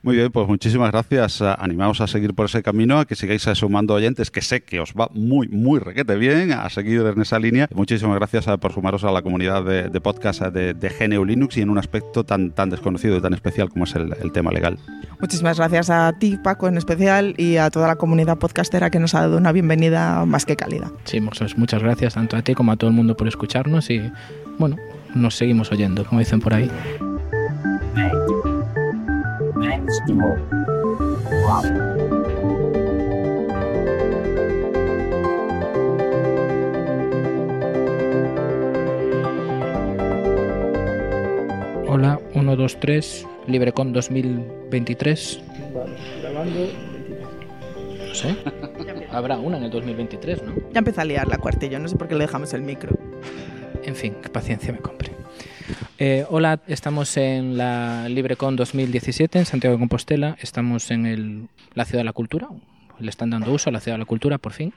Muy 0.03 0.16
bien, 0.16 0.32
pues 0.32 0.48
muchísimas 0.48 0.90
gracias. 0.92 1.42
Animaos 1.42 2.01
a 2.01 2.07
seguir 2.07 2.34
por 2.34 2.46
ese 2.46 2.62
camino, 2.62 2.98
a 2.98 3.05
que 3.05 3.14
sigáis 3.14 3.42
sumando 3.42 3.92
oyentes, 3.94 4.30
que 4.30 4.40
sé 4.40 4.62
que 4.62 4.80
os 4.80 4.94
va 4.94 5.11
muy, 5.12 5.48
muy 5.48 5.78
requete 5.78 6.16
bien, 6.16 6.53
a 6.53 6.70
seguir 6.70 7.03
en 7.03 7.20
esa 7.20 7.38
línea. 7.38 7.68
Muchísimas 7.74 8.16
gracias 8.16 8.48
eh, 8.48 8.57
por 8.57 8.72
sumaros 8.72 9.05
a 9.05 9.12
la 9.12 9.20
comunidad 9.20 9.62
de, 9.62 10.01
podcast 10.01 10.40
eh, 10.40 10.51
de, 10.51 10.74
de, 10.74 10.88
GNU 10.88 11.24
Linux 11.24 11.59
y 11.59 11.61
en 11.61 11.68
un 11.68 11.76
aspecto 11.76 12.24
tan, 12.24 12.53
tan 12.53 12.70
desconocido 12.70 13.18
y 13.18 13.20
tan 13.20 13.34
especial 13.34 13.68
como 13.68 13.84
es 13.84 13.94
el, 13.94 14.32
tema 14.32 14.51
legal. 14.53 14.78
Muchísimas 15.20 15.59
gracias 15.59 15.90
a 15.90 16.12
ti, 16.18 16.38
Paco, 16.42 16.68
en 16.68 16.78
especial, 16.78 17.34
y 17.36 17.57
a 17.57 17.68
toda 17.70 17.88
la 17.88 17.96
comunidad 17.96 18.38
podcastera 18.38 18.90
que 18.90 19.01
nos 19.01 19.14
ha 19.14 19.20
dado 19.20 19.36
una 19.36 19.53
bienvenida 19.53 20.24
más 20.24 20.46
que 20.46 20.57
cálida. 20.57 20.90
Sí, 21.05 21.20
muchas 21.20 21.82
gracias 21.82 22.14
tanto 22.14 22.36
a 22.36 22.42
ti 22.42 22.55
como 22.55 22.72
a 22.72 22.76
todo 22.76 22.88
el 22.88 22.96
mundo 22.96 23.16
por 23.16 23.28
escucharnos 23.28 23.90
y, 23.90 24.01
bueno, 24.59 24.76
nos 25.14 25.36
seguimos 25.36 25.70
oyendo, 25.72 26.05
como 26.05 26.20
dicen 26.20 26.40
por 26.40 26.55
ahí. 26.55 26.70
Hola, 41.86 42.20
1, 42.34 42.56
2, 42.56 42.80
3, 42.80 43.26
LibreCon 43.48 43.92
2023. 43.92 45.40
Grabando. 46.22 46.61
No 48.06 48.14
sé. 48.14 48.36
Habrá 49.11 49.38
una 49.38 49.58
en 49.58 49.64
el 49.64 49.70
2023, 49.70 50.42
¿no? 50.42 50.54
Ya 50.72 50.78
empieza 50.78 51.02
a 51.02 51.04
liar 51.04 51.28
la 51.28 51.36
cuartilla, 51.36 51.78
no 51.78 51.88
sé 51.88 51.96
por 51.96 52.08
qué 52.08 52.14
le 52.14 52.24
dejamos 52.24 52.54
el 52.54 52.62
micro. 52.62 52.96
En 53.84 53.94
fin, 53.94 54.16
paciencia 54.32 54.72
me 54.72 54.78
compre. 54.78 54.99
Eh, 56.03 56.24
hola, 56.30 56.61
estamos 56.66 57.14
en 57.18 57.59
la 57.59 58.09
LibreCon 58.09 58.57
2017 58.57 59.38
en 59.38 59.44
Santiago 59.44 59.76
de 59.76 59.80
Compostela. 59.80 60.34
Estamos 60.40 60.90
en 60.90 61.51
la 61.74 61.84
Ciudad 61.84 62.01
de 62.01 62.05
la 62.05 62.14
Cultura, 62.14 62.48
le 63.01 63.11
están 63.11 63.30
dando 63.30 63.53
uso 63.53 63.70
a 63.70 63.72
la 63.72 63.80
Ciudad 63.80 63.96
de 63.96 64.01
la 64.01 64.05
Cultura, 64.07 64.38
por 64.38 64.53
fin. 64.53 64.72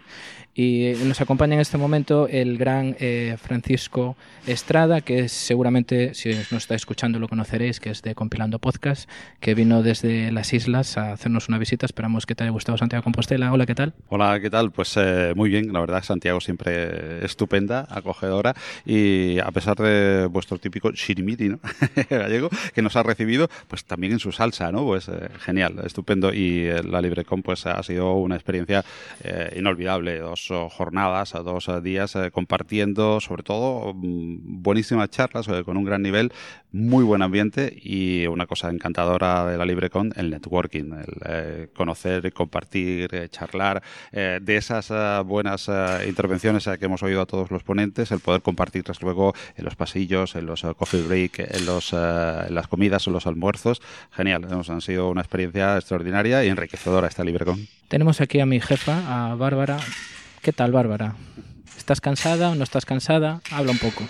Y 0.56 0.94
nos 1.06 1.20
acompaña 1.20 1.56
en 1.56 1.62
este 1.62 1.80
momento 1.80 2.28
el 2.28 2.60
gran 2.60 2.96
eh, 3.00 3.38
Francisco 3.42 4.16
Estrada, 4.46 5.02
que 5.02 5.28
seguramente, 5.28 6.14
si 6.14 6.30
nos 6.30 6.52
está 6.52 6.76
escuchando, 6.76 7.18
lo 7.18 7.28
conoceréis, 7.28 7.80
que 7.80 7.90
es 7.90 8.04
de 8.04 8.14
Compilando 8.14 8.60
Podcast, 8.60 9.10
que 9.40 9.56
vino 9.56 9.82
desde 9.82 10.32
las 10.32 10.54
islas 10.54 10.96
a 10.98 11.14
hacernos 11.14 11.50
una 11.50 11.58
visita. 11.58 11.88
Esperamos 11.88 12.28
que 12.28 12.36
te 12.36 12.44
haya 12.44 12.52
gustado 12.52 12.78
Santiago 12.78 13.04
Compostela. 13.04 13.52
Hola, 13.52 13.66
¿qué 13.66 13.74
tal? 13.74 13.94
Hola, 14.10 14.40
¿qué 14.40 14.52
tal? 14.52 14.72
Pues 14.72 14.96
eh, 14.98 15.34
muy 15.36 15.50
bien, 15.50 15.74
la 15.74 15.80
verdad, 15.80 16.04
Santiago 16.04 16.40
siempre 16.40 17.26
estupenda, 17.26 17.88
acogedora, 17.90 18.54
y 18.86 19.40
a 19.40 19.50
pesar 19.50 19.78
de 19.78 20.28
vuestro 20.28 20.60
típico 20.60 20.92
shirimiri 20.92 21.50
¿no? 21.50 21.60
gallego, 22.10 22.50
que 22.76 22.84
nos 22.84 22.96
ha 22.96 23.02
recibido, 23.02 23.50
pues 23.68 23.86
también 23.86 24.14
en 24.14 24.20
su 24.20 24.32
salsa, 24.32 24.72
¿no? 24.72 24.86
Pues 24.86 25.08
eh, 25.08 25.30
genial, 25.40 25.82
estupendo, 25.84 26.32
y 26.32 26.70
la 26.84 27.02
LibreCon 27.02 27.42
pues 27.42 27.66
ha 27.66 27.82
sido 27.82 28.13
una 28.16 28.36
experiencia 28.36 28.84
eh, 29.24 29.56
inolvidable, 29.58 30.20
dos 30.20 30.50
oh, 30.52 30.70
jornadas, 30.70 31.34
dos 31.34 31.68
eh, 31.68 31.82
días 31.82 32.16
eh, 32.16 32.32
compartiendo, 32.32 33.20
sobre 33.20 33.44
todo, 33.44 33.94
mm, 33.94 34.62
buenísimas 34.62 35.10
charlas 35.10 35.48
con 35.66 35.78
un 35.78 35.86
gran 35.86 36.02
nivel, 36.02 36.32
muy 36.72 37.04
buen 37.04 37.22
ambiente 37.22 37.74
y 37.76 38.26
una 38.28 38.48
cosa 38.48 38.70
encantadora 38.70 39.46
de 39.46 39.58
la 39.58 39.66
LibreCon, 39.66 40.14
el 40.16 40.32
networking, 40.32 40.92
el 41.26 41.70
conocer, 41.70 42.34
compartir, 42.34 43.30
charlar, 43.30 43.84
de 44.12 44.58
esas 44.58 44.92
buenas 45.24 45.70
intervenciones 46.08 46.68
que 46.80 46.86
hemos 46.86 47.04
oído 47.04 47.22
a 47.22 47.26
todos 47.28 47.52
los 47.52 47.64
ponentes, 47.64 48.12
el 48.12 48.22
poder 48.22 48.42
compartirlas 48.42 49.02
luego 49.04 49.36
en 49.56 49.66
los 49.66 49.76
pasillos, 49.76 50.36
en 50.36 50.48
los 50.48 50.64
coffee 50.76 51.04
break, 51.04 51.40
en, 51.40 51.66
los, 51.68 51.94
en 51.94 52.56
las 52.56 52.68
comidas, 52.68 53.06
en 53.06 53.14
los 53.14 53.28
almuerzos, 53.28 53.82
genial, 54.12 54.44
hemos, 54.50 54.70
han 54.72 54.82
sido 54.82 55.10
una 55.10 55.22
experiencia 55.22 55.78
extraordinaria 55.78 56.44
y 56.44 56.50
enriquecedora 56.50 57.08
esta 57.08 57.24
LibreCon. 57.24 57.68
Aquí 58.20 58.40
a 58.42 58.46
mi 58.46 58.60
jefa, 58.60 59.32
a 59.32 59.36
Bárbara. 59.36 59.78
¿Qué 60.42 60.52
tal, 60.52 60.74
Bárbara? 60.74 61.16
¿Estás 61.78 62.02
cansada 62.02 62.50
o 62.50 62.56
no 62.56 62.64
estás 62.64 62.86
cansada? 62.86 63.40
Habla 63.50 63.72
un 63.72 63.78
poco. 63.78 64.04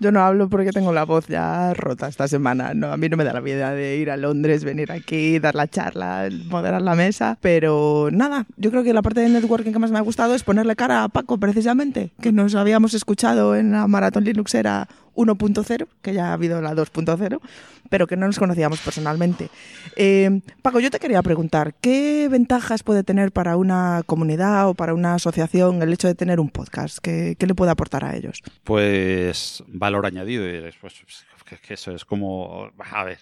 Yo 0.00 0.10
no 0.10 0.20
hablo 0.20 0.48
porque 0.48 0.70
tengo 0.70 0.92
la 0.92 1.04
voz 1.04 1.26
ya 1.26 1.74
rota 1.74 2.08
esta 2.08 2.28
semana. 2.28 2.72
No, 2.74 2.92
a 2.92 2.96
mí 2.96 3.08
no 3.08 3.16
me 3.16 3.24
da 3.24 3.34
la 3.34 3.40
vida 3.40 3.72
de 3.72 3.98
ir 3.98 4.10
a 4.10 4.16
Londres, 4.16 4.64
venir 4.64 4.90
aquí, 4.90 5.38
dar 5.38 5.54
la 5.54 5.68
charla, 5.68 6.28
moderar 6.48 6.80
la 6.80 6.94
mesa. 6.94 7.36
Pero 7.40 8.08
nada, 8.10 8.46
yo 8.56 8.70
creo 8.70 8.82
que 8.82 8.94
la 8.94 9.02
parte 9.02 9.20
de 9.20 9.28
networking 9.28 9.72
que 9.72 9.78
más 9.78 9.90
me 9.90 9.98
ha 9.98 10.02
gustado 10.02 10.34
es 10.34 10.42
ponerle 10.42 10.74
cara 10.74 11.04
a 11.04 11.08
Paco, 11.08 11.38
precisamente, 11.38 12.10
que 12.20 12.32
nos 12.32 12.54
habíamos 12.54 12.94
escuchado 12.94 13.54
en 13.54 13.72
la 13.72 13.86
Maratón 13.86 14.24
Linuxera 14.24 14.88
1.0, 15.14 15.86
que 16.02 16.14
ya 16.14 16.28
ha 16.28 16.32
habido 16.32 16.60
la 16.60 16.74
2.0, 16.74 17.40
pero 17.90 18.06
que 18.06 18.16
no 18.16 18.26
nos 18.26 18.38
conocíamos 18.38 18.80
personalmente. 18.80 19.48
Eh, 19.96 20.40
Paco, 20.62 20.80
yo 20.80 20.90
te 20.90 20.98
quería 20.98 21.22
preguntar, 21.22 21.74
¿qué 21.80 22.28
ventajas 22.30 22.82
puede 22.82 23.04
tener 23.04 23.32
para 23.32 23.56
una 23.56 24.02
comunidad 24.06 24.68
o 24.68 24.74
para 24.74 24.94
una 24.94 25.14
asociación 25.14 25.82
el 25.82 25.92
hecho 25.92 26.08
de 26.08 26.14
tener 26.14 26.40
un 26.40 26.50
podcast? 26.50 26.98
¿Qué, 26.98 27.36
le 27.38 27.54
puede 27.54 27.70
aportar 27.70 28.04
a 28.04 28.16
ellos? 28.16 28.42
Pues 28.64 29.62
valor 29.68 30.06
añadido. 30.06 30.44
Pues, 30.80 30.94
que, 31.44 31.74
eso 31.74 31.92
es 31.92 32.04
como, 32.04 32.70
a 32.78 33.04
ver, 33.04 33.18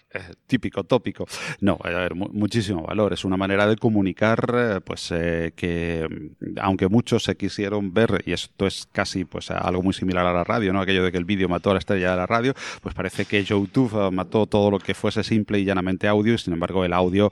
típico, 0.47 0.85
tópico. 0.85 1.27
No, 1.61 1.79
a 1.83 1.89
ver, 1.89 2.15
muchísimo 2.15 2.83
valor. 2.83 3.13
Es 3.13 3.25
una 3.25 3.37
manera 3.37 3.67
de 3.67 3.77
comunicar, 3.77 4.83
pues 4.85 5.09
que 5.09 6.33
aunque 6.61 6.89
muchos 6.89 7.25
se 7.25 7.37
quisieron 7.37 7.93
ver, 7.93 8.23
y 8.27 8.33
esto 8.33 8.67
es 8.67 8.89
casi 8.93 9.25
pues 9.25 9.51
algo 9.51 9.83
muy 9.83 9.93
similar 9.93 10.27
a 10.27 10.33
la 10.33 10.45
radio, 10.45 10.73
¿no? 10.73 10.81
Aquello 10.81 11.05
de 11.05 11.13
que 11.13 11.19
el 11.19 11.25
vídeo 11.25 11.49
mató 11.49 11.71
a 11.71 11.75
la 11.75 11.79
estrella 11.79 12.13
de 12.13 12.17
la 12.17 12.27
radio, 12.27 12.55
pues 12.81 12.95
parece 12.95 13.25
que 13.25 13.43
YouTube 13.45 14.11
mató 14.13 14.47
todo 14.47 14.71
lo 14.71 14.79
que 14.79 14.95
fuese 14.95 15.23
simple 15.23 15.59
y 15.59 15.65
llanamente 15.65 16.09
audio, 16.09 16.35
y 16.35 16.39
sin 16.39 16.53
embargo 16.53 16.85
el 16.85 16.93
audio 16.93 17.31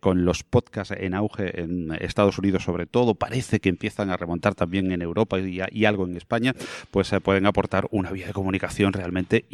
con 0.00 0.24
los 0.24 0.42
podcasts 0.42 0.94
en 0.98 1.14
auge 1.14 1.60
en 1.60 1.92
Estados 2.00 2.38
Unidos 2.38 2.64
sobre 2.64 2.86
todo, 2.86 3.14
parece 3.14 3.60
que 3.60 3.68
empiezan 3.68 4.10
a 4.10 4.16
remontar 4.16 4.54
también 4.54 4.92
en 4.92 5.02
Europa 5.02 5.38
y, 5.38 5.84
algo 5.84 6.06
en 6.06 6.16
España, 6.16 6.54
pues 6.90 7.08
se 7.08 7.20
pueden 7.20 7.46
aportar 7.46 7.86
una 7.90 8.10
vía 8.10 8.26
de 8.26 8.32
comunicación 8.32 8.92
realmente 8.92 9.44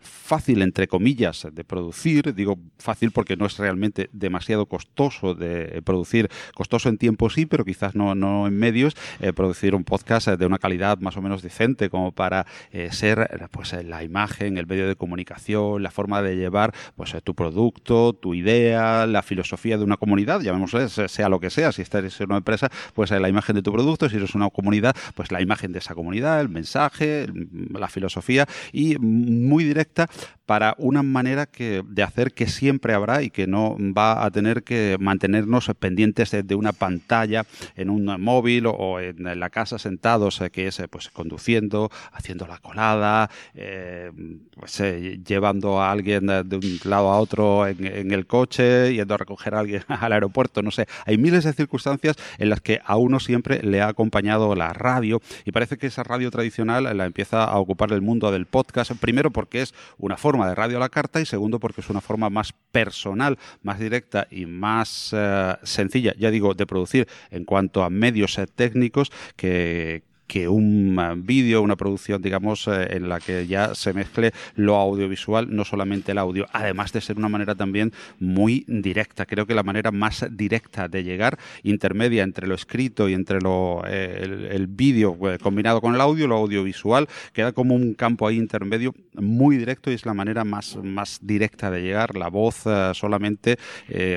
Fácil, 0.00 0.62
entre 0.62 0.88
comillas, 0.88 1.46
de 1.52 1.64
producir, 1.64 2.34
digo 2.34 2.58
fácil 2.78 3.10
porque 3.10 3.36
no 3.36 3.46
es 3.46 3.58
realmente 3.58 4.08
demasiado 4.12 4.66
costoso 4.66 5.34
de 5.34 5.82
producir, 5.82 6.28
costoso 6.54 6.88
en 6.88 6.98
tiempo 6.98 7.30
sí, 7.30 7.46
pero 7.46 7.64
quizás 7.64 7.94
no, 7.94 8.14
no 8.14 8.46
en 8.46 8.56
medios, 8.56 8.94
eh, 9.20 9.32
producir 9.32 9.74
un 9.74 9.84
podcast 9.84 10.28
de 10.28 10.46
una 10.46 10.58
calidad 10.58 10.98
más 10.98 11.16
o 11.16 11.22
menos 11.22 11.42
decente 11.42 11.90
como 11.90 12.12
para 12.12 12.46
eh, 12.70 12.90
ser 12.92 13.48
pues 13.50 13.72
la 13.84 14.02
imagen, 14.02 14.58
el 14.58 14.66
medio 14.66 14.88
de 14.88 14.96
comunicación, 14.96 15.82
la 15.82 15.90
forma 15.90 16.22
de 16.22 16.36
llevar 16.36 16.74
pues 16.96 17.14
tu 17.24 17.34
producto, 17.34 18.12
tu 18.12 18.34
idea, 18.34 19.06
la 19.06 19.22
filosofía 19.22 19.78
de 19.78 19.84
una 19.84 19.96
comunidad, 19.96 20.40
llamémosle, 20.40 20.88
sea 20.88 21.28
lo 21.28 21.40
que 21.40 21.50
sea, 21.50 21.72
si 21.72 21.82
estás 21.82 22.20
en 22.20 22.26
una 22.26 22.38
empresa, 22.38 22.70
pues 22.94 23.10
la 23.10 23.28
imagen 23.28 23.56
de 23.56 23.62
tu 23.62 23.72
producto, 23.72 24.08
si 24.08 24.16
eres 24.16 24.34
una 24.34 24.50
comunidad, 24.50 24.94
pues 25.14 25.30
la 25.32 25.40
imagen 25.40 25.72
de 25.72 25.78
esa 25.78 25.94
comunidad, 25.94 26.40
el 26.40 26.48
mensaje, 26.48 27.26
la 27.70 27.88
filosofía 27.88 28.46
y 28.72 28.96
muy 29.26 29.64
directa 29.64 30.08
para 30.46 30.74
una 30.78 31.02
manera 31.02 31.46
que, 31.46 31.82
de 31.86 32.02
hacer 32.02 32.32
que 32.32 32.46
siempre 32.46 32.92
habrá 32.92 33.22
y 33.22 33.30
que 33.30 33.46
no 33.46 33.76
va 33.78 34.24
a 34.24 34.30
tener 34.30 34.62
que 34.62 34.96
mantenernos 35.00 35.70
pendientes 35.78 36.30
de, 36.30 36.54
una 36.54 36.72
pantalla 36.72 37.44
en 37.76 37.90
un 37.90 38.04
móvil 38.20 38.66
o 38.66 39.00
en 39.00 39.40
la 39.40 39.50
casa 39.50 39.78
sentados, 39.78 40.40
eh, 40.40 40.50
que 40.50 40.68
es 40.68 40.78
eh, 40.80 40.88
pues 40.88 41.08
conduciendo, 41.10 41.90
haciendo 42.12 42.46
la 42.46 42.58
colada, 42.58 43.30
eh, 43.54 44.12
pues, 44.54 44.82
llevando 45.26 45.80
a 45.80 45.90
alguien 45.90 46.26
de 46.26 46.56
un 46.56 46.78
lado 46.84 47.10
a 47.10 47.18
otro 47.18 47.66
en, 47.66 48.12
el 48.12 48.26
coche, 48.26 48.94
yendo 48.94 49.14
a 49.14 49.18
recoger 49.18 49.54
a 49.54 49.60
alguien 49.60 49.82
al 49.88 50.12
aeropuerto, 50.12 50.62
no 50.62 50.70
sé. 50.70 50.86
Hay 51.06 51.18
miles 51.18 51.44
de 51.44 51.52
circunstancias 51.52 52.16
en 52.38 52.50
las 52.50 52.60
que 52.60 52.80
a 52.84 52.96
uno 52.96 53.18
siempre 53.18 53.62
le 53.62 53.80
ha 53.80 53.88
acompañado 53.88 54.54
la 54.54 54.72
radio 54.72 55.20
y 55.44 55.52
parece 55.52 55.78
que 55.78 55.86
esa 55.86 56.02
radio 56.02 56.30
tradicional 56.30 56.96
la 56.96 57.04
empieza 57.04 57.44
a 57.44 57.58
ocupar 57.58 57.92
el 57.92 58.02
mundo 58.02 58.30
del 58.30 58.46
podcast, 58.46 58.92
porque 59.30 59.62
es 59.62 59.74
una 59.98 60.16
forma 60.16 60.48
de 60.48 60.54
radio 60.54 60.76
a 60.76 60.80
la 60.80 60.88
carta 60.88 61.20
y 61.20 61.26
segundo 61.26 61.60
porque 61.60 61.80
es 61.80 61.90
una 61.90 62.00
forma 62.00 62.30
más 62.30 62.52
personal, 62.72 63.38
más 63.62 63.78
directa 63.78 64.26
y 64.30 64.46
más 64.46 65.10
eh, 65.12 65.56
sencilla, 65.62 66.14
ya 66.18 66.30
digo, 66.30 66.54
de 66.54 66.66
producir 66.66 67.08
en 67.30 67.44
cuanto 67.44 67.82
a 67.82 67.90
medios 67.90 68.38
eh, 68.38 68.46
técnicos 68.46 69.10
que, 69.36 70.02
que 70.34 70.48
un 70.48 70.98
eh, 70.98 71.14
vídeo, 71.16 71.62
una 71.62 71.76
producción, 71.76 72.20
digamos, 72.20 72.66
eh, 72.66 72.88
en 72.96 73.08
la 73.08 73.20
que 73.20 73.46
ya 73.46 73.72
se 73.76 73.92
mezcle 73.92 74.32
lo 74.56 74.74
audiovisual, 74.74 75.54
no 75.54 75.64
solamente 75.64 76.10
el 76.10 76.18
audio, 76.18 76.48
además 76.52 76.92
de 76.92 77.00
ser 77.00 77.18
una 77.18 77.28
manera 77.28 77.54
también 77.54 77.92
muy 78.18 78.64
directa. 78.66 79.26
Creo 79.26 79.46
que 79.46 79.54
la 79.54 79.62
manera 79.62 79.92
más 79.92 80.26
directa 80.32 80.88
de 80.88 81.04
llegar, 81.04 81.38
intermedia 81.62 82.24
entre 82.24 82.48
lo 82.48 82.56
escrito 82.56 83.08
y 83.08 83.12
entre 83.12 83.40
lo, 83.40 83.84
eh, 83.86 84.48
el, 84.50 84.66
vídeo 84.66 85.16
combinado 85.40 85.80
con 85.80 85.94
el 85.94 86.00
audio, 86.00 86.26
lo 86.26 86.38
audiovisual, 86.38 87.06
queda 87.32 87.52
como 87.52 87.76
un 87.76 87.94
campo 87.94 88.26
ahí 88.26 88.36
intermedio 88.36 88.92
muy 89.14 89.56
directo 89.56 89.92
y 89.92 89.94
es 89.94 90.04
la 90.04 90.14
manera 90.14 90.42
más, 90.42 90.76
más 90.82 91.20
directa 91.22 91.70
de 91.70 91.80
llegar. 91.82 92.16
La 92.16 92.26
voz 92.26 92.64
solamente 92.94 93.56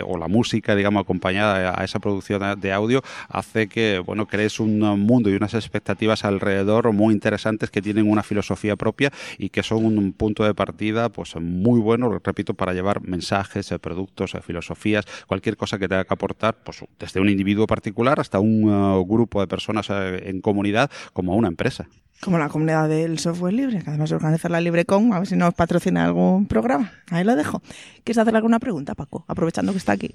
o 0.04 0.18
la 0.18 0.28
música, 0.28 0.76
digamos, 0.76 1.04
acompañada 1.04 1.80
a 1.80 1.84
esa 1.84 2.00
producción 2.00 2.60
de 2.60 2.72
audio 2.72 3.04
hace 3.30 3.68
que, 3.68 4.00
bueno, 4.00 4.26
crees 4.26 4.60
un 4.60 4.80
mundo 4.80 5.30
y 5.30 5.36
unas 5.36 5.54
expectativas 5.54 6.07
alrededor 6.10 6.92
muy 6.94 7.14
interesantes 7.14 7.70
que 7.70 7.82
tienen 7.82 8.10
una 8.10 8.24
filosofía 8.24 8.76
propia 8.76 9.12
y 9.38 9.50
que 9.50 9.64
son 9.64 9.86
un 9.86 10.14
punto 10.14 10.44
de 10.44 10.54
partida 10.54 11.10
pues 11.10 11.36
muy 11.36 11.80
bueno, 11.80 12.20
repito, 12.24 12.54
para 12.54 12.74
llevar 12.74 13.02
mensajes, 13.02 13.72
eh, 13.72 13.80
productos, 13.80 14.36
eh, 14.36 14.42
filosofías, 14.42 15.06
cualquier 15.28 15.58
cosa 15.58 15.78
que 15.80 15.88
tenga 15.88 16.06
que 16.06 16.14
aportar, 16.14 16.58
pues 16.64 16.84
desde 17.00 17.20
un 17.20 17.30
individuo 17.30 17.68
particular 17.68 18.20
hasta 18.20 18.40
un 18.40 18.70
eh, 18.70 19.04
grupo 19.08 19.42
de 19.42 19.48
personas 19.48 19.88
en 19.90 20.42
comunidad 20.42 20.90
como 21.14 21.36
una 21.36 21.48
empresa. 21.48 21.88
Como 22.22 22.40
la 22.40 22.50
comunidad 22.50 22.90
del 22.90 23.20
software 23.20 23.54
libre, 23.54 23.84
que 23.84 23.90
además 23.90 24.12
organiza 24.12 24.50
la 24.50 24.60
LibreCon, 24.60 25.14
a 25.14 25.20
ver 25.20 25.28
si 25.28 25.36
nos 25.36 25.54
patrocina 25.54 26.06
algún 26.06 26.48
programa. 26.48 26.92
Ahí 27.12 27.24
lo 27.24 27.36
dejo. 27.36 27.62
¿Quieres 28.04 28.18
hacer 28.18 28.36
alguna 28.36 28.60
pregunta, 28.60 28.96
Paco? 28.96 29.24
Aprovechando 29.28 29.72
que 29.72 29.78
está 29.78 29.92
aquí. 29.92 30.12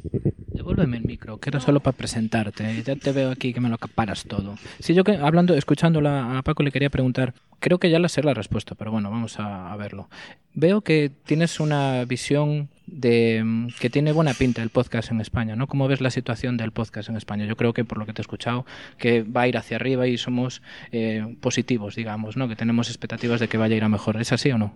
Devuélveme 0.48 0.96
el 0.98 1.04
micro, 1.04 1.38
que 1.38 1.50
era 1.50 1.60
solo 1.60 1.80
para 1.80 1.96
presentarte. 1.96 2.82
Ya 2.82 2.96
te 2.96 3.12
veo 3.12 3.30
aquí 3.30 3.54
que 3.54 3.60
me 3.60 3.68
lo 3.68 3.76
acaparas 3.76 4.24
todo. 4.24 4.56
Si 4.80 4.94
yo 4.94 5.04
que, 5.04 5.16
hablando, 5.16 5.54
escuchándola 5.54 6.38
a 6.38 6.42
Paco, 6.42 6.62
le 6.62 6.72
quería 6.72 6.90
preguntar, 6.90 7.34
creo 7.58 7.78
que 7.78 7.90
ya 7.90 7.98
la 7.98 8.08
sé 8.08 8.22
la 8.22 8.34
respuesta, 8.34 8.74
pero 8.74 8.90
bueno, 8.90 9.10
vamos 9.10 9.38
a, 9.38 9.74
verlo. 9.76 10.08
Veo 10.54 10.82
que 10.82 11.10
tienes 11.24 11.58
una 11.60 12.04
visión 12.04 12.68
de 12.86 13.42
mm, 13.44 13.68
que 13.80 13.90
tiene 13.90 14.12
buena 14.12 14.34
pinta 14.34 14.62
el 14.62 14.70
podcast 14.70 15.10
en 15.10 15.20
España, 15.20 15.56
¿no? 15.56 15.66
¿Cómo 15.66 15.88
ves 15.88 16.00
la 16.00 16.10
situación 16.10 16.56
del 16.56 16.72
podcast 16.72 17.08
en 17.08 17.16
España? 17.16 17.46
Yo 17.46 17.56
creo 17.56 17.72
que 17.72 17.84
por 17.84 17.98
lo 17.98 18.06
que 18.06 18.12
te 18.12 18.20
he 18.20 18.24
escuchado, 18.24 18.66
que 18.98 19.22
va 19.22 19.42
a 19.42 19.48
ir 19.48 19.56
hacia 19.56 19.76
arriba 19.76 20.06
y 20.06 20.18
somos 20.18 20.62
eh, 20.90 21.36
positivos, 21.40 21.96
digamos, 21.96 22.36
¿no? 22.36 22.48
Que 22.48 22.56
tenemos 22.56 22.88
expectativas 22.88 23.40
de 23.40 23.48
que 23.48 23.58
vaya 23.58 23.74
a 23.74 23.76
ir 23.78 23.84
a 23.84 23.88
mejor. 23.88 24.20
¿Es 24.20 24.32
así 24.32 24.50
o 24.50 24.58
no? 24.58 24.74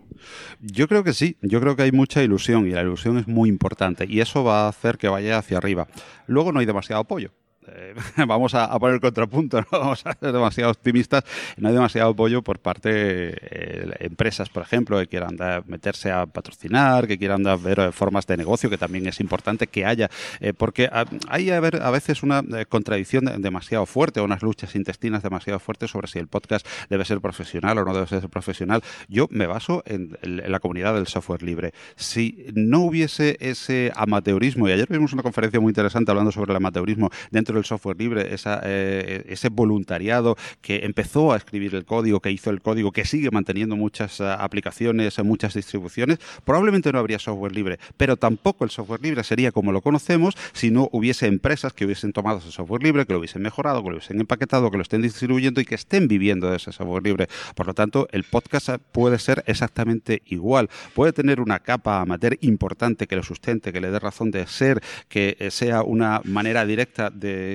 Yo 0.60 0.88
creo 0.88 1.04
que 1.04 1.12
sí. 1.12 1.36
Yo 1.42 1.60
creo 1.60 1.76
que 1.76 1.82
hay 1.82 1.92
mucha 1.92 2.22
ilusión 2.22 2.66
y 2.66 2.70
la 2.70 2.82
ilusión 2.82 3.18
es 3.18 3.28
muy 3.28 3.48
importante 3.48 4.06
y 4.08 4.20
eso 4.20 4.44
va 4.44 4.66
a 4.66 4.68
hacer 4.68 4.98
que 4.98 5.08
vaya 5.08 5.38
hacia 5.38 5.58
arriba. 5.58 5.88
Luego 6.26 6.52
no 6.52 6.60
hay 6.60 6.66
demasiado 6.66 7.02
apoyo. 7.02 7.32
Eh, 7.68 7.94
vamos 8.26 8.54
a, 8.54 8.78
poner 8.78 8.96
el 8.96 9.00
contrapunto, 9.00 9.60
no 9.72 9.78
vamos 9.80 10.06
a 10.06 10.14
ser 10.14 10.32
demasiado 10.32 10.70
optimistas, 10.70 11.24
no 11.56 11.68
hay 11.68 11.74
demasiado 11.74 12.10
apoyo 12.10 12.42
por 12.42 12.58
parte 12.58 12.92
de 12.92 13.38
eh, 13.40 13.96
empresas, 14.00 14.48
por 14.48 14.62
ejemplo, 14.62 14.98
que 14.98 15.06
quieran 15.06 15.36
meterse 15.66 16.10
a 16.10 16.26
patrocinar, 16.26 17.06
que 17.06 17.18
quieran 17.18 17.42
ver 17.62 17.80
eh, 17.80 17.92
formas 17.92 18.26
de 18.26 18.36
negocio, 18.36 18.70
que 18.70 18.78
también 18.78 19.06
es 19.06 19.20
importante 19.20 19.66
que 19.66 19.84
haya, 19.84 20.10
porque 20.58 20.88
hay 21.28 21.50
a, 21.50 21.60
ver, 21.60 21.82
a 21.82 21.90
veces 21.90 22.22
una 22.22 22.42
contradicción 22.68 23.24
demasiado 23.40 23.86
fuerte, 23.86 24.20
unas 24.20 24.42
luchas 24.42 24.74
intestinas 24.74 25.22
demasiado 25.22 25.58
fuertes 25.58 25.90
sobre 25.90 26.08
si 26.08 26.18
el 26.18 26.28
podcast 26.28 26.66
debe 26.88 27.04
ser 27.04 27.20
profesional 27.20 27.78
o 27.78 27.84
no 27.84 27.94
debe 27.94 28.06
ser 28.06 28.28
profesional. 28.28 28.82
Yo 29.08 29.26
me 29.30 29.46
baso 29.46 29.82
en, 29.86 30.16
en 30.22 30.50
la 30.50 30.60
comunidad 30.60 30.94
del 30.94 31.06
software 31.06 31.42
libre. 31.42 31.72
Si 31.96 32.46
no 32.54 32.80
hubiese 32.80 33.36
ese 33.40 33.92
amateurismo, 33.94 34.68
y 34.68 34.72
ayer 34.72 34.88
vimos 34.88 35.12
una 35.12 35.22
conferencia 35.22 35.60
muy 35.60 35.70
interesante 35.70 36.10
hablando 36.10 36.32
sobre 36.32 36.52
el 36.52 36.56
amateurismo 36.56 37.10
dentro 37.30 37.55
del 37.58 37.64
software 37.64 37.96
libre, 37.98 38.28
eh, 38.30 39.24
ese 39.28 39.48
voluntariado 39.48 40.36
que 40.60 40.84
empezó 40.84 41.32
a 41.32 41.36
escribir 41.36 41.74
el 41.74 41.84
código, 41.84 42.20
que 42.20 42.30
hizo 42.30 42.50
el 42.50 42.60
código, 42.60 42.92
que 42.92 43.04
sigue 43.04 43.30
manteniendo 43.30 43.76
muchas 43.76 44.20
eh, 44.20 44.24
aplicaciones, 44.24 45.18
muchas 45.24 45.54
distribuciones, 45.54 46.18
probablemente 46.44 46.92
no 46.92 46.98
habría 46.98 47.18
software 47.18 47.52
libre, 47.52 47.78
pero 47.96 48.16
tampoco 48.16 48.64
el 48.64 48.70
software 48.70 49.02
libre 49.02 49.24
sería 49.24 49.52
como 49.52 49.72
lo 49.72 49.80
conocemos 49.80 50.36
si 50.52 50.70
no 50.70 50.88
hubiese 50.92 51.26
empresas 51.26 51.72
que 51.72 51.84
hubiesen 51.84 52.12
tomado 52.12 52.38
ese 52.38 52.52
software 52.52 52.82
libre, 52.82 53.06
que 53.06 53.12
lo 53.12 53.18
hubiesen 53.18 53.42
mejorado, 53.42 53.82
que 53.82 53.90
lo 53.90 53.96
hubiesen 53.96 54.20
empaquetado, 54.20 54.70
que 54.70 54.76
lo 54.76 54.82
estén 54.82 55.02
distribuyendo 55.02 55.60
y 55.60 55.64
que 55.64 55.74
estén 55.74 56.08
viviendo 56.08 56.50
de 56.50 56.56
ese 56.56 56.72
software 56.72 57.02
libre. 57.02 57.28
Por 57.54 57.66
lo 57.66 57.74
tanto, 57.74 58.08
el 58.12 58.24
podcast 58.24 58.70
puede 58.92 59.18
ser 59.18 59.44
exactamente 59.46 60.22
igual. 60.26 60.68
Puede 60.94 61.12
tener 61.12 61.40
una 61.40 61.60
capa 61.60 62.00
amateur 62.00 62.36
importante 62.40 63.06
que 63.06 63.16
lo 63.16 63.22
sustente, 63.22 63.72
que 63.72 63.80
le 63.80 63.90
dé 63.90 63.98
razón 63.98 64.30
de 64.30 64.46
ser, 64.46 64.82
que 65.08 65.36
eh, 65.38 65.50
sea 65.50 65.82
una 65.82 66.20
manera 66.24 66.64
directa 66.64 67.10
de 67.10 67.45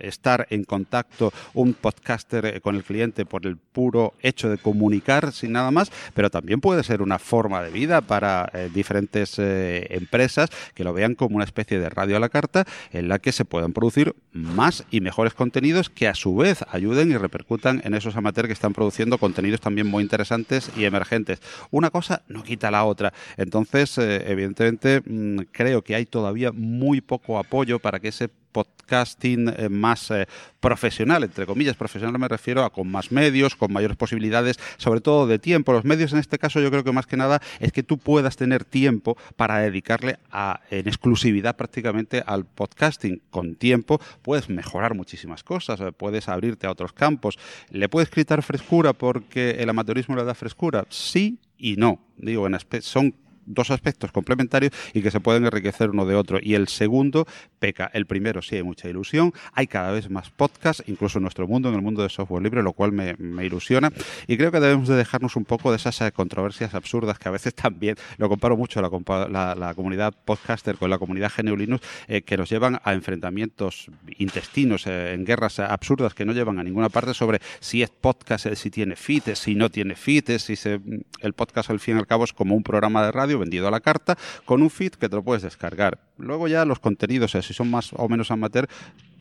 estar 0.00 0.46
en 0.50 0.64
contacto 0.64 1.32
un 1.54 1.74
podcaster 1.74 2.46
eh, 2.46 2.60
con 2.60 2.76
el 2.76 2.84
cliente 2.84 3.24
por 3.26 3.46
el 3.46 3.56
puro 3.56 4.14
hecho 4.20 4.48
de 4.48 4.58
comunicar 4.58 5.32
sin 5.32 5.52
nada 5.52 5.70
más, 5.70 5.90
pero 6.14 6.30
también 6.30 6.60
puede 6.60 6.82
ser 6.84 7.02
una 7.02 7.18
forma 7.18 7.62
de 7.62 7.70
vida 7.70 8.00
para 8.00 8.50
eh, 8.52 8.70
diferentes 8.72 9.38
eh, 9.38 9.86
empresas 9.90 10.50
que 10.74 10.84
lo 10.84 10.92
vean 10.92 11.14
como 11.14 11.36
una 11.36 11.44
especie 11.44 11.78
de 11.78 11.88
radio 11.88 12.16
a 12.16 12.20
la 12.20 12.28
carta 12.28 12.64
en 12.92 13.08
la 13.08 13.18
que 13.18 13.32
se 13.32 13.44
puedan 13.44 13.72
producir 13.72 14.14
más 14.32 14.84
y 14.90 15.00
mejores 15.00 15.34
contenidos 15.34 15.90
que 15.90 16.08
a 16.08 16.14
su 16.14 16.36
vez 16.36 16.64
ayuden 16.70 17.10
y 17.10 17.16
repercutan 17.16 17.80
en 17.84 17.94
esos 17.94 18.16
amateurs 18.16 18.46
que 18.46 18.52
están 18.52 18.72
produciendo 18.72 19.18
contenidos 19.18 19.60
también 19.60 19.86
muy 19.86 20.02
interesantes 20.02 20.70
y 20.76 20.84
emergentes. 20.84 21.40
Una 21.70 21.90
cosa 21.90 22.22
no 22.28 22.42
quita 22.42 22.70
la 22.70 22.84
otra. 22.84 23.12
Entonces, 23.36 23.96
evidentemente, 23.98 25.02
mm, 25.04 25.40
creo 25.52 25.82
que 25.82 25.94
hay 25.94 26.06
todavía 26.06 26.52
muy 26.52 27.00
poco 27.00 27.38
apoyo 27.38 27.78
para 27.78 28.00
que 28.00 28.08
ese 28.08 28.30
podcasting 28.52 29.52
más 29.70 30.12
profesional, 30.60 31.24
entre 31.24 31.44
comillas, 31.44 31.76
profesional 31.76 32.18
me 32.18 32.28
refiero 32.28 32.64
a 32.64 32.70
con 32.70 32.90
más 32.90 33.10
medios, 33.10 33.56
con 33.56 33.72
mayores 33.72 33.96
posibilidades, 33.96 34.58
sobre 34.76 35.00
todo 35.00 35.26
de 35.26 35.38
tiempo. 35.38 35.72
Los 35.72 35.84
medios 35.84 36.12
en 36.12 36.20
este 36.20 36.38
caso 36.38 36.60
yo 36.60 36.70
creo 36.70 36.84
que 36.84 36.92
más 36.92 37.06
que 37.06 37.16
nada 37.16 37.42
es 37.58 37.72
que 37.72 37.82
tú 37.82 37.98
puedas 37.98 38.36
tener 38.36 38.64
tiempo 38.64 39.16
para 39.36 39.58
dedicarle 39.58 40.18
a, 40.30 40.60
en 40.70 40.86
exclusividad 40.86 41.56
prácticamente 41.56 42.22
al 42.24 42.46
podcasting. 42.46 43.22
Con 43.30 43.56
tiempo 43.56 44.00
puedes 44.22 44.48
mejorar 44.48 44.94
muchísimas 44.94 45.42
cosas, 45.42 45.80
puedes 45.96 46.28
abrirte 46.28 46.66
a 46.66 46.70
otros 46.70 46.92
campos. 46.92 47.38
¿Le 47.70 47.88
puedes 47.88 48.08
quitar 48.08 48.42
frescura 48.42 48.92
porque 48.92 49.56
el 49.58 49.68
amateurismo 49.68 50.16
le 50.16 50.24
da 50.24 50.34
frescura? 50.34 50.84
Sí 50.88 51.40
y 51.58 51.76
no. 51.76 52.00
Digo, 52.16 52.46
en 52.46 52.56
son 52.82 53.14
dos 53.46 53.70
aspectos 53.70 54.12
complementarios 54.12 54.72
y 54.92 55.02
que 55.02 55.10
se 55.10 55.20
pueden 55.20 55.44
enriquecer 55.44 55.90
uno 55.90 56.06
de 56.06 56.14
otro. 56.14 56.38
Y 56.40 56.54
el 56.54 56.68
segundo 56.68 57.26
peca. 57.58 57.90
El 57.92 58.06
primero 58.06 58.42
sí 58.42 58.56
hay 58.56 58.62
mucha 58.62 58.88
ilusión, 58.88 59.32
hay 59.52 59.66
cada 59.66 59.92
vez 59.92 60.10
más 60.10 60.30
podcasts, 60.30 60.82
incluso 60.86 61.18
en 61.18 61.22
nuestro 61.22 61.46
mundo, 61.46 61.68
en 61.68 61.74
el 61.76 61.82
mundo 61.82 62.02
de 62.02 62.08
software 62.08 62.42
libre, 62.42 62.62
lo 62.62 62.72
cual 62.72 62.92
me, 62.92 63.14
ilusiona. 63.44 63.92
Y 64.26 64.36
creo 64.36 64.50
que 64.50 64.60
debemos 64.60 64.88
de 64.88 64.96
dejarnos 64.96 65.36
un 65.36 65.44
poco 65.44 65.70
de 65.70 65.76
esas 65.76 66.00
eh, 66.00 66.12
controversias 66.12 66.74
absurdas 66.74 67.18
que 67.18 67.28
a 67.28 67.32
veces 67.32 67.54
también, 67.62 67.96
lo 68.18 68.28
comparo 68.28 68.56
mucho 68.56 68.80
la, 68.82 69.54
la, 69.54 69.74
comunidad 69.74 70.14
podcaster 70.24 70.76
con 70.76 70.90
la 70.90 70.98
comunidad 70.98 71.30
GNU 71.36 71.56
Linux, 71.56 71.86
eh, 72.08 72.22
que 72.22 72.36
nos 72.36 72.50
llevan 72.50 72.80
a 72.82 72.92
enfrentamientos 72.92 73.86
intestinos, 74.18 74.86
eh, 74.86 75.14
en 75.14 75.24
guerras 75.24 75.58
absurdas 75.60 76.14
que 76.14 76.24
no 76.24 76.32
llevan 76.32 76.58
a 76.58 76.64
ninguna 76.64 76.88
parte 76.88 77.14
sobre 77.14 77.40
si 77.60 77.82
es 77.82 77.90
podcast, 77.90 78.52
si 78.54 78.70
tiene 78.70 78.96
feed, 78.96 79.34
si 79.34 79.54
no 79.54 79.70
tiene 79.70 79.94
feed, 79.94 80.38
si 80.38 80.56
se, 80.56 80.80
el 81.20 81.32
podcast 81.32 81.70
al 81.70 81.80
fin 81.80 81.96
y 81.96 81.98
al 82.00 82.06
cabo 82.06 82.24
es 82.24 82.32
como 82.32 82.54
un 82.54 82.62
programa 82.62 83.04
de 83.04 83.12
radio 83.12 83.31
vendido 83.38 83.68
a 83.68 83.70
la 83.70 83.80
carta 83.80 84.16
con 84.44 84.62
un 84.62 84.70
feed 84.70 84.92
que 84.92 85.08
te 85.08 85.16
lo 85.16 85.22
puedes 85.22 85.42
descargar. 85.42 85.98
Luego 86.18 86.48
ya 86.48 86.64
los 86.64 86.78
contenidos, 86.78 87.34
eh, 87.34 87.42
si 87.42 87.54
son 87.54 87.70
más 87.70 87.90
o 87.92 88.08
menos 88.08 88.30
amateur, 88.30 88.68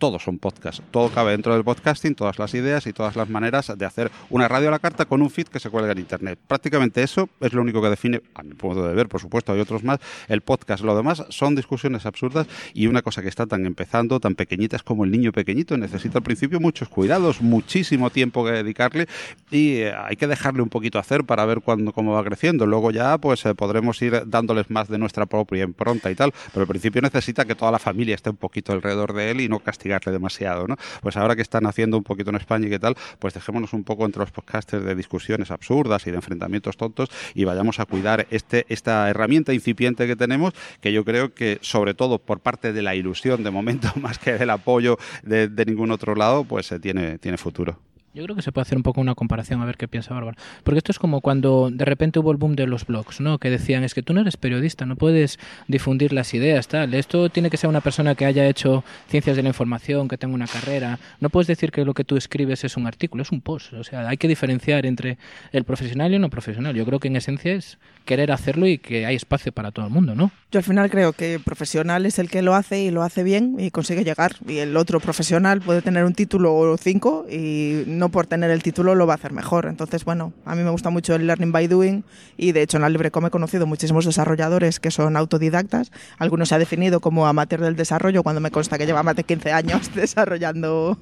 todos 0.02 0.24
son 0.24 0.40
podcasts. 0.40 0.82
Todo 0.90 1.10
cabe 1.10 1.30
dentro 1.30 1.54
del 1.54 1.64
podcasting, 1.64 2.16
todas 2.16 2.40
las 2.40 2.56
ideas 2.56 2.88
y 2.88 2.92
todas 2.92 3.16
las 3.16 3.30
maneras 3.30 3.72
de 3.78 3.86
hacer 3.86 4.12
una 4.32 4.48
radio 4.48 4.70
a 4.70 4.72
la 4.72 4.80
carta 4.80 5.06
con 5.06 5.22
un 5.22 5.30
feed 5.30 5.46
que 5.46 5.60
se 5.60 5.70
cuelga 5.70 5.92
en 5.92 6.00
Internet. 6.00 6.40
Prácticamente 6.48 7.04
eso 7.04 7.30
es 7.40 7.54
lo 7.54 7.62
único 7.62 7.84
que 7.84 7.90
define, 7.90 8.20
a 8.34 8.42
mi 8.42 8.56
punto 8.56 8.84
de 8.88 8.96
ver, 8.96 9.08
por 9.08 9.22
supuesto, 9.22 9.54
hay 9.54 9.60
otros 9.60 9.84
más, 9.84 10.00
el 10.28 10.42
podcast. 10.42 10.84
Lo 10.84 10.96
demás 10.96 11.24
son 11.30 11.54
discusiones 11.54 12.08
absurdas 12.08 12.48
y 12.74 12.88
una 12.88 13.04
cosa 13.04 13.22
que 13.22 13.28
está 13.28 13.46
tan 13.46 13.64
empezando, 13.68 14.20
tan 14.20 14.34
pequeñita, 14.34 14.76
es 14.76 14.82
como 14.82 15.06
el 15.06 15.12
niño 15.12 15.32
pequeñito. 15.32 15.78
Necesita 15.78 16.18
al 16.18 16.24
principio 16.24 16.60
muchos 16.60 16.90
cuidados, 16.90 17.40
muchísimo 17.40 18.10
tiempo 18.10 18.44
que 18.44 18.54
dedicarle 18.54 19.08
y 19.52 19.82
eh, 19.82 19.94
hay 19.96 20.16
que 20.16 20.26
dejarle 20.26 20.64
un 20.64 20.70
poquito 20.70 20.98
hacer 20.98 21.26
para 21.26 21.46
ver 21.46 21.62
cuándo, 21.62 21.94
cómo 21.94 22.14
va 22.14 22.24
creciendo. 22.24 22.66
Luego 22.66 22.90
ya 22.90 23.20
pues 23.20 23.46
eh, 23.46 23.54
podremos 23.54 24.02
ir 24.02 24.24
dándoles 24.26 24.72
más 24.72 24.88
de 24.88 24.98
nuestra 24.98 25.28
propia 25.28 25.64
impronta 25.64 26.10
y 26.10 26.16
tal, 26.16 26.34
pero 26.54 26.62
al 26.62 26.68
principio 26.68 27.04
necesita 27.04 27.46
que 27.46 27.54
toda 27.54 27.72
la 27.72 27.78
familia 27.78 28.16
esté 28.16 28.32
un 28.32 28.38
poquito 28.38 28.74
alrededor 28.74 29.14
de 29.14 29.30
él 29.30 29.42
y 29.42 29.48
no 29.48 29.60
demasiado, 30.00 30.68
¿no? 30.68 30.76
Pues 31.02 31.18
ahora 31.18 31.36
que 31.36 31.42
están 31.42 31.66
haciendo 31.66 31.98
un 31.98 32.04
poquito 32.04 32.30
en 32.30 32.38
España 32.38 32.68
y 32.68 32.70
qué 32.70 32.80
tal, 32.80 32.96
pues 33.20 33.34
dejémonos 33.34 33.74
un 33.74 33.84
poco 33.84 34.06
entre 34.06 34.22
los 34.22 34.32
podcasters 34.32 34.84
de 34.84 34.96
discusiones 34.96 35.52
absurdas 35.52 36.08
y 36.08 36.12
de 36.12 36.18
enfrentamientos 36.18 36.78
tontos 36.78 37.10
y 37.34 37.44
vayamos 37.44 37.80
a 37.80 37.86
cuidar 37.86 38.28
este, 38.32 38.66
esta 38.70 39.10
herramienta 39.10 39.54
incipiente 39.54 40.08
que 40.08 40.16
tenemos, 40.16 40.54
que 40.80 40.94
yo 40.94 41.04
creo 41.04 41.34
que 41.34 41.60
sobre 41.62 41.94
todo 41.94 42.20
por 42.20 42.40
parte 42.40 42.74
de 42.74 42.82
la 42.82 42.96
ilusión 42.96 43.44
de 43.44 43.52
momento, 43.52 43.90
más 44.02 44.18
que 44.18 44.34
del 44.34 44.50
apoyo 44.50 44.98
de, 45.24 45.50
ningún 45.66 45.92
otro 45.92 46.16
lado, 46.16 46.44
pues 46.44 46.72
eh, 46.72 46.80
tiene, 46.80 47.20
tiene 47.20 47.38
futuro. 47.38 47.91
Yo 48.14 48.24
creo 48.26 48.36
que 48.36 48.42
se 48.42 48.52
puede 48.52 48.64
hacer 48.64 48.78
un 48.78 48.84
poco 48.84 49.00
una 49.00 49.16
comparación 49.16 49.62
a 49.62 49.66
ver 49.66 49.78
qué 49.78 49.88
piensa 49.88 50.14
Bárbara. 50.14 50.38
Porque 50.64 50.80
esto 50.80 50.92
es 50.92 51.00
como 51.00 51.22
cuando 51.22 51.70
de 51.72 51.86
repente 51.86 52.20
hubo 52.20 52.32
el 52.32 52.38
boom 52.38 52.56
de 52.56 52.68
los 52.68 52.86
blogs, 52.86 53.22
¿no? 53.22 53.38
Que 53.38 53.50
decían, 53.50 53.86
es 53.86 53.94
que 53.94 54.04
tú 54.04 54.14
no 54.14 54.20
eres 54.20 54.36
periodista, 54.36 54.86
no 54.86 54.98
puedes 54.98 55.40
difundir 55.68 56.12
las 56.12 56.34
ideas, 56.34 56.68
tal. 56.68 56.94
Esto 56.94 57.30
tiene 57.30 57.50
que 57.50 57.56
ser 57.56 57.70
una 57.70 57.80
persona 57.80 58.16
que 58.16 58.26
haya 58.26 58.46
hecho 58.48 58.84
ciencias 59.08 59.38
de 59.38 59.44
la 59.44 59.50
información, 59.50 60.10
que 60.10 60.18
tenga 60.18 60.36
una 60.36 60.48
carrera. 60.48 61.00
No 61.22 61.30
puedes 61.30 61.48
decir 61.48 61.72
que 61.72 61.86
lo 61.86 61.94
que 61.94 62.04
tú 62.04 62.18
escribes 62.18 62.66
es 62.66 62.76
un 62.76 62.86
artículo, 62.86 63.24
es 63.24 63.32
un 63.32 63.40
post. 63.40 63.74
O 63.74 63.84
sea, 63.86 64.10
hay 64.10 64.18
que 64.18 64.28
diferenciar 64.28 64.86
entre 64.86 65.18
el 65.54 65.64
profesional 65.64 66.12
y 66.12 66.16
el 66.16 66.22
no 66.22 66.30
profesional. 66.30 66.76
Yo 66.76 66.86
creo 66.86 67.00
que 67.00 67.08
en 67.08 67.16
esencia 67.16 67.54
es 67.54 67.78
querer 68.04 68.32
hacerlo 68.32 68.68
y 68.68 68.78
que 68.78 69.06
hay 69.06 69.16
espacio 69.16 69.52
para 69.54 69.72
todo 69.72 69.86
el 69.86 69.92
mundo, 69.92 70.16
¿no? 70.16 70.32
Yo 70.52 70.58
al 70.58 70.64
final 70.64 70.90
creo 70.90 71.14
que 71.14 71.40
profesional 71.40 72.06
es 72.06 72.20
el 72.20 72.30
que 72.30 72.42
lo 72.42 72.56
hace 72.56 72.82
y 72.82 72.92
lo 72.92 73.04
hace 73.04 73.24
bien 73.24 73.56
y 73.58 73.72
consigue 73.72 74.04
llegar. 74.04 74.36
Y 74.48 74.58
el 74.58 74.76
otro 74.76 75.00
profesional 75.00 75.62
puede 75.62 75.82
tener 75.82 76.04
un 76.04 76.14
título 76.14 76.54
o 76.54 76.78
cinco 76.78 77.26
y 77.32 77.84
por 78.10 78.28
tener 78.28 78.52
el 78.52 78.64
título 78.64 78.96
lo 78.96 79.08
va 79.08 79.14
a 79.14 79.16
hacer 79.16 79.32
mejor. 79.32 79.66
Entonces, 79.66 80.06
bueno, 80.06 80.34
a 80.46 80.56
mí 80.56 80.64
me 80.64 80.70
gusta 80.70 80.90
mucho 80.90 81.16
el 81.16 81.28
learning 81.28 81.52
by 81.52 81.68
doing 81.68 82.04
y 82.38 82.52
de 82.52 82.62
hecho 82.62 82.78
en 82.78 82.82
la 82.82 82.90
LibreCom 82.90 83.26
he 83.26 83.30
conocido 83.30 83.68
muchísimos 83.68 84.06
desarrolladores 84.06 84.80
que 84.80 84.92
son 84.92 85.18
autodidactas. 85.18 85.92
Algunos 86.18 86.50
se 86.50 86.56
ha 86.56 86.60
definido 86.60 87.00
como 87.00 87.28
amateur 87.28 87.62
del 87.62 87.76
desarrollo 87.76 88.24
cuando 88.24 88.42
me 88.42 88.52
consta 88.52 88.78
que 88.78 88.86
lleva 88.86 89.04
más 89.04 89.16
de 89.16 89.24
15 89.24 89.52
años 89.52 89.92
desarrollando 89.96 90.98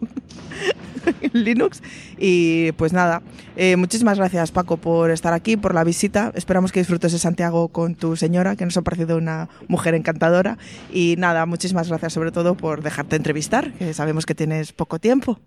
Linux. 1.34 1.82
Y 2.18 2.72
pues 2.74 2.93
nada, 2.93 3.22
eh, 3.56 3.76
muchísimas 3.76 4.18
gracias 4.18 4.52
Paco 4.52 4.78
por 4.78 5.12
estar 5.12 5.34
aquí, 5.34 5.58
por 5.58 5.74
la 5.74 5.84
visita. 5.84 6.32
Esperamos 6.36 6.72
que 6.72 6.80
disfrutes 6.80 7.12
de 7.12 7.20
Santiago 7.20 7.70
con 7.70 7.95
tu 7.95 8.16
señora, 8.16 8.56
que 8.56 8.66
nos 8.66 8.78
ha 8.78 8.82
parecido 8.82 9.18
una 9.18 9.50
mujer 9.68 9.95
encantadora. 9.95 10.58
Y 10.91 11.16
nada, 11.18 11.45
muchísimas 11.45 11.88
gracias 11.89 12.14
sobre 12.14 12.32
todo 12.32 12.56
por 12.56 12.82
dejarte 12.82 13.16
entrevistar, 13.16 13.74
que 13.74 13.93
sabemos 13.93 14.26
que 14.26 14.36
tienes 14.36 14.74
poco 14.74 15.00
tiempo. 15.00 15.39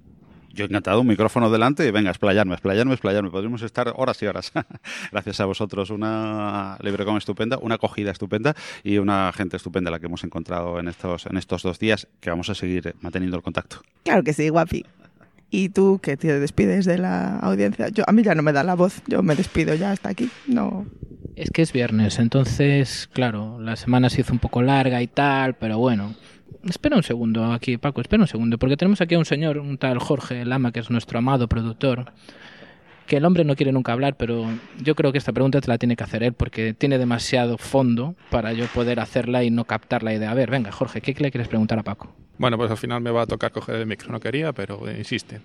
Yo 0.54 0.66
encantado, 0.66 1.00
un 1.00 1.06
micrófono 1.06 1.50
delante 1.50 1.86
y 1.86 1.90
venga, 1.90 2.10
explayarme, 2.10 2.54
explayarme, 2.54 2.92
explayarme. 2.92 3.30
Podríamos 3.30 3.62
estar 3.62 3.92
horas 3.96 4.22
y 4.22 4.26
horas. 4.26 4.52
Gracias 5.12 5.40
a 5.40 5.46
vosotros, 5.46 5.90
una 5.90 6.76
LibreCom 6.80 7.16
estupenda, 7.16 7.58
una 7.58 7.76
acogida 7.76 8.10
estupenda 8.10 8.54
y 8.84 8.98
una 8.98 9.32
gente 9.32 9.56
estupenda 9.56 9.90
la 9.90 9.98
que 9.98 10.06
hemos 10.06 10.24
encontrado 10.24 10.78
en 10.78 10.88
estos, 10.88 11.26
en 11.26 11.36
estos 11.36 11.62
dos 11.62 11.78
días 11.78 12.06
que 12.20 12.30
vamos 12.30 12.50
a 12.50 12.54
seguir 12.54 12.94
manteniendo 13.00 13.36
el 13.36 13.42
contacto. 13.42 13.82
Claro 14.04 14.22
que 14.22 14.32
sí, 14.32 14.48
guapi. 14.48 14.84
¿Y 15.50 15.68
tú 15.68 16.00
que 16.02 16.16
te 16.16 16.40
despides 16.40 16.86
de 16.86 16.96
la 16.98 17.38
audiencia? 17.38 17.88
Yo, 17.90 18.04
a 18.06 18.12
mí 18.12 18.22
ya 18.22 18.34
no 18.34 18.42
me 18.42 18.52
da 18.52 18.64
la 18.64 18.74
voz, 18.74 19.02
yo 19.06 19.22
me 19.22 19.36
despido 19.36 19.74
ya 19.74 19.92
hasta 19.92 20.08
aquí. 20.08 20.30
No. 20.46 20.86
Es 21.36 21.50
que 21.50 21.62
es 21.62 21.72
viernes, 21.72 22.18
entonces, 22.18 23.08
claro, 23.12 23.58
la 23.60 23.76
semana 23.76 24.10
se 24.10 24.20
hizo 24.20 24.32
un 24.32 24.38
poco 24.38 24.60
larga 24.60 25.00
y 25.02 25.06
tal, 25.06 25.54
pero 25.54 25.78
bueno, 25.78 26.14
Espera 26.68 26.96
un 26.96 27.02
segundo 27.02 27.52
aquí, 27.52 27.76
Paco, 27.76 28.00
espera 28.00 28.22
un 28.22 28.28
segundo, 28.28 28.58
porque 28.58 28.76
tenemos 28.76 29.00
aquí 29.00 29.14
a 29.14 29.18
un 29.18 29.24
señor, 29.24 29.58
un 29.58 29.78
tal 29.78 29.98
Jorge 29.98 30.44
Lama, 30.44 30.72
que 30.72 30.80
es 30.80 30.90
nuestro 30.90 31.18
amado 31.18 31.48
productor, 31.48 32.12
que 33.06 33.16
el 33.16 33.24
hombre 33.24 33.44
no 33.44 33.56
quiere 33.56 33.72
nunca 33.72 33.92
hablar, 33.92 34.16
pero 34.16 34.46
yo 34.80 34.94
creo 34.94 35.12
que 35.12 35.18
esta 35.18 35.32
pregunta 35.32 35.60
te 35.60 35.68
la 35.68 35.78
tiene 35.78 35.96
que 35.96 36.04
hacer 36.04 36.22
él, 36.22 36.32
porque 36.32 36.74
tiene 36.74 36.98
demasiado 36.98 37.58
fondo 37.58 38.14
para 38.30 38.52
yo 38.52 38.66
poder 38.66 39.00
hacerla 39.00 39.44
y 39.44 39.50
no 39.50 39.64
captar 39.64 40.02
la 40.02 40.14
idea. 40.14 40.30
A 40.30 40.34
ver, 40.34 40.50
venga, 40.50 40.72
Jorge, 40.72 41.00
¿qué 41.00 41.12
le 41.18 41.30
quieres 41.30 41.48
preguntar 41.48 41.78
a 41.78 41.82
Paco? 41.82 42.14
Bueno, 42.38 42.56
pues 42.56 42.70
al 42.70 42.76
final 42.76 43.00
me 43.00 43.10
va 43.10 43.22
a 43.22 43.26
tocar 43.26 43.52
coger 43.52 43.76
el 43.76 43.86
micro, 43.86 44.10
no 44.10 44.20
quería, 44.20 44.52
pero 44.52 44.90
insiste. 44.90 45.40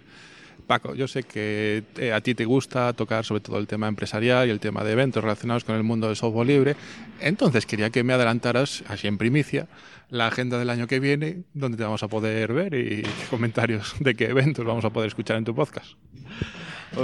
Paco, 0.67 0.93
yo 0.93 1.07
sé 1.07 1.23
que 1.23 1.83
eh, 1.97 2.11
a 2.11 2.19
ti 2.19 2.35
te 2.35 2.43
gusta 2.43 2.91
tocar 2.93 3.23
sobre 3.23 3.41
todo 3.41 3.57
el 3.57 3.67
tema 3.67 3.87
empresarial 3.87 4.47
y 4.47 4.51
el 4.51 4.59
tema 4.59 4.83
de 4.83 4.91
eventos 4.91 5.23
relacionados 5.23 5.63
con 5.63 5.75
el 5.75 5.83
mundo 5.83 6.07
del 6.07 6.17
software 6.17 6.45
libre. 6.45 6.75
Entonces 7.21 7.65
quería 7.65 7.89
que 7.89 8.03
me 8.03 8.13
adelantaras, 8.13 8.83
así 8.89 9.07
en 9.07 9.17
primicia, 9.17 9.67
la 10.09 10.27
agenda 10.27 10.59
del 10.59 10.69
año 10.69 10.85
que 10.85 10.99
viene, 10.99 11.43
donde 11.53 11.77
te 11.77 11.83
vamos 11.83 12.03
a 12.03 12.09
poder 12.09 12.53
ver 12.53 12.73
y 12.73 13.03
comentarios 13.29 13.95
de 13.99 14.15
qué 14.15 14.25
eventos 14.25 14.65
vamos 14.65 14.83
a 14.83 14.89
poder 14.89 15.07
escuchar 15.07 15.37
en 15.37 15.45
tu 15.45 15.55
podcast. 15.55 15.93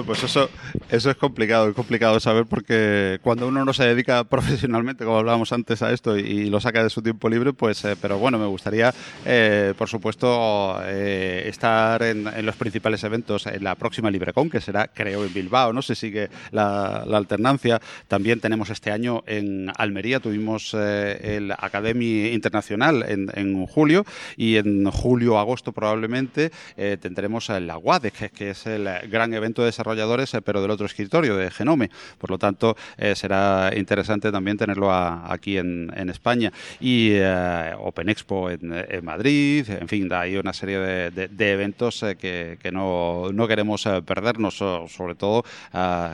Pues 0.06 0.24
eso, 0.24 0.50
eso 0.90 1.12
es 1.12 1.18
complicado, 1.18 1.70
es 1.70 1.76
complicado 1.76 2.20
saber 2.20 2.46
porque 2.46 3.20
cuando 3.22 3.48
uno 3.48 3.64
no 3.66 3.74
se 3.74 3.84
dedica 3.84 4.24
profesionalmente, 4.30 5.06
como 5.06 5.18
hablábamos 5.18 5.52
antes 5.52 5.82
a 5.82 5.92
esto, 5.92 6.18
y, 6.18 6.50
lo 6.50 6.60
saca 6.60 6.84
de 6.84 6.90
su 6.90 7.02
tiempo 7.02 7.30
libre, 7.30 7.54
pues, 7.54 7.84
eh, 7.86 7.96
pero 8.02 8.18
bueno, 8.18 8.40
me 8.40 8.46
gustaría, 8.46 8.94
eh, 9.26 9.74
por 9.78 9.90
supuesto, 9.90 10.80
eh, 10.86 11.44
estar 11.48 12.02
en, 12.04 12.24
los 12.46 12.56
principales 12.56 13.04
eventos 13.04 13.46
en 13.46 13.64
la 13.64 13.76
próxima 13.76 14.10
LibreCon, 14.10 14.50
que 14.50 14.62
será, 14.62 14.88
creo, 14.88 15.26
en 15.26 15.34
Bilbao, 15.34 15.74
no 15.74 15.82
si 15.82 15.96
sigue 15.96 16.30
la, 16.52 17.04
alternancia. 17.14 17.80
También 18.08 18.40
tenemos 18.40 18.70
este 18.70 18.92
año 18.92 19.24
en 19.28 19.72
Almería, 19.78 20.20
tuvimos 20.20 20.74
el 20.74 21.52
Academy 21.52 22.28
Internacional 22.28 23.06
en, 23.08 23.66
julio, 23.68 24.06
y 24.38 24.58
en 24.58 24.90
julio-agosto 24.90 25.72
probablemente 25.72 26.52
tendremos 26.76 27.50
la 27.50 27.78
WADEC, 27.78 28.32
que 28.32 28.52
es 28.52 28.66
el 28.66 28.88
gran 29.10 29.34
evento 29.34 29.64
de 29.64 29.73
desarrolladores, 29.74 30.34
eh, 30.34 30.42
pero 30.42 30.62
del 30.62 30.72
otro 30.72 30.86
escritorio, 30.86 31.36
de 31.36 31.50
Genome. 31.52 31.90
Por 32.18 32.30
lo 32.30 32.38
tanto, 32.38 32.78
eh, 32.98 33.16
será 33.16 33.72
interesante 33.76 34.32
también 34.32 34.58
tenerlo 34.58 34.94
aquí 34.94 35.58
en, 35.58 35.92
España. 36.14 36.52
Y 36.80 37.12
eh, 37.14 37.74
Open 37.80 38.10
Expo 38.10 38.50
en, 38.50 38.74
Madrid, 39.04 39.68
en 39.70 39.88
fin, 39.88 40.12
hay 40.12 40.36
una 40.36 40.54
serie 40.54 40.78
de, 40.78 41.52
eventos 41.52 42.06
que, 42.20 42.58
no, 42.72 43.32
no, 43.34 43.48
queremos 43.48 43.88
perdernos, 44.06 44.56
sobre 44.56 45.16
todo 45.16 45.44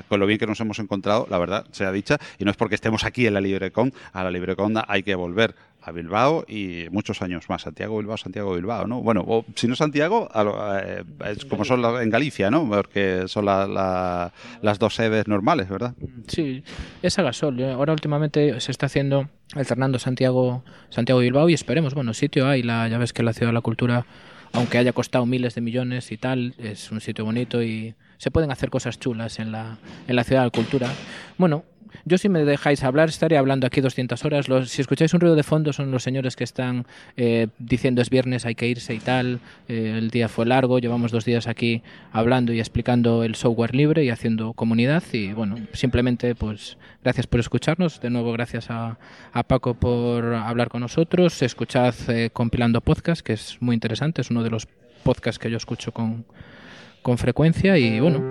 con 0.08 0.20
lo 0.20 0.26
bien 0.26 0.40
que 0.40 0.48
nos 0.48 0.60
hemos 0.60 0.80
encontrado, 0.80 1.28
la 1.30 1.38
verdad, 1.38 1.66
sea 1.72 1.92
dicha, 1.92 2.18
y 2.38 2.46
no 2.46 2.52
es 2.52 2.58
porque 2.58 2.76
estemos 2.76 3.04
aquí 3.04 3.26
en 3.26 3.34
la 3.34 3.42
LibreCon, 3.42 3.92
a 4.14 4.24
la 4.24 4.32
LibreCon 4.32 4.76
hay 4.88 5.04
que 5.04 5.16
volver 5.16 5.56
a 5.82 5.92
Bilbao 5.92 6.46
y 6.48 6.88
muchos 6.92 7.22
años 7.22 7.50
más. 7.50 7.62
Santiago, 7.62 7.98
Bilbao, 7.98 8.18
Santiago, 8.18 8.54
Bilbao, 8.56 8.88
¿no? 8.88 9.02
Bueno, 9.02 9.24
o, 9.28 9.46
si 9.56 9.68
no 9.68 9.76
Santiago, 9.76 10.30
eh, 10.84 11.04
es 11.28 11.46
como 11.46 11.66
son 11.66 11.84
en 12.02 12.10
Galicia, 12.10 12.52
¿no? 12.52 12.68
Porque 12.68 13.24
son 13.28 13.46
las 13.46 14.80
dos 14.80 14.96
sedes 14.96 15.28
normales, 15.28 15.70
¿verdad? 15.70 15.94
Sí, 16.28 16.64
es 17.02 17.18
a 17.20 17.24
gasol. 17.24 17.60
¿eh? 17.60 17.72
Ahora 17.72 17.94
últimamente 17.94 18.60
se 18.60 18.72
está 18.72 18.88
haciendo 18.88 19.30
alternando 19.56 20.00
Santiago, 20.00 20.64
Santiago 20.90 21.22
Bilbao 21.22 21.50
y 21.50 21.54
esperemos, 21.54 21.94
bueno, 21.94 22.14
sitio 22.14 22.48
hay, 22.48 22.64
la, 22.64 22.88
ya 22.88 22.98
ves 22.98 23.14
que 23.14 23.24
la 23.24 23.34
Ciudad 23.34 23.50
de 23.50 23.54
la 23.54 23.62
Cultura, 23.62 24.06
aunque 24.54 24.78
haya 24.78 24.94
costado 24.94 25.26
miles 25.26 25.56
de 25.56 25.62
millones 25.62 26.12
y 26.12 26.18
tal, 26.18 26.54
es 26.58 26.92
un 26.92 27.02
sitio 27.02 27.26
bonito 27.26 27.64
y 27.64 27.96
se 28.18 28.32
pueden 28.32 28.52
hacer 28.52 28.70
cosas 28.70 29.00
chulas 29.00 29.40
en 29.40 29.52
la, 29.52 29.78
en 30.08 30.16
la 30.16 30.24
Ciudad 30.24 30.42
de 30.42 30.48
la 30.48 30.52
Cultura. 30.52 30.90
Bueno, 31.38 31.64
yo 32.06 32.18
si 32.18 32.30
me 32.30 32.46
dejáis 32.46 32.84
hablar 32.84 33.10
estaría 33.10 33.40
hablando 33.40 33.68
aquí 33.68 33.82
200 33.82 34.24
horas. 34.26 34.46
si 34.66 34.82
escucháis 34.82 35.14
un 35.14 35.20
ruido 35.20 35.36
de 35.36 35.44
fondo 35.44 35.74
son 35.74 35.92
los 35.92 36.04
señores 36.04 36.36
que 36.36 36.44
están 36.44 36.86
eh, 37.18 37.48
diciendo 37.58 38.02
es 38.02 38.10
viernes, 38.10 38.46
hay 38.46 38.56
que 38.56 38.68
irse 38.68 38.94
y 38.94 39.00
tal. 39.00 39.40
Eh, 39.68 39.96
el 39.98 40.10
día 40.10 40.28
fue 40.28 40.46
largo, 40.46 40.80
llevamos 40.80 41.12
dos 41.12 41.26
días 41.26 41.48
aquí 41.48 41.82
hablando 42.12 42.54
y 42.54 42.60
explicando 42.60 43.24
el 43.24 43.36
software 43.36 43.76
libre 43.76 44.04
y 44.04 44.10
haciendo 44.10 44.54
comunidad. 44.54 45.04
Y 45.14 45.34
bueno, 45.34 45.56
simplemente 45.74 46.36
pues 46.36 46.78
gracias 47.04 47.28
por 47.28 47.40
escucharnos. 47.40 48.00
De 48.02 48.10
nuevo 48.10 48.32
gracias 48.32 48.68
a, 48.70 48.98
Paco 49.48 49.74
por 49.74 50.34
hablar 50.34 50.70
con 50.70 50.82
nosotros. 50.82 51.42
Escuchad 51.42 51.96
eh, 52.10 52.30
Compilando 52.32 52.82
Podcast, 52.82 53.22
que 53.22 53.34
es 53.34 53.58
muy 53.62 53.74
interesante. 53.74 54.22
Es 54.22 54.30
uno 54.30 54.44
de 54.44 54.50
los 54.50 54.68
podcasts 55.04 55.40
que 55.40 55.50
yo 55.50 55.58
escucho 55.58 55.92
con, 55.92 56.26
con 57.02 57.18
frecuencia 57.18 57.78
y 57.78 58.00
bueno, 58.00 58.22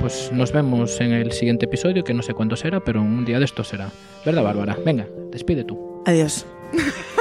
pues 0.00 0.30
nos 0.32 0.52
vemos 0.52 1.00
en 1.00 1.12
el 1.12 1.32
siguiente 1.32 1.66
episodio, 1.66 2.04
que 2.04 2.14
no 2.14 2.22
sé 2.22 2.34
cuándo 2.34 2.56
será, 2.56 2.80
pero 2.80 3.00
un 3.00 3.24
día 3.24 3.38
de 3.38 3.44
esto 3.44 3.64
será. 3.64 3.90
¿Verdad, 4.24 4.42
Bárbara? 4.42 4.76
Venga, 4.84 5.06
despide 5.30 5.64
tú. 5.64 6.02
Adiós. 6.04 6.46